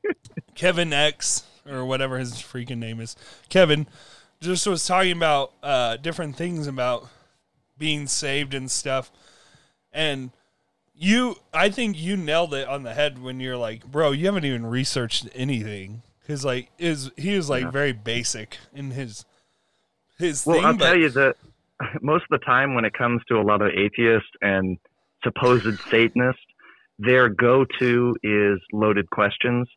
Kevin 0.54 0.92
X 0.92 1.42
or 1.68 1.84
whatever 1.84 2.16
his 2.18 2.34
freaking 2.34 2.78
name 2.78 3.00
is. 3.00 3.16
Kevin 3.48 3.88
just 4.40 4.66
was 4.68 4.86
talking 4.86 5.12
about 5.16 5.52
uh, 5.64 5.96
different 5.96 6.36
things 6.36 6.68
about 6.68 7.08
being 7.76 8.06
saved 8.06 8.54
and 8.54 8.70
stuff. 8.70 9.10
And 9.92 10.30
you, 10.94 11.36
I 11.52 11.70
think 11.70 11.98
you 12.00 12.16
nailed 12.16 12.54
it 12.54 12.68
on 12.68 12.84
the 12.84 12.94
head 12.94 13.20
when 13.20 13.40
you're 13.40 13.56
like, 13.56 13.84
bro, 13.84 14.12
you 14.12 14.26
haven't 14.26 14.44
even 14.44 14.64
researched 14.64 15.28
anything. 15.34 16.02
Cause 16.28 16.44
like 16.44 16.70
is 16.78 17.10
he 17.16 17.34
is 17.34 17.50
like 17.50 17.64
Yeah. 17.64 17.70
very 17.70 17.92
basic 17.92 18.58
in 18.72 18.92
his 18.92 19.24
his 20.18 20.44
Well, 20.46 20.56
thing. 20.56 20.64
I'll 20.64 20.76
but 20.76 20.84
tell 20.86 20.98
you 20.98 21.10
that 21.10 21.36
most 22.02 22.24
of 22.30 22.40
the 22.40 22.44
time 22.44 22.74
when 22.74 22.84
it 22.84 22.92
comes 22.92 23.22
to 23.28 23.36
a 23.36 23.42
lot 23.42 23.62
of 23.62 23.68
atheists 23.68 24.30
and 24.40 24.78
supposed 25.22 25.78
Satanists, 25.90 26.40
their 26.98 27.28
go-to 27.28 28.16
is 28.22 28.58
loaded 28.72 29.10
questions 29.10 29.68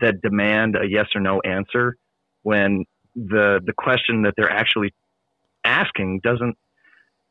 that 0.00 0.20
demand 0.22 0.76
a 0.76 0.86
yes 0.88 1.06
or 1.14 1.20
no 1.20 1.40
answer 1.40 1.96
when 2.42 2.84
the 3.14 3.60
the 3.64 3.72
question 3.76 4.22
that 4.22 4.34
they're 4.36 4.50
actually 4.50 4.92
asking 5.64 6.20
doesn't 6.24 6.56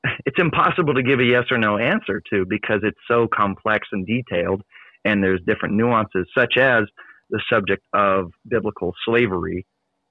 it's 0.26 0.40
impossible 0.40 0.94
to 0.94 1.04
give 1.04 1.20
a 1.20 1.24
yes 1.24 1.46
or 1.52 1.58
no 1.58 1.78
answer 1.78 2.22
to 2.32 2.46
because 2.48 2.82
it's 2.84 3.00
so 3.08 3.28
complex 3.28 3.88
and 3.92 4.06
detailed 4.06 4.62
and 5.04 5.24
there's 5.24 5.42
different 5.46 5.74
nuances 5.76 6.28
such 6.38 6.58
as 6.58 6.84
the 7.32 7.42
subject 7.52 7.84
of 7.94 8.32
biblical 8.48 8.94
slavery 9.06 9.66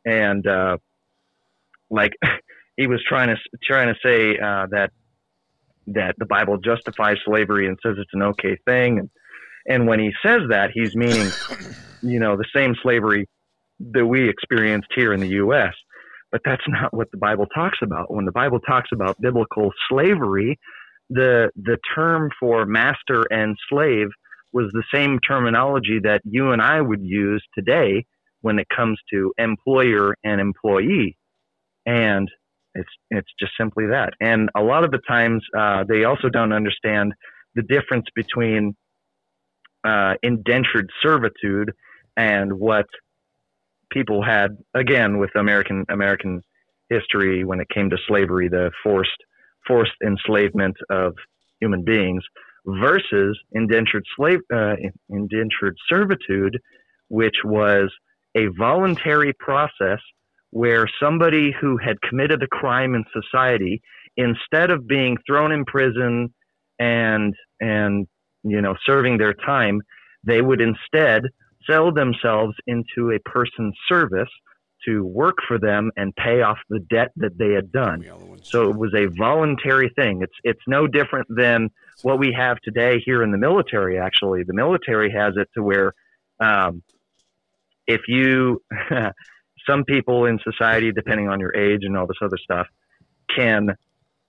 and 0.04 0.46
uh, 0.46 0.76
like 1.90 2.12
he 2.76 2.86
was 2.86 3.02
trying 3.06 3.28
to 3.28 3.36
trying 3.62 3.92
to 3.92 4.00
say 4.02 4.38
uh, 4.38 4.66
that 4.70 4.90
that 5.88 6.14
the 6.18 6.26
Bible 6.26 6.58
justifies 6.58 7.16
slavery 7.24 7.66
and 7.66 7.78
says 7.82 7.96
it's 7.98 8.10
an 8.14 8.22
okay 8.22 8.56
thing, 8.66 8.98
and 8.98 9.10
and 9.66 9.86
when 9.86 10.00
he 10.00 10.12
says 10.22 10.42
that, 10.50 10.70
he's 10.72 10.96
meaning, 10.96 11.30
you 12.02 12.18
know, 12.18 12.36
the 12.36 12.46
same 12.54 12.74
slavery 12.82 13.28
that 13.92 14.06
we 14.06 14.28
experienced 14.28 14.88
here 14.94 15.12
in 15.12 15.20
the 15.20 15.28
U.S. 15.28 15.74
but 16.30 16.42
that's 16.44 16.62
not 16.68 16.92
what 16.92 17.10
the 17.10 17.18
Bible 17.18 17.46
talks 17.46 17.78
about. 17.82 18.12
When 18.12 18.24
the 18.24 18.32
Bible 18.32 18.60
talks 18.60 18.90
about 18.92 19.20
biblical 19.20 19.72
slavery, 19.88 20.58
the 21.08 21.50
the 21.56 21.78
term 21.94 22.30
for 22.38 22.66
master 22.66 23.24
and 23.30 23.56
slave 23.68 24.08
was 24.52 24.70
the 24.72 24.84
same 24.92 25.18
terminology 25.20 26.00
that 26.02 26.20
you 26.24 26.50
and 26.50 26.60
I 26.60 26.80
would 26.80 27.02
use 27.02 27.44
today 27.54 28.04
when 28.40 28.58
it 28.58 28.66
comes 28.74 28.98
to 29.12 29.32
employer 29.38 30.14
and 30.24 30.40
employee, 30.40 31.16
and 31.86 32.28
it's 32.74 32.90
it's 33.10 33.30
just 33.38 33.52
simply 33.58 33.86
that. 33.86 34.14
And 34.20 34.48
a 34.56 34.62
lot 34.62 34.84
of 34.84 34.90
the 34.90 35.00
times 35.08 35.44
uh, 35.58 35.84
they 35.88 36.04
also 36.04 36.28
don't 36.28 36.52
understand 36.52 37.12
the 37.54 37.62
difference 37.62 38.06
between 38.14 38.76
uh, 39.84 40.14
indentured 40.22 40.88
servitude 41.02 41.72
and 42.16 42.52
what 42.52 42.86
people 43.90 44.22
had 44.22 44.56
again 44.74 45.18
with 45.18 45.30
American 45.36 45.84
American 45.88 46.42
history 46.88 47.44
when 47.44 47.60
it 47.60 47.68
came 47.72 47.90
to 47.90 47.96
slavery, 48.06 48.48
the 48.48 48.70
forced 48.82 49.10
forced 49.66 49.92
enslavement 50.04 50.76
of 50.90 51.14
human 51.60 51.84
beings, 51.84 52.22
versus 52.66 53.38
indentured 53.52 54.04
slave 54.16 54.40
uh, 54.54 54.74
indentured 55.08 55.76
servitude, 55.88 56.58
which 57.08 57.36
was 57.44 57.90
a 58.36 58.46
voluntary 58.58 59.32
process 59.38 59.98
where 60.50 60.86
somebody 61.00 61.52
who 61.60 61.76
had 61.76 62.00
committed 62.02 62.42
a 62.42 62.48
crime 62.48 62.94
in 62.94 63.04
society, 63.12 63.80
instead 64.16 64.70
of 64.70 64.86
being 64.86 65.16
thrown 65.26 65.52
in 65.52 65.64
prison 65.64 66.32
and 66.78 67.34
and 67.60 68.06
you 68.42 68.60
know 68.60 68.74
serving 68.84 69.18
their 69.18 69.34
time, 69.34 69.80
they 70.24 70.42
would 70.42 70.60
instead 70.60 71.24
sell 71.68 71.92
themselves 71.92 72.54
into 72.66 73.10
a 73.10 73.18
person's 73.28 73.74
service 73.88 74.28
to 74.86 75.04
work 75.04 75.36
for 75.46 75.58
them 75.58 75.90
and 75.96 76.16
pay 76.16 76.40
off 76.40 76.56
the 76.70 76.80
debt 76.90 77.10
that 77.16 77.36
they 77.36 77.52
had 77.52 77.70
done. 77.70 78.02
So 78.42 78.70
it 78.70 78.76
was 78.76 78.94
a 78.94 79.06
voluntary 79.18 79.90
thing. 79.94 80.22
It's 80.22 80.32
it's 80.42 80.62
no 80.66 80.86
different 80.86 81.28
than 81.28 81.68
what 82.02 82.18
we 82.18 82.32
have 82.32 82.58
today 82.60 83.00
here 83.04 83.22
in 83.22 83.30
the 83.30 83.38
military. 83.38 83.98
Actually, 83.98 84.42
the 84.44 84.54
military 84.54 85.12
has 85.12 85.34
it 85.36 85.48
to 85.54 85.62
where 85.62 85.92
um, 86.40 86.82
if 87.86 88.02
you, 88.08 88.62
some 89.70 89.84
people 89.84 90.26
in 90.26 90.38
society, 90.42 90.92
depending 90.92 91.28
on 91.28 91.40
your 91.40 91.54
age 91.54 91.80
and 91.82 91.96
all 91.96 92.06
this 92.06 92.16
other 92.22 92.38
stuff, 92.42 92.66
can 93.34 93.68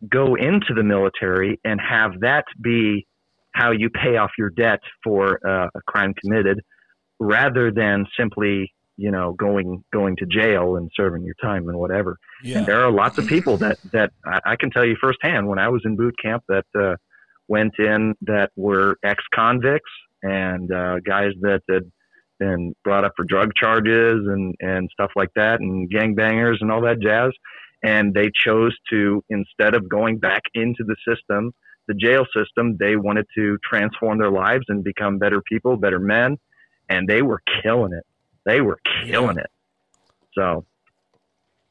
go 0.10 0.36
into 0.36 0.74
the 0.76 0.84
military 0.84 1.60
and 1.64 1.80
have 1.80 2.20
that 2.22 2.46
be 2.62 3.08
how 3.54 3.72
you 3.72 3.90
pay 3.90 4.18
off 4.18 4.32
your 4.38 4.50
debt 4.50 4.80
for 5.04 5.40
uh, 5.46 5.68
a 5.76 5.82
crime 5.88 6.14
committed 6.14 6.62
rather 7.20 7.72
than 7.72 8.06
simply 8.18 8.74
you 8.98 9.12
know 9.12 9.34
going 9.34 9.84
going 9.94 10.16
to 10.18 10.26
jail 10.26 10.76
and 10.76 10.90
serving 10.96 11.24
your 11.24 11.36
time 11.42 11.70
and 11.70 11.78
whatever 11.78 12.18
yeah. 12.44 12.58
and 12.58 12.66
there 12.66 12.82
are 12.82 12.92
lots 12.92 13.18
of 13.18 13.28
people 13.28 13.58
that 13.58 13.78
that 13.92 14.12
I, 14.26 14.40
I 14.46 14.56
can 14.56 14.72
tell 14.72 14.86
you 14.86 14.96
firsthand 15.00 15.48
when 15.48 15.60
i 15.60 15.70
was 15.70 15.82
in 15.86 15.96
boot 15.96 16.16
camp 16.22 16.44
that 16.50 16.66
uh, 16.78 16.96
went 17.48 17.74
in 17.80 18.16
that 18.22 18.50
were 18.56 18.98
ex-convicts 19.04 19.92
and 20.24 20.72
uh, 20.74 21.00
guys 21.00 21.32
that 21.42 21.62
had 21.70 21.92
been 22.42 22.74
brought 22.84 23.06
up 23.06 23.14
for 23.16 23.24
drug 23.24 23.52
charges 23.56 24.20
and 24.28 24.56
and 24.60 24.90
stuff 24.92 25.12
like 25.16 25.34
that 25.36 25.60
and 25.60 25.90
gangbangers 25.92 26.58
and 26.62 26.72
all 26.72 26.82
that 26.82 27.00
jazz 27.00 27.32
and 27.84 28.14
they 28.14 28.30
chose 28.34 28.76
to 28.90 29.24
instead 29.30 29.76
of 29.76 29.88
going 29.88 30.18
back 30.18 30.42
into 30.56 30.84
the 30.84 30.96
system 31.08 31.54
the 31.88 31.94
jail 31.94 32.26
system 32.36 32.76
they 32.78 32.96
wanted 32.96 33.26
to 33.36 33.58
transform 33.64 34.18
their 34.18 34.32
lives 34.32 34.66
and 34.70 34.84
become 34.84 35.18
better 35.18 35.42
people 35.48 35.78
better 35.78 36.00
men 36.00 36.38
and 36.92 37.08
they 37.08 37.22
were 37.22 37.42
killing 37.64 37.94
it. 37.94 38.06
They 38.46 38.62
were 38.62 38.80
killing 39.06 39.38
yeah. 39.38 39.44
it. 39.44 39.52
So 40.34 40.66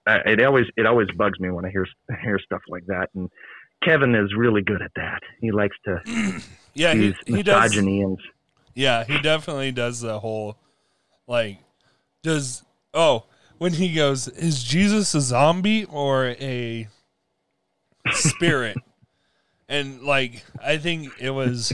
uh, 0.06 0.18
it 0.26 0.42
always 0.42 0.66
it 0.76 0.86
always 0.86 1.08
bugs 1.16 1.38
me 1.38 1.50
when 1.50 1.64
I 1.64 1.70
hear 1.70 1.86
hear 2.22 2.38
stuff 2.38 2.62
like 2.68 2.86
that. 2.86 3.10
And 3.14 3.30
Kevin 3.84 4.14
is 4.14 4.34
really 4.36 4.62
good 4.62 4.82
at 4.82 4.92
that. 4.96 5.20
He 5.40 5.52
likes 5.52 5.76
to 5.84 6.00
yeah 6.74 6.94
he, 6.94 7.14
he 7.26 7.42
misogyny 7.42 8.00
does, 8.00 8.08
and 8.08 8.18
yeah 8.74 9.04
he 9.04 9.20
definitely 9.20 9.72
does 9.72 10.00
the 10.00 10.20
whole 10.20 10.56
like 11.26 11.58
does 12.22 12.64
oh 12.94 13.24
when 13.58 13.72
he 13.72 13.92
goes 13.92 14.28
is 14.28 14.62
Jesus 14.62 15.14
a 15.14 15.20
zombie 15.20 15.84
or 15.84 16.34
a 16.40 16.88
spirit 18.12 18.76
and 19.68 20.02
like 20.02 20.44
I 20.62 20.76
think 20.78 21.10
it 21.20 21.30
was 21.30 21.72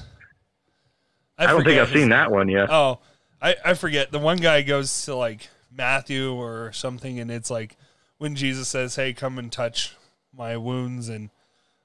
I, 1.39 1.45
I 1.45 1.47
don't 1.49 1.65
think 1.65 1.81
I've 1.81 1.91
his, 1.91 2.03
seen 2.03 2.09
that 2.11 2.31
one 2.31 2.49
yet. 2.49 2.71
Oh, 2.71 3.01
I, 3.41 3.57
I 3.65 3.75
forget. 3.75 4.11
The 4.11 4.19
one 4.19 4.39
guy 4.39 4.63
goes 4.63 5.05
to 5.05 5.15
like 5.15 5.49
Matthew 5.71 6.33
or 6.33 6.73
something, 6.73 7.21
and 7.21 7.31
it's 7.31 7.51
like 7.51 7.77
when 8.19 8.37
Jesus 8.37 8.69
says, 8.69 8.97
"Hey, 8.97 9.13
come 9.13 9.39
and 9.39 9.53
touch 9.53 9.95
my 10.35 10.57
wounds," 10.57 11.09
and 11.09 11.31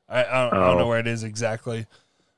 I 0.07 0.24
I 0.24 0.43
don't, 0.43 0.53
oh. 0.53 0.62
I 0.62 0.68
don't 0.68 0.78
know 0.78 0.84
oh. 0.86 0.88
where 0.88 0.99
it 0.99 1.07
is 1.07 1.24
exactly, 1.24 1.86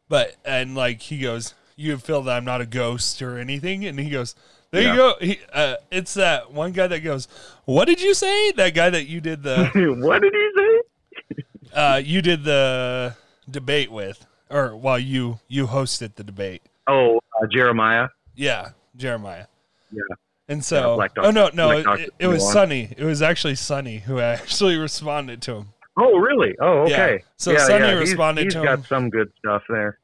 but 0.09 0.35
and 0.43 0.75
like 0.75 1.01
he 1.01 1.19
goes, 1.19 1.53
"You 1.75 1.97
feel 1.97 2.21
that 2.23 2.37
I'm 2.37 2.45
not 2.45 2.61
a 2.61 2.65
ghost 2.65 3.21
or 3.21 3.37
anything," 3.37 3.85
and 3.85 3.99
he 3.99 4.09
goes. 4.09 4.35
There 4.71 4.81
yeah. 4.81 4.91
you 4.91 4.97
go. 4.97 5.13
He, 5.21 5.39
uh, 5.53 5.75
it's 5.91 6.15
that 6.15 6.51
one 6.51 6.71
guy 6.71 6.87
that 6.87 7.01
goes, 7.01 7.27
"What 7.65 7.85
did 7.85 8.01
you 8.01 8.15
say?" 8.15 8.51
That 8.53 8.73
guy 8.73 8.89
that 8.89 9.05
you 9.05 9.21
did 9.21 9.43
the. 9.43 9.69
what 9.99 10.23
did 10.23 10.33
he 10.33 10.51
say? 10.57 11.43
uh, 11.73 12.01
you 12.03 12.23
did 12.23 12.43
the 12.43 13.15
debate 13.47 13.91
with, 13.91 14.25
or 14.49 14.69
while 14.69 14.93
well, 14.93 14.99
you 14.99 15.39
you 15.47 15.67
hosted 15.67 16.15
the 16.15 16.23
debate. 16.23 16.63
Oh, 16.87 17.17
uh, 17.17 17.47
Jeremiah. 17.51 18.07
Yeah, 18.35 18.69
Jeremiah. 18.95 19.45
Yeah. 19.91 20.01
And 20.49 20.63
so, 20.63 21.01
yeah, 21.01 21.07
oh 21.17 21.31
no, 21.31 21.49
no, 21.53 21.71
it, 21.71 22.09
it, 22.19 22.27
was 22.27 22.51
Sunny. 22.51 22.93
It 22.97 23.05
was 23.05 23.21
actually 23.21 23.55
Sunny 23.55 23.99
who 23.99 24.19
actually 24.19 24.77
responded 24.77 25.41
to 25.43 25.55
him. 25.55 25.69
Oh, 25.97 26.17
really? 26.17 26.55
Oh, 26.59 26.79
okay. 26.79 27.13
Yeah. 27.13 27.25
So 27.37 27.51
yeah, 27.51 27.65
Sunny 27.65 27.85
yeah. 27.85 27.93
responded 27.93 28.43
he's, 28.43 28.53
he's 28.53 28.61
to 28.61 28.67
him. 28.67 28.77
He's 28.77 28.87
got 28.87 28.87
some 28.87 29.09
good 29.09 29.31
stuff 29.39 29.61
there. 29.69 29.99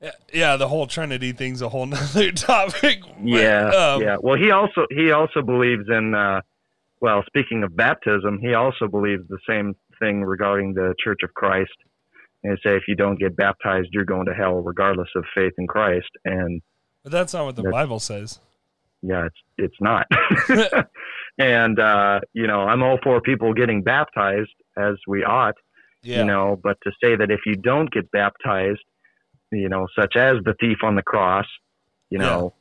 Yeah, 0.00 0.10
yeah, 0.32 0.56
the 0.56 0.68
whole 0.68 0.86
Trinity 0.86 1.32
thing's 1.32 1.60
a 1.60 1.68
whole 1.68 1.86
nother 1.96 2.32
topic. 2.32 3.02
Yeah, 3.22 3.68
um, 3.68 4.02
yeah. 4.02 4.16
Well, 4.20 4.36
he 4.36 4.50
also 4.50 4.86
he 4.90 5.10
also 5.12 5.42
believes 5.42 5.88
in. 5.88 6.14
Uh, 6.14 6.40
well, 7.00 7.22
speaking 7.26 7.62
of 7.62 7.76
baptism, 7.76 8.40
he 8.40 8.54
also 8.54 8.88
believes 8.88 9.22
the 9.28 9.38
same 9.48 9.76
thing 10.00 10.24
regarding 10.24 10.74
the 10.74 10.94
Church 11.02 11.20
of 11.22 11.32
Christ. 11.34 11.70
And 12.44 12.58
say 12.64 12.76
if 12.76 12.84
you 12.88 12.94
don't 12.94 13.18
get 13.18 13.36
baptized, 13.36 13.88
you're 13.92 14.04
going 14.04 14.26
to 14.26 14.34
hell, 14.34 14.60
regardless 14.60 15.08
of 15.16 15.24
faith 15.34 15.52
in 15.58 15.66
Christ. 15.66 16.08
And 16.24 16.62
but 17.02 17.12
that's 17.12 17.34
not 17.34 17.44
what 17.44 17.56
the 17.56 17.64
Bible 17.64 18.00
says. 18.00 18.38
Yeah, 19.02 19.26
it's 19.26 19.36
it's 19.56 19.80
not. 19.80 20.06
and 21.38 21.78
uh, 21.78 22.20
you 22.32 22.46
know, 22.46 22.60
I'm 22.60 22.82
all 22.82 22.98
for 23.02 23.20
people 23.20 23.54
getting 23.54 23.82
baptized 23.82 24.54
as 24.76 24.94
we 25.06 25.24
ought. 25.24 25.56
Yeah. 26.02 26.18
You 26.18 26.24
know, 26.26 26.60
but 26.62 26.78
to 26.84 26.92
say 27.02 27.16
that 27.16 27.30
if 27.30 27.40
you 27.44 27.56
don't 27.56 27.90
get 27.90 28.10
baptized, 28.12 28.80
you 29.52 29.68
know, 29.68 29.86
such 29.98 30.16
as 30.16 30.36
the 30.44 30.54
thief 30.60 30.78
on 30.82 30.94
the 30.96 31.02
cross, 31.02 31.46
you 32.10 32.18
know, 32.18 32.54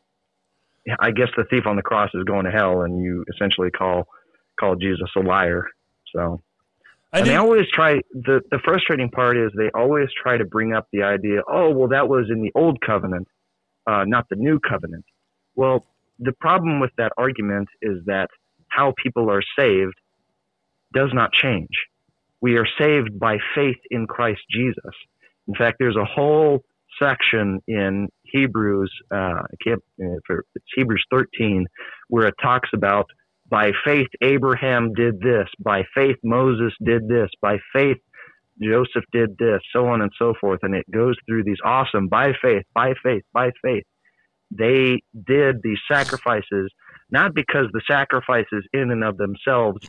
yeah. 0.85 0.95
I 0.99 1.11
guess 1.11 1.29
the 1.35 1.43
thief 1.49 1.65
on 1.65 1.75
the 1.75 1.81
cross 1.81 2.09
is 2.13 2.23
going 2.23 2.45
to 2.45 2.51
hell, 2.51 2.81
and 2.81 3.01
you 3.03 3.25
essentially 3.33 3.71
call 3.71 4.07
call 4.59 4.75
Jesus 4.75 5.09
a 5.15 5.19
liar. 5.19 5.67
So, 6.15 6.41
I 7.13 7.19
and 7.19 7.27
they 7.27 7.35
always 7.35 7.65
try. 7.71 8.01
the 8.13 8.41
The 8.51 8.59
frustrating 8.63 9.09
part 9.09 9.37
is 9.37 9.51
they 9.57 9.69
always 9.73 10.07
try 10.21 10.37
to 10.37 10.45
bring 10.45 10.73
up 10.73 10.87
the 10.91 11.03
idea. 11.03 11.41
Oh, 11.47 11.71
well, 11.71 11.89
that 11.89 12.07
was 12.07 12.27
in 12.29 12.41
the 12.41 12.51
old 12.55 12.79
covenant 12.81 13.27
uh, 13.87 14.03
not 14.05 14.27
the 14.29 14.35
new 14.35 14.59
covenant. 14.59 15.05
Well, 15.55 15.85
the 16.19 16.33
problem 16.33 16.79
with 16.79 16.91
that 16.97 17.13
argument 17.17 17.69
is 17.81 18.03
that 18.05 18.29
how 18.67 18.93
people 19.01 19.31
are 19.31 19.41
saved 19.57 19.95
does 20.93 21.09
not 21.13 21.31
change. 21.31 21.69
We 22.41 22.57
are 22.57 22.67
saved 22.77 23.17
by 23.17 23.37
faith 23.55 23.77
in 23.89 24.05
Christ 24.05 24.41
Jesus. 24.51 24.93
In 25.47 25.55
fact, 25.55 25.77
there's 25.79 25.95
a 25.95 26.05
whole 26.05 26.63
section 27.01 27.59
in 27.67 28.07
Hebrews, 28.23 28.91
uh, 29.11 29.15
uh, 29.15 29.75
it's 29.99 30.65
Hebrews 30.75 31.05
13, 31.11 31.65
where 32.09 32.27
it 32.27 32.35
talks 32.41 32.69
about 32.73 33.05
by 33.49 33.71
faith 33.85 34.07
Abraham 34.21 34.93
did 34.93 35.19
this, 35.19 35.47
by 35.59 35.83
faith 35.95 36.17
Moses 36.23 36.73
did 36.83 37.07
this, 37.07 37.29
by 37.41 37.57
faith 37.73 37.97
Joseph 38.61 39.05
did 39.13 39.37
this, 39.37 39.59
so 39.73 39.87
on 39.87 40.01
and 40.01 40.11
so 40.17 40.33
forth. 40.41 40.59
And 40.63 40.75
it 40.75 40.89
goes 40.91 41.15
through 41.27 41.43
these 41.43 41.59
awesome 41.63 42.07
by 42.07 42.33
faith, 42.41 42.63
by 42.73 42.93
faith, 43.03 43.23
by 43.33 43.51
faith. 43.63 43.83
They 44.51 45.01
did 45.25 45.57
these 45.63 45.79
sacrifices 45.91 46.71
not 47.09 47.33
because 47.33 47.67
the 47.71 47.81
sacrifices 47.89 48.67
in 48.73 48.91
and 48.91 49.03
of 49.03 49.17
themselves 49.17 49.79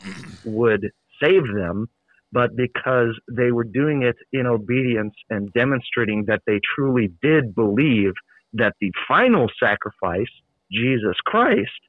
would 0.45 0.91
save 1.23 1.43
them, 1.47 1.89
but 2.33 2.55
because 2.57 3.19
they 3.31 3.53
were 3.53 3.65
doing 3.65 4.03
it 4.03 4.17
in 4.33 4.47
obedience 4.47 5.15
and 5.31 5.53
demonstrating 5.53 6.25
that 6.27 6.43
they 6.47 6.61
truly 6.75 7.13
did 7.23 7.55
believe 7.55 8.13
that 8.55 8.75
the 8.81 8.93
final 9.07 9.49
sacrifice, 9.63 10.31
Jesus 10.71 11.17
Christ, 11.25 11.81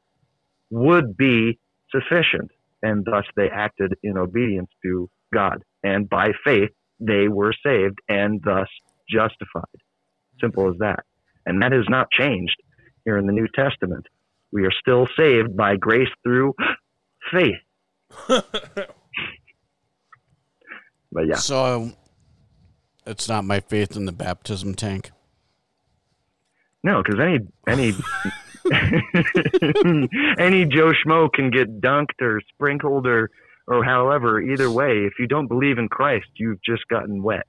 would 0.70 1.18
be 1.18 1.60
sufficient. 1.92 2.52
And 2.82 3.04
thus 3.04 3.26
they 3.36 3.50
acted 3.50 3.94
in 4.04 4.18
obedience 4.18 4.70
to 4.84 5.10
God 5.34 5.64
and 5.84 6.10
by 6.10 6.32
faith 6.46 6.70
they 7.00 7.28
were 7.28 7.54
saved 7.66 8.00
and 8.08 8.42
thus 8.44 8.68
justified. 9.10 9.66
Simple 10.40 10.70
as 10.70 10.78
that. 10.80 11.04
And 11.46 11.62
that 11.62 11.72
has 11.74 11.86
not 11.90 12.12
changed 12.12 12.56
here 13.04 13.18
in 13.18 13.26
the 13.26 13.34
New 13.34 13.48
Testament. 13.54 14.06
We 14.52 14.66
are 14.66 14.72
still 14.80 15.08
saved 15.18 15.56
by 15.58 15.76
grace 15.76 16.10
through 16.24 16.54
faith. 17.32 18.86
But 21.12 21.28
yeah, 21.28 21.36
So 21.36 21.92
it's 23.06 23.28
not 23.28 23.44
my 23.46 23.60
faith 23.60 23.96
in 23.96 24.06
the 24.06 24.12
baptism 24.12 24.76
tank. 24.76 25.12
no, 26.84 27.02
because 27.04 27.20
any 27.20 27.40
any 27.68 27.94
any 30.40 30.66
Joe 30.66 30.92
Schmo 30.94 31.32
can 31.32 31.50
get 31.50 31.82
dunked 31.82 32.22
or 32.22 32.42
sprinkled 32.54 33.08
or 33.08 33.30
or 33.68 33.84
however. 33.84 34.42
Either 34.42 34.70
way, 34.70 35.06
if 35.06 35.14
you 35.20 35.28
don't 35.28 35.48
believe 35.48 35.78
in 35.78 35.88
Christ, 35.88 36.28
you've 36.36 36.62
just 36.64 36.88
gotten 36.88 37.24
wet. 37.24 37.48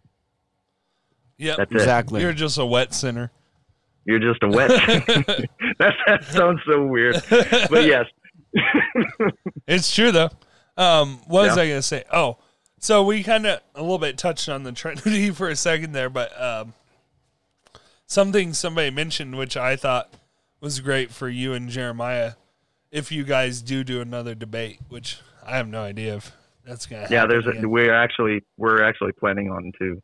Yep. 1.38 1.56
That's 1.56 1.72
it. 1.72 1.76
Exactly. 1.76 2.20
You're 2.20 2.32
just 2.32 2.58
a 2.58 2.66
wet 2.66 2.94
sinner. 2.94 3.30
You're 4.04 4.18
just 4.18 4.42
a 4.42 4.48
wet. 4.48 4.68
that, 5.78 5.94
that 6.06 6.24
sounds 6.24 6.60
so 6.66 6.84
weird, 6.86 7.22
but 7.28 7.84
yes. 7.84 8.06
It's 9.66 9.94
true 9.94 10.10
though. 10.12 10.30
Um, 10.76 11.20
what 11.26 11.48
was 11.48 11.58
I 11.58 11.68
gonna 11.68 11.82
say? 11.82 12.04
Oh, 12.12 12.38
so 12.80 13.04
we 13.04 13.22
kind 13.22 13.46
of 13.46 13.60
a 13.76 13.80
little 13.82 13.98
bit 13.98 14.18
touched 14.18 14.48
on 14.48 14.64
the 14.64 14.72
Trinity 14.72 15.30
for 15.30 15.48
a 15.48 15.54
second 15.56 15.92
there, 15.92 16.10
but 16.10 16.32
um, 16.40 16.72
something 18.06 18.52
somebody 18.52 18.90
mentioned, 18.90 19.36
which 19.38 19.56
I 19.56 19.76
thought 19.76 20.12
was 20.60 20.80
great 20.80 21.10
for 21.10 21.28
you 21.28 21.52
and 21.52 21.68
Jeremiah, 21.68 22.32
if 22.90 23.12
you 23.12 23.24
guys 23.24 23.62
do 23.62 23.84
do 23.84 24.00
another 24.00 24.34
debate, 24.34 24.78
which 24.88 25.18
I 25.46 25.56
have 25.56 25.68
no 25.68 25.82
idea 25.82 26.16
if 26.16 26.32
that's 26.64 26.86
gonna. 26.86 27.06
yeah, 27.10 27.20
happen 27.20 27.42
there's 27.44 27.64
a, 27.64 27.68
we're 27.68 27.94
actually 27.94 28.42
we're 28.56 28.82
actually 28.82 29.12
planning 29.12 29.50
on 29.50 29.72
to 29.78 30.02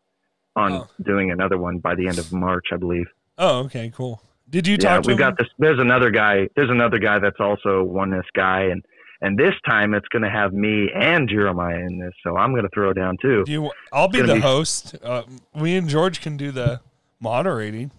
on 0.55 0.73
Oh. 0.73 0.89
doing 1.03 1.31
another 1.31 1.59
one 1.59 1.79
by 1.79 1.95
the 1.95 2.09
end 2.09 2.19
of 2.19 2.33
March, 2.33 2.67
I 2.73 2.77
believe. 2.77 3.07
Oh, 3.37 3.65
okay, 3.65 3.93
cool. 3.95 4.23
Did 4.49 4.67
you 4.67 4.75
yeah, 4.75 4.95
talk 4.95 5.03
to 5.03 5.09
we've 5.09 5.17
him? 5.17 5.19
got 5.19 5.39
this. 5.39 5.49
There's 5.59 5.79
another 5.81 6.11
guy. 6.11 6.49
There's 6.57 6.71
another 6.71 6.99
guy 6.99 7.19
that's 7.19 7.41
also 7.41 7.83
oneness 7.83 8.25
guy, 8.35 8.63
and 8.63 8.83
and 9.23 9.39
this 9.39 9.55
time 9.67 9.95
it's 9.95 10.09
going 10.09 10.23
to 10.23 10.31
have 10.31 10.53
me 10.53 10.91
and 10.95 11.29
Jeremiah 11.29 11.79
in 11.79 11.99
this. 11.99 12.13
So 12.23 12.37
I'm 12.37 12.51
going 12.53 12.65
to 12.65 12.71
throw 12.75 12.93
down 12.93 13.17
too. 13.21 13.45
You? 13.47 13.71
I'll 13.93 14.09
be 14.09 14.21
the 14.23 14.35
be- 14.35 14.41
host. 14.41 14.97
Uh, 15.03 15.23
we 15.55 15.77
and 15.77 15.89
George 15.89 16.21
can 16.21 16.37
do 16.37 16.51
the 16.53 16.81
moderating. 17.21 17.91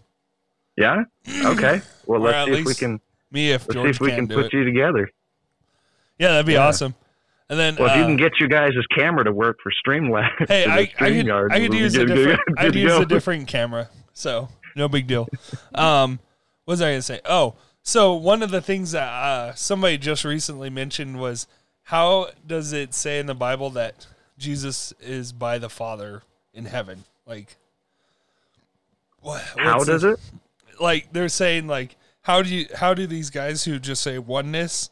Yeah. 0.76 1.04
Okay. 1.44 1.82
Well, 2.08 2.22
let's 2.22 2.48
see 2.50 2.60
if 2.60 2.66
we 2.66 2.74
can. 2.74 3.02
Me 3.32 3.52
if 3.52 3.68
Let's 3.68 3.82
see 3.82 3.90
if 3.90 4.00
we 4.00 4.12
can 4.12 4.30
put 4.30 4.46
it. 4.46 4.54
you 4.54 4.64
together. 4.64 5.10
Yeah, 6.18 6.30
that'd 6.30 6.46
be 6.46 6.54
Yeah. 6.54 6.68
awesome. 6.68 6.96
And 7.50 7.60
then 7.60 7.76
Well, 7.78 7.90
if 7.90 7.98
you 7.98 8.04
uh, 8.04 8.08
can 8.08 8.16
get 8.16 8.32
you 8.40 8.48
guys' 8.48 8.72
camera 8.98 9.26
to 9.26 9.32
work 9.34 9.58
for 9.62 9.72
Streamlabs, 9.86 10.30
Hey, 10.48 10.64
for 10.64 10.70
the 10.70 10.74
I, 10.74 10.78
I 10.78 10.86
could 10.86 10.98
StreamYard, 11.26 11.52
I 11.52 11.60
could 11.60 11.74
use 11.74 11.96
a 11.96 12.06
different 12.06 12.40
I 12.58 12.64
could 12.66 12.76
use 12.76 12.94
a 12.94 13.06
different 13.06 13.48
camera, 13.50 13.90
so 14.14 14.48
no 14.78 14.88
big 14.88 15.08
deal. 15.08 15.28
Um, 15.76 16.20
what 16.64 16.74
was 16.74 16.82
I 16.82 16.92
gonna 16.92 17.02
say? 17.02 17.20
Oh, 17.26 17.56
so 17.88 18.14
one 18.16 18.44
of 18.44 18.52
the 18.52 18.62
things 18.62 18.92
that 18.92 19.08
uh, 19.08 19.54
somebody 19.56 19.98
just 19.98 20.26
recently 20.26 20.70
mentioned 20.70 21.22
was 21.22 21.48
how 21.84 22.32
does 22.46 22.74
it 22.74 22.94
say 22.94 23.18
in 23.18 23.28
the 23.28 23.34
Bible 23.34 23.70
that 23.70 24.08
Jesus 24.38 24.94
is 25.00 25.32
by 25.32 25.58
the 25.58 25.70
Father 25.70 26.22
in 26.54 26.66
heaven? 26.66 27.06
Like, 27.26 27.56
what? 29.22 29.42
How 29.58 29.86
does 29.86 30.04
it? 30.04 30.20
Like 30.82 31.14
they're 31.14 31.30
saying 31.30 31.68
like 31.68 31.96
how 32.24 32.42
do 32.42 32.54
you 32.54 32.66
how 32.76 32.94
do 32.94 33.08
these 33.08 33.30
guys 33.30 33.64
who 33.64 33.80
just 33.80 34.02
say 34.02 34.20
oneness 34.20 34.90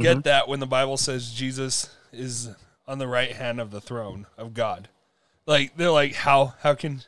get 0.00 0.16
Mm-hmm. 0.16 0.20
that 0.22 0.48
when 0.48 0.58
the 0.58 0.66
Bible 0.66 0.96
says 0.96 1.30
Jesus 1.30 1.94
is 2.12 2.50
on 2.88 2.98
the 2.98 3.06
right 3.06 3.30
hand 3.30 3.60
of 3.60 3.70
the 3.70 3.80
throne 3.80 4.26
of 4.36 4.52
God? 4.52 4.88
Like 5.46 5.76
they're 5.76 5.92
like 5.92 6.14
how 6.14 6.54
how 6.60 6.74
can 6.74 7.02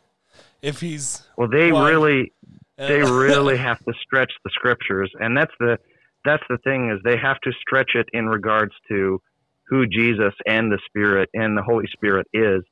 if 0.63 0.81
he's 0.81 1.25
Well, 1.37 1.49
they 1.49 1.73
really 1.73 2.33
they 2.89 3.03
really 3.03 3.57
have 3.57 3.79
to 3.85 3.93
stretch 4.03 4.33
the 4.45 4.51
scriptures, 4.53 5.11
and 5.19 5.37
that's 5.37 5.53
the 5.59 5.79
that's 6.25 6.43
the 6.51 6.59
thing 6.59 6.91
is 6.91 7.01
they 7.05 7.17
have 7.17 7.41
to 7.41 7.53
stretch 7.61 7.93
it 7.95 8.07
in 8.13 8.27
regards 8.27 8.73
to 8.89 9.21
who 9.69 9.87
Jesus 9.87 10.35
and 10.47 10.71
the 10.71 10.79
Spirit 10.87 11.31
and 11.35 11.57
the 11.57 11.63
Holy 11.63 11.87
Spirit 11.93 12.27
is. 12.33 12.63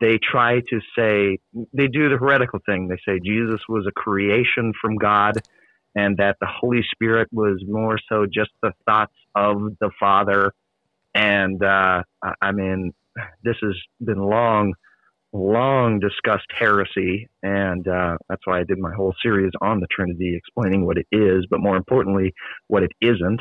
They 0.00 0.18
try 0.18 0.60
to 0.60 0.80
say 0.96 1.38
they 1.72 1.88
do 1.88 2.08
the 2.08 2.18
heretical 2.18 2.60
thing. 2.64 2.88
They 2.88 2.98
say 3.04 3.18
Jesus 3.24 3.60
was 3.68 3.86
a 3.86 3.92
creation 3.92 4.72
from 4.80 4.96
God, 4.96 5.38
and 5.96 6.16
that 6.18 6.36
the 6.40 6.46
Holy 6.46 6.84
Spirit 6.92 7.28
was 7.32 7.60
more 7.66 7.98
so 8.08 8.26
just 8.26 8.50
the 8.62 8.72
thoughts 8.86 9.14
of 9.34 9.76
the 9.80 9.90
Father. 9.98 10.52
And 11.14 11.62
uh, 11.64 12.02
I 12.40 12.52
mean, 12.52 12.92
this 13.42 13.56
has 13.62 13.74
been 14.00 14.20
long 14.20 14.74
long 15.32 16.00
discussed 16.00 16.50
heresy, 16.56 17.28
and 17.42 17.86
uh, 17.86 18.16
that's 18.28 18.46
why 18.46 18.60
I 18.60 18.64
did 18.64 18.78
my 18.78 18.92
whole 18.94 19.14
series 19.22 19.52
on 19.60 19.80
the 19.80 19.86
Trinity, 19.90 20.36
explaining 20.36 20.86
what 20.86 20.96
it 20.96 21.06
is, 21.12 21.46
but 21.50 21.60
more 21.60 21.76
importantly, 21.76 22.32
what 22.68 22.82
it 22.82 22.92
isn't. 23.00 23.40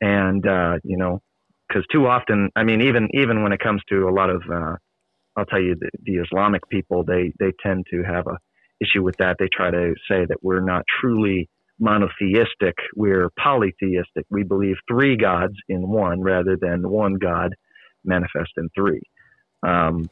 And 0.00 0.46
uh, 0.46 0.74
you 0.84 0.98
know, 0.98 1.22
because 1.68 1.84
too 1.90 2.06
often, 2.06 2.50
I 2.54 2.64
mean, 2.64 2.82
even 2.82 3.08
even 3.14 3.42
when 3.42 3.52
it 3.52 3.60
comes 3.60 3.82
to 3.88 4.08
a 4.08 4.12
lot 4.12 4.30
of, 4.30 4.42
uh, 4.52 4.76
I'll 5.36 5.46
tell 5.46 5.60
you, 5.60 5.74
the, 5.78 5.90
the 6.02 6.16
Islamic 6.16 6.68
people, 6.68 7.04
they 7.04 7.32
they 7.38 7.52
tend 7.62 7.86
to 7.90 8.02
have 8.02 8.26
a 8.26 8.38
issue 8.80 9.02
with 9.02 9.16
that. 9.16 9.36
They 9.38 9.48
try 9.48 9.70
to 9.70 9.94
say 10.08 10.26
that 10.26 10.38
we're 10.42 10.60
not 10.60 10.84
truly 11.00 11.48
monotheistic; 11.78 12.74
we're 12.94 13.30
polytheistic. 13.38 14.26
We 14.28 14.42
believe 14.42 14.76
three 14.86 15.16
gods 15.16 15.54
in 15.68 15.88
one, 15.88 16.20
rather 16.20 16.58
than 16.60 16.88
one 16.88 17.14
God 17.14 17.54
manifest 18.04 18.52
in 18.58 18.68
three. 18.76 19.00
Um, 19.66 20.10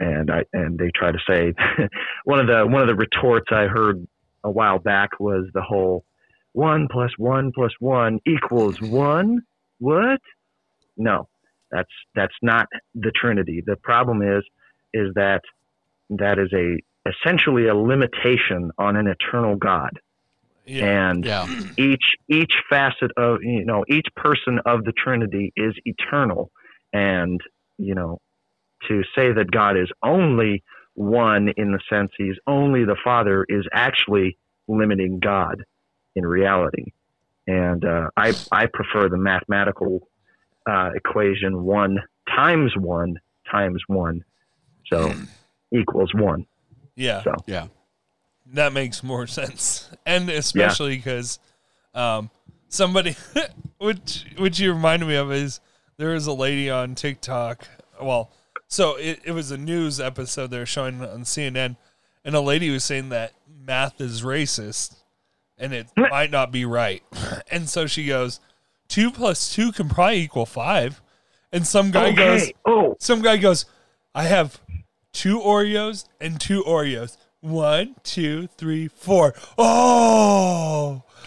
and 0.00 0.30
I 0.30 0.44
and 0.52 0.78
they 0.78 0.90
try 0.94 1.12
to 1.12 1.18
say 1.28 1.54
one 2.24 2.40
of 2.40 2.46
the 2.46 2.66
one 2.66 2.82
of 2.82 2.88
the 2.88 2.94
retorts 2.94 3.46
I 3.50 3.66
heard 3.66 4.06
a 4.42 4.50
while 4.50 4.78
back 4.78 5.18
was 5.20 5.46
the 5.54 5.62
whole 5.62 6.04
one 6.52 6.88
plus 6.90 7.10
one 7.18 7.52
plus 7.54 7.72
one 7.80 8.18
equals 8.26 8.76
one. 8.80 9.40
What? 9.78 10.20
No, 10.96 11.28
that's 11.70 11.90
that's 12.14 12.34
not 12.42 12.66
the 12.94 13.12
Trinity. 13.14 13.62
The 13.64 13.76
problem 13.76 14.22
is 14.22 14.44
is 14.92 15.12
that 15.14 15.42
that 16.10 16.38
is 16.38 16.52
a 16.52 16.78
essentially 17.08 17.68
a 17.68 17.74
limitation 17.74 18.70
on 18.78 18.96
an 18.96 19.06
eternal 19.08 19.56
God, 19.56 19.90
yeah, 20.64 21.10
and 21.10 21.24
Yeah. 21.24 21.46
each 21.76 22.16
each 22.28 22.52
facet 22.70 23.10
of 23.16 23.38
you 23.42 23.64
know 23.64 23.84
each 23.88 24.06
person 24.16 24.60
of 24.64 24.84
the 24.84 24.92
Trinity 24.92 25.52
is 25.56 25.74
eternal, 25.84 26.50
and 26.92 27.40
you 27.78 27.94
know 27.94 28.20
to 28.88 29.02
say 29.14 29.32
that 29.32 29.50
God 29.50 29.76
is 29.76 29.90
only 30.02 30.62
one 30.94 31.48
in 31.56 31.72
the 31.72 31.80
sense 31.90 32.10
He's 32.16 32.36
only 32.46 32.84
the 32.84 32.96
Father 33.02 33.44
is 33.48 33.66
actually 33.72 34.38
limiting 34.68 35.18
God 35.18 35.64
in 36.14 36.24
reality, 36.24 36.92
and 37.46 37.84
uh, 37.84 38.10
I 38.16 38.32
I 38.52 38.66
prefer 38.66 39.08
the 39.08 39.18
mathematical 39.18 40.08
uh, 40.68 40.90
equation 40.94 41.64
one 41.64 41.98
times 42.34 42.72
one 42.76 43.18
times 43.50 43.82
one, 43.86 44.24
so 44.86 45.12
equals 45.72 46.12
one. 46.14 46.46
yeah. 46.96 47.22
So 47.22 47.34
Yeah. 47.46 47.66
That 48.52 48.72
makes 48.72 49.02
more 49.02 49.26
sense, 49.26 49.90
and 50.06 50.28
especially 50.28 50.96
because 50.96 51.38
um, 51.94 52.30
somebody, 52.68 53.16
which 53.78 54.26
which 54.36 54.60
you 54.60 54.72
reminded 54.72 55.06
me 55.06 55.16
of 55.16 55.32
is 55.32 55.60
there 55.96 56.10
was 56.10 56.26
a 56.26 56.32
lady 56.32 56.70
on 56.70 56.94
TikTok. 56.94 57.66
Well, 58.00 58.30
so 58.68 58.96
it, 58.96 59.20
it 59.24 59.32
was 59.32 59.50
a 59.50 59.58
news 59.58 60.00
episode 60.00 60.50
they 60.50 60.58
were 60.58 60.66
showing 60.66 61.02
on 61.02 61.22
CNN, 61.22 61.76
and 62.24 62.34
a 62.34 62.40
lady 62.40 62.70
was 62.70 62.84
saying 62.84 63.10
that 63.10 63.32
math 63.48 64.00
is 64.00 64.22
racist, 64.22 64.96
and 65.58 65.72
it 65.72 65.88
might 65.96 66.30
not 66.30 66.50
be 66.50 66.64
right, 66.64 67.02
and 67.50 67.68
so 67.68 67.86
she 67.86 68.06
goes, 68.06 68.40
two 68.88 69.10
plus 69.10 69.52
two 69.54 69.72
can 69.72 69.88
probably 69.88 70.20
equal 70.20 70.46
five, 70.46 71.00
and 71.52 71.66
some 71.66 71.90
guy 71.90 72.12
goes. 72.12 72.50
Oh, 72.66 72.96
some 72.98 73.22
guy 73.22 73.36
goes, 73.36 73.66
I 74.14 74.24
have 74.24 74.60
two 75.12 75.38
Oreos 75.40 76.06
and 76.20 76.40
two 76.40 76.62
Oreos. 76.62 77.16
One, 77.40 77.96
two, 78.04 78.48
three, 78.56 78.88
four. 78.88 79.34
Oh, 79.58 81.02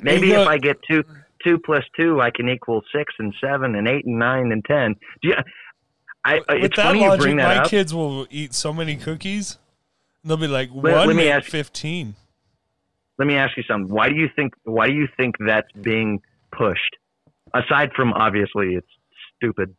Maybe 0.00 0.32
if 0.32 0.46
I 0.46 0.58
get 0.58 0.82
two 0.82 1.04
two 1.44 1.58
plus 1.58 1.84
two, 1.98 2.20
I 2.20 2.30
can 2.30 2.48
equal 2.48 2.82
six 2.94 3.12
and 3.18 3.34
seven 3.42 3.74
and 3.74 3.86
eight 3.88 4.04
and 4.06 4.18
nine 4.18 4.52
and 4.52 4.64
ten. 4.64 4.94
Do 5.22 5.28
you, 5.28 5.34
I, 6.24 6.40
I- 6.48 6.54
with 6.54 6.64
it's 6.64 6.76
that 6.76 6.84
funny 6.86 7.02
you 7.04 7.16
bring 7.16 7.36
that 7.36 7.50
up. 7.50 7.56
my 7.56 7.62
up. 7.64 7.68
kids 7.70 7.92
will 7.94 8.26
eat 8.30 8.54
so 8.54 8.72
many 8.72 8.96
cookies. 8.96 9.58
They'll 10.24 10.36
be 10.36 10.46
like 10.48 10.70
Let- 10.72 10.94
one 10.96 11.08
let 11.08 11.16
me 11.16 11.24
made 11.24 11.30
ask- 11.30 11.48
fifteen. 11.50 12.14
Let 13.18 13.28
me 13.28 13.36
ask 13.36 13.56
you 13.56 13.62
something. 13.64 13.92
Why 13.94 14.08
do 14.08 14.14
you 14.14 14.28
think 14.34 14.54
why 14.64 14.86
do 14.88 14.94
you 14.94 15.06
think 15.16 15.36
that's 15.46 15.70
being 15.80 16.20
pushed? 16.50 16.96
Aside 17.54 17.90
from 17.94 18.12
obviously 18.14 18.74
it's 18.74 18.86
stupid. 19.36 19.74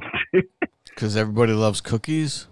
Because 0.84 1.16
everybody 1.16 1.52
loves 1.54 1.80
cookies. 1.80 2.48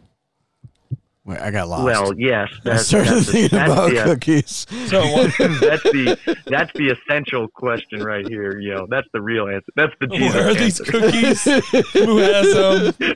Wait, 1.26 1.38
I 1.38 1.50
got 1.50 1.68
lost. 1.68 1.84
Well, 1.84 2.14
yes, 2.18 2.48
I 2.50 2.60
that's, 2.64 2.86
started 2.86 3.10
that's, 3.10 3.26
the, 3.26 3.32
thinking 3.32 3.58
that's, 3.58 3.72
about 3.72 3.90
the, 3.90 4.00
uh, 4.00 4.04
cookies. 4.04 4.66
So 4.88 5.00
that's 5.60 5.82
the 5.82 6.40
that's 6.46 6.72
the 6.72 6.96
essential 6.96 7.46
question 7.48 8.02
right 8.02 8.26
here. 8.26 8.58
You 8.58 8.74
know, 8.74 8.86
that's 8.88 9.06
the 9.12 9.20
real 9.20 9.46
answer. 9.48 9.70
That's 9.76 9.92
the 10.00 10.06
Jesus 10.06 10.34
where 10.34 10.48
are 10.48 10.54
these 10.54 10.80
cookies? 10.80 11.44
Who 11.92 12.18
has 12.18 12.94
them? 12.98 13.14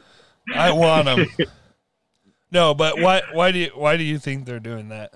I 0.55 0.73
want 0.73 1.07
them. 1.07 1.27
No, 2.53 2.75
but 2.75 3.01
why? 3.01 3.23
Why 3.33 3.53
do 3.53 3.59
you? 3.59 3.71
Why 3.75 3.97
do 3.97 4.05
you 4.05 4.19
think 4.19 4.45
they're 4.45 4.61
doing 4.61 4.91
that? 4.91 5.15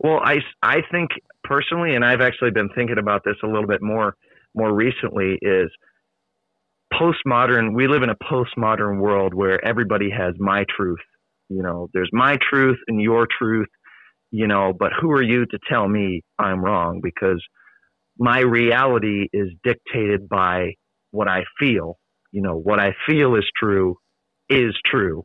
Well, 0.00 0.20
I, 0.24 0.38
I 0.62 0.78
think 0.90 1.10
personally, 1.44 1.94
and 1.94 2.04
I've 2.04 2.20
actually 2.20 2.52
been 2.52 2.70
thinking 2.74 2.98
about 2.98 3.22
this 3.24 3.36
a 3.42 3.46
little 3.46 3.66
bit 3.66 3.82
more 3.82 4.16
more 4.54 4.72
recently, 4.72 5.38
is 5.42 5.70
postmodern 6.94 7.74
we 7.74 7.86
live 7.88 8.02
in 8.02 8.10
a 8.10 8.16
postmodern 8.16 9.00
world 9.00 9.34
where 9.34 9.62
everybody 9.64 10.10
has 10.10 10.34
my 10.38 10.64
truth 10.74 10.98
you 11.50 11.62
know 11.62 11.88
there's 11.92 12.10
my 12.12 12.38
truth 12.50 12.78
and 12.88 13.00
your 13.02 13.26
truth 13.38 13.68
you 14.30 14.46
know 14.46 14.72
but 14.72 14.92
who 14.98 15.10
are 15.10 15.22
you 15.22 15.44
to 15.46 15.58
tell 15.68 15.86
me 15.86 16.22
i'm 16.38 16.64
wrong 16.64 17.00
because 17.02 17.44
my 18.18 18.40
reality 18.40 19.26
is 19.32 19.48
dictated 19.62 20.28
by 20.28 20.72
what 21.10 21.28
i 21.28 21.42
feel 21.58 21.98
you 22.32 22.40
know 22.40 22.56
what 22.56 22.80
i 22.80 22.94
feel 23.06 23.34
is 23.34 23.44
true 23.58 23.96
is 24.48 24.74
true 24.86 25.24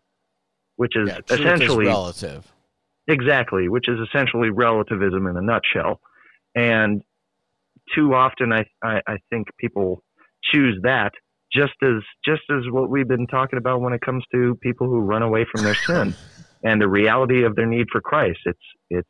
which 0.76 0.96
is 0.96 1.08
Yeah, 1.08 1.20
truth 1.22 1.32
is 1.32 1.40
essentially 1.40 1.86
relative. 1.86 2.52
Exactly, 3.08 3.70
which 3.70 3.88
is 3.88 4.00
essentially 4.00 4.50
relativism 4.50 5.28
in 5.28 5.38
a 5.38 5.42
nutshell. 5.42 6.00
And 6.56 7.04
too 7.94 8.14
often, 8.14 8.52
I, 8.52 8.66
I, 8.84 9.02
I 9.08 9.18
think 9.30 9.48
people 9.60 10.04
choose 10.44 10.80
that 10.84 11.12
just 11.56 11.74
as 11.82 12.04
just 12.26 12.42
as 12.52 12.64
what 12.70 12.90
we've 12.90 13.08
been 13.08 13.28
talking 13.28 13.58
about 13.58 13.82
when 13.82 13.94
it 13.94 14.02
comes 14.02 14.24
to 14.34 14.56
people 14.62 14.88
who 14.88 15.00
run 15.00 15.22
away 15.22 15.46
from 15.52 15.64
their 15.64 15.78
sin 15.88 16.16
and 16.64 16.82
the 16.82 16.88
reality 16.88 17.44
of 17.44 17.56
their 17.56 17.66
need 17.66 17.88
for 17.92 18.02
Christ. 18.02 18.40
It's 18.46 18.60
it's 18.90 19.10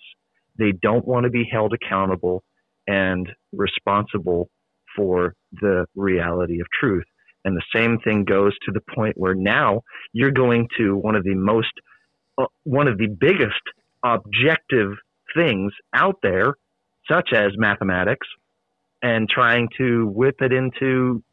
they 0.58 0.72
don't 0.72 1.06
want 1.06 1.26
to 1.26 1.30
be 1.30 1.48
held 1.52 1.74
accountable 1.74 2.44
and 2.88 3.30
responsible 3.52 4.50
for 4.96 5.34
the 5.52 5.86
reality 5.96 6.62
of 6.62 6.68
truth. 6.80 7.04
And 7.44 7.56
the 7.56 7.64
same 7.76 8.00
thing 8.00 8.24
goes 8.24 8.54
to 8.66 8.72
the 8.72 8.82
point 8.96 9.18
where 9.18 9.36
now 9.36 9.82
you're 10.14 10.32
going 10.32 10.68
to 10.78 10.96
one 10.96 11.16
of 11.16 11.24
the 11.24 11.36
most 11.36 11.72
uh, 12.38 12.46
one 12.64 12.88
of 12.88 12.98
the 12.98 13.08
biggest 13.08 13.62
objective 14.04 14.92
things 15.36 15.72
out 15.94 16.18
there, 16.22 16.54
such 17.10 17.30
as 17.34 17.52
mathematics, 17.58 18.28
and 19.02 19.30
trying 19.30 19.70
to 19.78 20.08
whip 20.08 20.42
it 20.42 20.52
into 20.52 21.24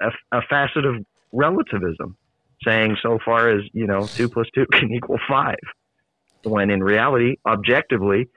a, 0.00 0.38
a 0.38 0.42
facet 0.48 0.84
of 0.84 0.96
relativism, 1.32 2.16
saying 2.64 2.96
so 3.02 3.18
far 3.24 3.50
as 3.50 3.62
you 3.72 3.86
know 3.86 4.06
two 4.06 4.28
plus 4.28 4.46
two 4.54 4.66
can 4.72 4.92
equal 4.92 5.18
five, 5.28 5.58
when 6.44 6.70
in 6.70 6.82
reality, 6.82 7.36
objectively, 7.46 8.28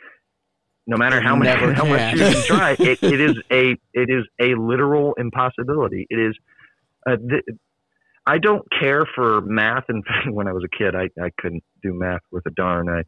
no 0.87 0.97
matter 0.97 1.21
how 1.21 1.35
much 1.35 1.45
Never 1.45 1.73
how 1.73 1.85
much 1.85 2.13
you 2.13 2.19
can 2.19 2.43
try, 2.45 2.71
it, 2.79 3.01
it 3.01 3.19
is 3.21 3.35
a 3.51 3.71
it 3.93 4.09
is 4.09 4.25
a 4.41 4.55
literal 4.55 5.13
impossibility. 5.17 6.05
It 6.09 6.19
is. 6.19 6.35
Uh, 7.05 7.17
th- 7.17 7.43
I 8.25 8.37
don't 8.37 8.65
care 8.79 9.05
for 9.15 9.41
math. 9.41 9.83
In 9.89 10.01
fact, 10.03 10.27
when 10.31 10.47
I 10.47 10.53
was 10.53 10.63
a 10.63 10.77
kid, 10.77 10.95
I, 10.95 11.09
I 11.21 11.29
couldn't 11.39 11.63
do 11.81 11.93
math 11.93 12.21
with 12.31 12.45
a 12.45 12.51
darn. 12.51 12.87
I, 12.87 13.03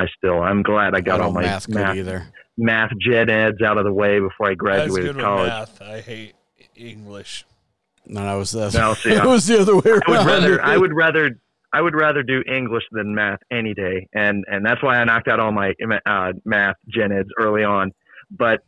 I 0.00 0.06
still, 0.18 0.42
I'm 0.42 0.62
glad 0.64 0.94
I 0.96 1.00
got 1.00 1.20
I 1.20 1.24
all 1.24 1.30
my 1.32 1.42
math 1.42 1.68
math, 1.68 1.94
good 1.94 1.98
either. 2.00 2.26
math 2.58 2.90
gen 3.00 3.30
eds 3.30 3.62
out 3.62 3.78
of 3.78 3.84
the 3.84 3.92
way 3.92 4.18
before 4.18 4.46
I 4.46 4.50
That's 4.50 4.58
graduated 4.58 5.06
good 5.10 5.16
with 5.16 5.24
college. 5.24 5.48
math. 5.50 5.80
I 5.82 6.00
hate 6.00 6.34
English. 6.74 7.44
No, 8.06 8.20
I 8.22 8.34
was 8.36 8.52
the 8.52 8.70
No, 8.70 8.94
see, 8.94 9.10
it 9.14 9.24
was 9.24 9.46
the 9.46 9.60
other 9.60 9.76
way 9.76 9.90
around. 9.90 10.02
I 10.06 10.16
would 10.18 10.26
rather, 10.26 10.62
I 10.62 10.76
would 10.76 10.92
rather, 10.94 11.40
I 11.72 11.80
would 11.80 11.94
rather 11.94 12.22
do 12.22 12.42
English 12.46 12.84
than 12.92 13.14
math 13.14 13.40
any 13.50 13.74
day, 13.74 14.06
and 14.14 14.44
and 14.48 14.64
that's 14.64 14.82
why 14.82 14.96
I 14.96 15.04
knocked 15.04 15.28
out 15.28 15.40
all 15.40 15.52
my 15.52 15.74
uh, 16.06 16.32
math 16.44 16.76
gen 16.88 17.12
eds 17.12 17.28
early 17.38 17.64
on. 17.64 17.92
But 18.30 18.60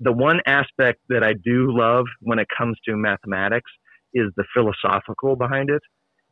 the 0.00 0.12
one 0.12 0.40
aspect 0.46 1.00
that 1.08 1.22
I 1.22 1.32
do 1.34 1.76
love 1.76 2.06
when 2.20 2.38
it 2.38 2.48
comes 2.56 2.76
to 2.86 2.96
mathematics 2.96 3.70
is 4.14 4.30
the 4.36 4.44
philosophical 4.54 5.36
behind 5.36 5.70
it, 5.70 5.82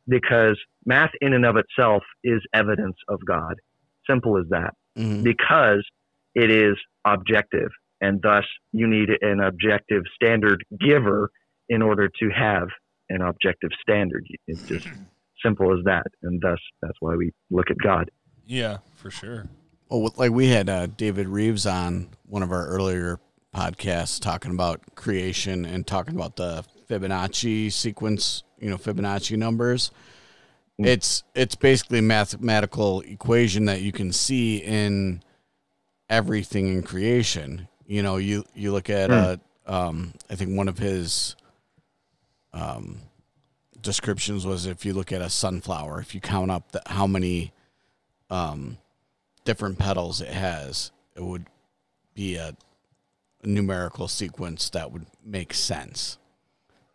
because 0.08 0.58
math 0.84 1.10
in 1.20 1.32
and 1.32 1.44
of 1.46 1.56
itself 1.56 2.02
is 2.24 2.40
evidence 2.52 2.96
of 3.08 3.20
God. 3.26 3.54
Simple 4.08 4.38
as 4.38 4.48
that. 4.50 4.74
Mhm. 4.98 5.22
because 5.22 5.84
it 6.34 6.50
is 6.50 6.76
objective 7.04 7.70
and 8.00 8.20
thus 8.20 8.44
you 8.72 8.88
need 8.88 9.10
an 9.22 9.38
objective 9.40 10.02
standard 10.14 10.64
giver 10.80 11.30
in 11.68 11.82
order 11.82 12.08
to 12.08 12.30
have 12.30 12.68
an 13.10 13.22
objective 13.22 13.70
standard 13.80 14.24
it's 14.46 14.62
just 14.62 14.88
simple 15.44 15.72
as 15.76 15.84
that 15.84 16.06
and 16.22 16.40
thus 16.40 16.58
that's 16.82 16.96
why 17.00 17.14
we 17.14 17.30
look 17.50 17.70
at 17.70 17.76
god 17.82 18.10
Yeah, 18.48 18.78
for 18.96 19.10
sure. 19.10 19.46
Well, 19.90 20.12
like 20.16 20.32
we 20.32 20.48
had 20.48 20.70
uh, 20.70 20.86
David 20.86 21.28
Reeves 21.28 21.66
on 21.66 22.08
one 22.24 22.42
of 22.42 22.50
our 22.50 22.66
earlier 22.66 23.20
podcasts 23.54 24.18
talking 24.18 24.52
about 24.52 24.80
creation 24.94 25.66
and 25.66 25.86
talking 25.86 26.14
about 26.14 26.36
the 26.36 26.64
Fibonacci 26.88 27.70
sequence, 27.70 28.42
you 28.58 28.70
know, 28.70 28.78
Fibonacci 28.78 29.36
numbers. 29.36 29.90
Mm. 30.80 30.86
It's 30.86 31.24
it's 31.34 31.56
basically 31.56 31.98
a 31.98 32.02
mathematical 32.02 33.02
equation 33.02 33.66
that 33.66 33.82
you 33.82 33.92
can 33.92 34.12
see 34.12 34.56
in 34.58 35.22
everything 36.08 36.68
in 36.68 36.82
creation. 36.82 37.68
You 37.86 38.02
know, 38.02 38.16
you 38.16 38.44
you 38.54 38.72
look 38.72 38.88
at 38.88 39.10
uh, 39.10 39.36
um, 39.66 40.14
I 40.30 40.36
think 40.36 40.56
one 40.56 40.68
of 40.68 40.78
his 40.78 41.36
um, 42.52 42.98
descriptions 43.80 44.44
was 44.46 44.66
if 44.66 44.84
you 44.84 44.92
look 44.92 45.12
at 45.12 45.20
a 45.22 45.30
sunflower, 45.30 46.00
if 46.00 46.14
you 46.14 46.20
count 46.20 46.50
up 46.50 46.72
the, 46.72 46.82
how 46.86 47.06
many 47.06 47.52
um, 48.30 48.78
different 49.44 49.78
petals 49.78 50.20
it 50.20 50.28
has, 50.32 50.90
it 51.16 51.22
would 51.22 51.46
be 52.14 52.36
a, 52.36 52.54
a 53.42 53.46
numerical 53.46 54.08
sequence 54.08 54.70
that 54.70 54.90
would 54.92 55.06
make 55.24 55.54
sense. 55.54 56.18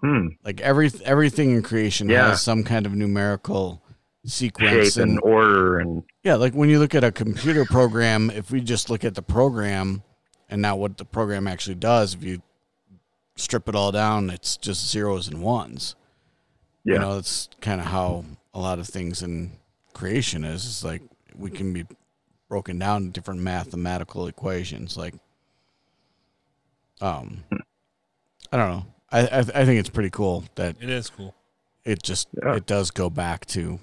hmm 0.01 0.27
Like 0.43 0.59
every 0.61 0.91
everything 1.05 1.51
in 1.51 1.61
creation 1.63 2.09
Yeah. 2.09 2.29
has 2.29 2.41
some 2.41 2.63
kind 2.63 2.85
of 2.85 2.93
numerical 2.93 3.81
sequence, 4.25 4.93
shape 4.95 5.03
and 5.03 5.19
order 5.21 5.79
and 5.79 6.03
yeah, 6.23 6.35
like 6.35 6.53
when 6.53 6.69
you 6.69 6.79
look 6.79 6.95
at 6.95 7.03
a 7.03 7.11
computer 7.11 7.65
program, 7.65 8.29
if 8.29 8.51
we 8.51 8.61
just 8.61 8.89
look 8.89 9.03
at 9.03 9.15
the 9.15 9.21
program 9.21 10.03
and 10.49 10.61
not 10.61 10.79
what 10.79 10.97
the 10.97 11.05
program 11.05 11.47
actually 11.47 11.75
does, 11.75 12.13
if 12.13 12.23
you 12.23 12.41
strip 13.35 13.67
it 13.69 13.75
all 13.75 13.91
down, 13.91 14.29
it's 14.29 14.57
just 14.57 14.89
zeros 14.89 15.27
and 15.27 15.41
ones. 15.41 15.95
yeah 16.83 16.93
You 16.95 16.99
know, 16.99 17.17
it's 17.17 17.49
kind 17.61 17.79
of 17.81 17.87
how 17.87 18.25
a 18.53 18.59
lot 18.59 18.79
of 18.79 18.87
things 18.87 19.21
in 19.23 19.51
creation 19.93 20.43
is. 20.43 20.65
It's 20.65 20.83
like 20.83 21.01
we 21.35 21.49
can 21.49 21.73
be 21.73 21.85
broken 22.49 22.77
down 22.79 23.03
in 23.03 23.11
different 23.11 23.41
mathematical 23.41 24.27
equations. 24.27 24.95
Like, 24.97 25.15
um, 27.01 27.43
I 28.51 28.57
don't 28.57 28.69
know. 28.69 28.85
I 29.11 29.21
I, 29.27 29.39
I 29.39 29.65
think 29.65 29.79
it's 29.79 29.89
pretty 29.89 30.09
cool 30.11 30.43
that 30.55 30.75
It 30.79 30.89
is 30.89 31.09
cool. 31.09 31.33
it 31.83 32.03
just 32.03 32.27
Yeah. 32.43 32.55
it 32.55 32.65
does 32.65 32.91
go 32.91 33.09
back 33.09 33.45
to 33.47 33.79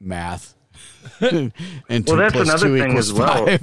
math. 0.00 0.54
and 1.20 1.52
two 1.88 2.02
Well, 2.06 2.16
that's 2.16 2.32
plus 2.34 2.48
another 2.48 2.66
two 2.66 2.78
thing 2.78 2.90
equals 2.90 3.10
as 3.10 3.12
well. 3.12 3.46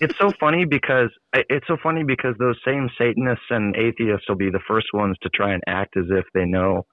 it's 0.00 0.18
so 0.18 0.30
funny 0.38 0.64
because 0.64 1.10
it's 1.34 1.66
so 1.66 1.76
funny 1.82 2.04
because 2.04 2.34
those 2.38 2.56
same 2.66 2.88
satanists 2.98 3.44
and 3.50 3.76
atheists 3.76 4.28
will 4.28 4.36
be 4.36 4.50
the 4.50 4.60
first 4.66 4.86
ones 4.92 5.16
to 5.22 5.28
try 5.34 5.52
and 5.52 5.62
act 5.66 5.96
as 5.96 6.06
if 6.10 6.24
they 6.34 6.44
know 6.44 6.84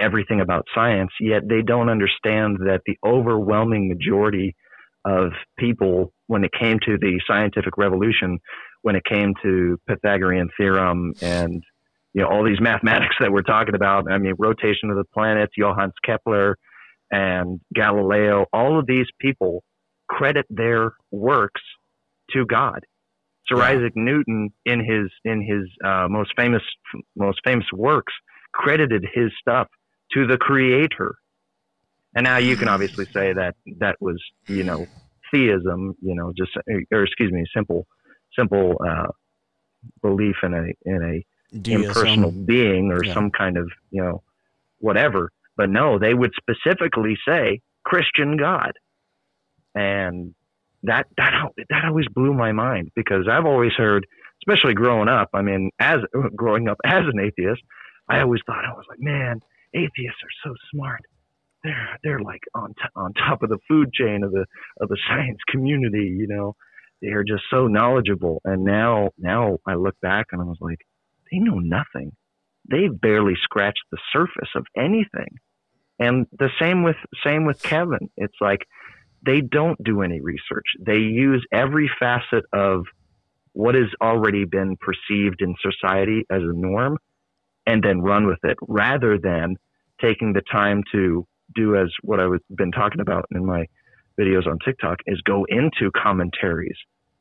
everything 0.00 0.40
about 0.40 0.66
science 0.74 1.10
yet 1.20 1.42
they 1.48 1.62
don't 1.62 1.88
understand 1.88 2.58
that 2.58 2.80
the 2.86 2.96
overwhelming 3.06 3.88
majority 3.88 4.54
of 5.04 5.30
people 5.58 6.12
when 6.26 6.44
it 6.44 6.50
came 6.58 6.78
to 6.84 6.98
the 6.98 7.20
scientific 7.26 7.76
revolution 7.76 8.38
when 8.82 8.96
it 8.96 9.04
came 9.04 9.32
to 9.42 9.78
pythagorean 9.86 10.48
theorem 10.56 11.12
and 11.22 11.62
you 12.12 12.22
know 12.22 12.28
all 12.28 12.44
these 12.44 12.60
mathematics 12.60 13.14
that 13.20 13.30
we're 13.30 13.42
talking 13.42 13.74
about 13.76 14.10
i 14.10 14.18
mean 14.18 14.34
rotation 14.38 14.90
of 14.90 14.96
the 14.96 15.04
planets 15.14 15.52
johannes 15.56 15.92
kepler 16.04 16.56
and 17.12 17.60
galileo 17.72 18.46
all 18.52 18.78
of 18.78 18.86
these 18.86 19.06
people 19.20 19.62
credit 20.08 20.44
their 20.50 20.92
works 21.12 21.60
to 22.32 22.44
God. 22.46 22.80
Sir 23.46 23.58
Yeah. 23.58 23.64
Isaac 23.64 23.92
Newton, 23.96 24.50
in 24.64 24.80
his 24.84 25.10
in 25.24 25.42
his 25.42 25.68
uh, 25.84 26.06
most 26.08 26.32
famous 26.36 26.62
most 27.16 27.40
famous 27.44 27.66
works, 27.72 28.12
credited 28.52 29.04
his 29.12 29.30
stuff 29.40 29.68
to 30.12 30.26
the 30.26 30.38
Creator. 30.38 31.16
And 32.16 32.24
now 32.24 32.38
you 32.38 32.56
can 32.56 32.68
obviously 32.68 33.06
say 33.14 33.32
that 33.32 33.54
that 33.80 33.96
was 34.00 34.22
you 34.48 34.64
know 34.64 34.86
theism, 35.32 35.94
you 36.00 36.14
know, 36.14 36.32
just 36.36 36.52
or 36.92 37.02
excuse 37.04 37.32
me, 37.32 37.44
simple 37.54 37.86
simple 38.38 38.80
uh, 38.86 39.08
belief 40.02 40.36
in 40.42 40.54
a 40.54 40.64
in 40.84 41.02
a 41.02 41.24
impersonal 41.70 42.32
being 42.32 42.90
or 42.90 43.04
Yeah. 43.04 43.14
some 43.14 43.30
kind 43.30 43.56
of 43.56 43.70
you 43.90 44.02
know 44.02 44.22
whatever 44.78 45.30
but 45.56 45.70
no 45.70 45.98
they 46.00 46.14
would 46.14 46.32
specifically 46.36 47.16
say 47.26 47.60
christian 47.84 48.36
god 48.36 48.72
and 49.74 50.34
that 50.84 51.06
that 51.16 51.32
that 51.70 51.84
always 51.86 52.06
blew 52.14 52.32
my 52.32 52.52
mind 52.52 52.90
because 52.94 53.26
i've 53.30 53.46
always 53.46 53.72
heard 53.76 54.06
especially 54.42 54.74
growing 54.74 55.08
up 55.08 55.28
i 55.34 55.42
mean 55.42 55.70
as 55.78 55.98
growing 56.36 56.68
up 56.68 56.78
as 56.84 57.02
an 57.12 57.20
atheist 57.20 57.62
i 58.08 58.20
always 58.20 58.40
thought 58.46 58.64
i 58.64 58.72
was 58.72 58.84
like 58.88 59.00
man 59.00 59.40
atheists 59.74 60.22
are 60.22 60.48
so 60.48 60.54
smart 60.72 61.00
they're 61.62 61.98
they're 62.02 62.20
like 62.20 62.42
on 62.54 62.68
t- 62.70 62.94
on 62.96 63.12
top 63.14 63.42
of 63.42 63.48
the 63.48 63.58
food 63.68 63.92
chain 63.92 64.22
of 64.22 64.32
the 64.32 64.44
of 64.80 64.88
the 64.88 64.98
science 65.08 65.38
community 65.48 66.14
you 66.18 66.26
know 66.26 66.54
they're 67.02 67.24
just 67.24 67.42
so 67.50 67.66
knowledgeable 67.66 68.40
and 68.44 68.64
now 68.64 69.10
now 69.18 69.58
i 69.66 69.74
look 69.74 69.98
back 70.00 70.26
and 70.32 70.40
i 70.40 70.44
was 70.44 70.58
like 70.60 70.78
they 71.30 71.38
know 71.38 71.58
nothing. 71.58 72.12
They've 72.70 72.98
barely 72.98 73.34
scratched 73.42 73.82
the 73.90 73.98
surface 74.12 74.50
of 74.54 74.66
anything. 74.76 75.38
And 75.98 76.26
the 76.38 76.50
same 76.60 76.82
with 76.82 76.96
same 77.24 77.44
with 77.44 77.62
Kevin. 77.62 78.10
It's 78.16 78.36
like 78.40 78.66
they 79.24 79.40
don't 79.40 79.82
do 79.82 80.02
any 80.02 80.20
research. 80.20 80.66
They 80.80 80.98
use 80.98 81.44
every 81.52 81.90
facet 81.98 82.44
of 82.52 82.84
what 83.52 83.74
has 83.74 83.88
already 84.00 84.44
been 84.44 84.76
perceived 84.76 85.40
in 85.40 85.54
society 85.62 86.26
as 86.30 86.42
a 86.42 86.52
norm 86.52 86.98
and 87.66 87.82
then 87.82 88.00
run 88.00 88.26
with 88.26 88.40
it 88.42 88.56
rather 88.68 89.18
than 89.18 89.56
taking 90.00 90.32
the 90.32 90.42
time 90.52 90.82
to 90.92 91.26
do 91.54 91.76
as 91.76 91.88
what 92.02 92.20
I've 92.20 92.40
been 92.54 92.72
talking 92.72 93.00
about 93.00 93.26
in 93.30 93.46
my 93.46 93.66
videos 94.18 94.46
on 94.46 94.58
TikTok 94.64 94.98
is 95.06 95.20
go 95.22 95.44
into 95.48 95.90
commentaries. 95.96 96.76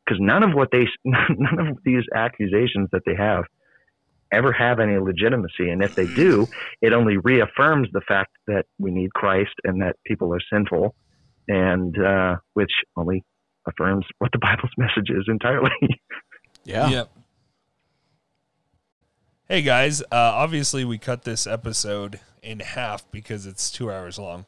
Because 0.05 0.19
none 0.19 0.43
of 0.43 0.53
what 0.53 0.69
they 0.71 0.87
none 1.05 1.67
of 1.67 1.77
these 1.85 2.03
accusations 2.13 2.89
that 2.91 3.03
they 3.05 3.15
have 3.15 3.45
ever 4.31 4.51
have 4.51 4.79
any 4.79 4.97
legitimacy. 4.97 5.69
And 5.69 5.83
if 5.83 5.95
they 5.95 6.07
do 6.07 6.47
it 6.81 6.93
only 6.93 7.17
reaffirms 7.17 7.89
the 7.93 8.01
fact 8.01 8.31
that 8.47 8.65
we 8.79 8.91
need 8.91 9.13
Christ 9.13 9.53
and 9.63 9.81
that 9.81 9.95
people 10.05 10.33
are 10.33 10.41
sinful 10.51 10.95
and 11.47 11.97
uh, 11.99 12.37
which 12.53 12.71
only 12.95 13.23
affirms 13.67 14.05
what 14.19 14.31
the 14.31 14.39
Bible's 14.39 14.71
message 14.77 15.09
is 15.09 15.25
entirely. 15.27 15.69
Yeah. 16.65 16.89
Yep. 16.89 17.11
Hey 19.49 19.61
guys, 19.61 20.01
uh, 20.01 20.05
obviously 20.11 20.85
we 20.85 20.97
cut 20.97 21.23
this 21.23 21.45
episode 21.45 22.21
in 22.41 22.61
half 22.61 23.09
because 23.11 23.45
it's 23.45 23.69
two 23.69 23.91
hours 23.91 24.17
long. 24.17 24.45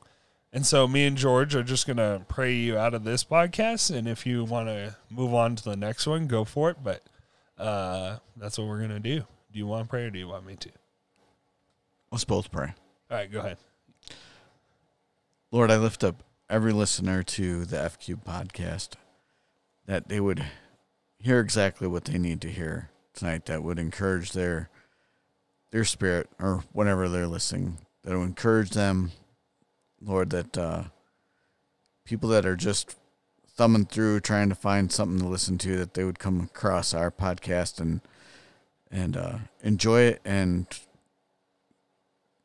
And 0.53 0.65
so 0.65 0.87
me 0.87 1.05
and 1.05 1.17
George 1.17 1.53
are 1.53 1.63
just 1.63 1.85
going 1.85 1.97
to 1.97 2.25
pray 2.29 2.53
you 2.53 2.77
out 2.77 2.93
of 2.93 3.03
this 3.03 3.25
podcast. 3.25 3.93
And 3.93 4.07
if 4.07 4.25
you 4.25 4.45
want 4.45 4.69
to 4.69 4.95
move 5.09 5.33
on 5.33 5.57
to 5.57 5.63
the 5.65 5.75
next 5.75 6.07
one, 6.07 6.27
go 6.27 6.45
for 6.45 6.69
it. 6.69 6.77
But 6.81 7.03
uh, 7.57 8.19
that's 8.37 8.57
what 8.57 8.67
we're 8.67 8.77
going 8.77 8.89
to 8.91 8.99
do. 9.01 9.25
Do 9.51 9.59
you 9.59 9.67
want 9.67 9.83
to 9.83 9.89
pray 9.89 10.05
or 10.05 10.09
do 10.09 10.17
you 10.17 10.29
want 10.29 10.45
me 10.45 10.55
to? 10.55 10.69
Let's 12.09 12.23
both 12.23 12.49
pray. 12.49 12.73
All 13.11 13.17
right, 13.17 13.29
go 13.29 13.39
ahead. 13.39 13.57
Lord, 15.51 15.71
I 15.71 15.77
lift 15.77 16.05
up 16.05 16.23
every 16.49 16.73
listener 16.73 17.23
to 17.23 17.65
the 17.65 17.77
FQ 17.77 18.23
podcast 18.23 18.89
that 19.87 20.07
they 20.07 20.19
would 20.19 20.45
hear 21.17 21.39
exactly 21.39 21.87
what 21.87 22.05
they 22.05 22.17
need 22.17 22.39
to 22.41 22.51
hear 22.51 22.91
tonight 23.13 23.45
that 23.45 23.63
would 23.63 23.79
encourage 23.79 24.33
their 24.33 24.69
their 25.71 25.83
spirit 25.83 26.29
or 26.39 26.63
whatever 26.71 27.09
they're 27.09 27.27
listening 27.27 27.79
that 28.03 28.13
will 28.13 28.23
encourage 28.23 28.71
them 28.71 29.11
lord 30.01 30.29
that 30.29 30.57
uh, 30.57 30.83
people 32.05 32.29
that 32.29 32.45
are 32.45 32.55
just 32.55 32.95
thumbing 33.47 33.85
through 33.85 34.19
trying 34.19 34.49
to 34.49 34.55
find 34.55 34.91
something 34.91 35.19
to 35.19 35.27
listen 35.27 35.57
to 35.57 35.77
that 35.77 35.93
they 35.95 36.03
would 36.03 36.19
come 36.19 36.41
across 36.41 36.93
our 36.93 37.09
podcast 37.09 37.79
and 37.79 38.01
and 38.91 39.17
uh, 39.17 39.37
enjoy 39.63 40.01
it 40.01 40.21
and 40.23 40.67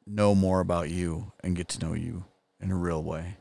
know 0.07 0.35
more 0.35 0.61
about 0.61 0.89
you 0.89 1.33
and 1.45 1.55
get 1.55 1.69
to 1.69 1.85
know 1.85 1.93
you 1.93 2.25
in 2.61 2.71
a 2.71 2.77
real 2.77 3.03
way 3.03 3.37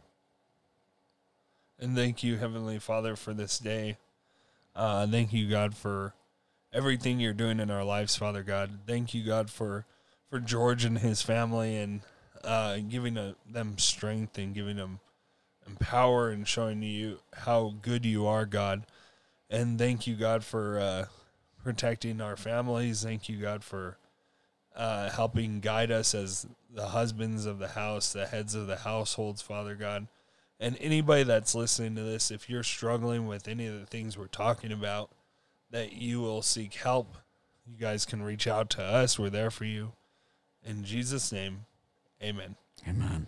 And 1.80 1.96
thank 1.96 2.24
you, 2.24 2.38
Heavenly 2.38 2.78
Father, 2.78 3.16
for 3.16 3.34
this 3.34 3.58
day. 3.58 3.98
Uh, 4.76 5.08
thank 5.08 5.32
you, 5.32 5.50
God, 5.50 5.76
for 5.76 6.14
everything 6.74 7.20
you're 7.20 7.34
doing 7.34 7.60
in 7.60 7.72
our 7.72 7.86
lives, 7.86 8.18
Father 8.18 8.44
God. 8.44 8.80
Thank 8.86 9.14
you, 9.14 9.24
God, 9.24 9.50
for 9.50 9.86
for 10.30 10.40
George 10.40 10.86
and 10.86 11.00
his 11.00 11.22
family 11.22 11.78
and 11.78 12.02
uh, 12.44 12.78
giving 12.88 13.18
uh 13.18 13.34
them 13.50 13.78
strength 13.78 14.38
and 14.38 14.54
giving 14.54 14.76
them 14.76 15.00
power 15.80 16.30
and 16.30 16.48
showing 16.48 16.82
you 16.82 17.20
how 17.34 17.76
good 17.82 18.06
you 18.06 18.28
are, 18.28 18.46
God. 18.46 18.86
And 19.50 19.80
thank 19.80 20.06
you, 20.06 20.16
God, 20.16 20.44
for 20.44 20.80
uh, 20.80 21.06
protecting 21.64 22.20
our 22.22 22.36
families. 22.36 23.04
Thank 23.04 23.30
you, 23.30 23.38
God, 23.38 23.64
for 23.64 23.98
uh, 24.76 25.10
helping 25.10 25.60
guide 25.60 25.92
us 25.92 26.14
as 26.14 26.46
the 26.74 26.88
husbands 26.88 27.46
of 27.46 27.60
the 27.60 27.70
house, 27.70 28.14
the 28.14 28.28
heads 28.28 28.54
of 28.54 28.68
the 28.68 28.78
households, 28.78 29.42
Father 29.42 29.76
God. 29.76 30.08
And 30.60 30.78
anybody 30.82 31.24
that's 31.24 31.55
listening 31.55 31.95
to 31.95 32.03
this, 32.03 32.32
if 32.32 32.49
you're 32.49 32.64
struggling 32.64 33.28
with 33.28 33.47
any 33.47 33.66
of 33.68 33.80
the 33.80 33.86
things 33.86 34.18
we're 34.18 34.28
talking 34.28 34.72
about, 34.72 35.10
that 35.72 35.93
you 35.93 36.20
will 36.20 36.41
seek 36.41 36.74
help. 36.74 37.16
You 37.66 37.78
guys 37.78 38.05
can 38.05 38.22
reach 38.22 38.47
out 38.47 38.70
to 38.72 38.84
us. 38.84 39.18
We're 39.18 39.30
there 39.30 39.51
for 39.51 39.66
you. 39.66 39.93
In 40.66 40.84
Jesus' 40.84 41.32
name, 41.32 41.66
amen. 42.22 42.55
amen 42.88 43.28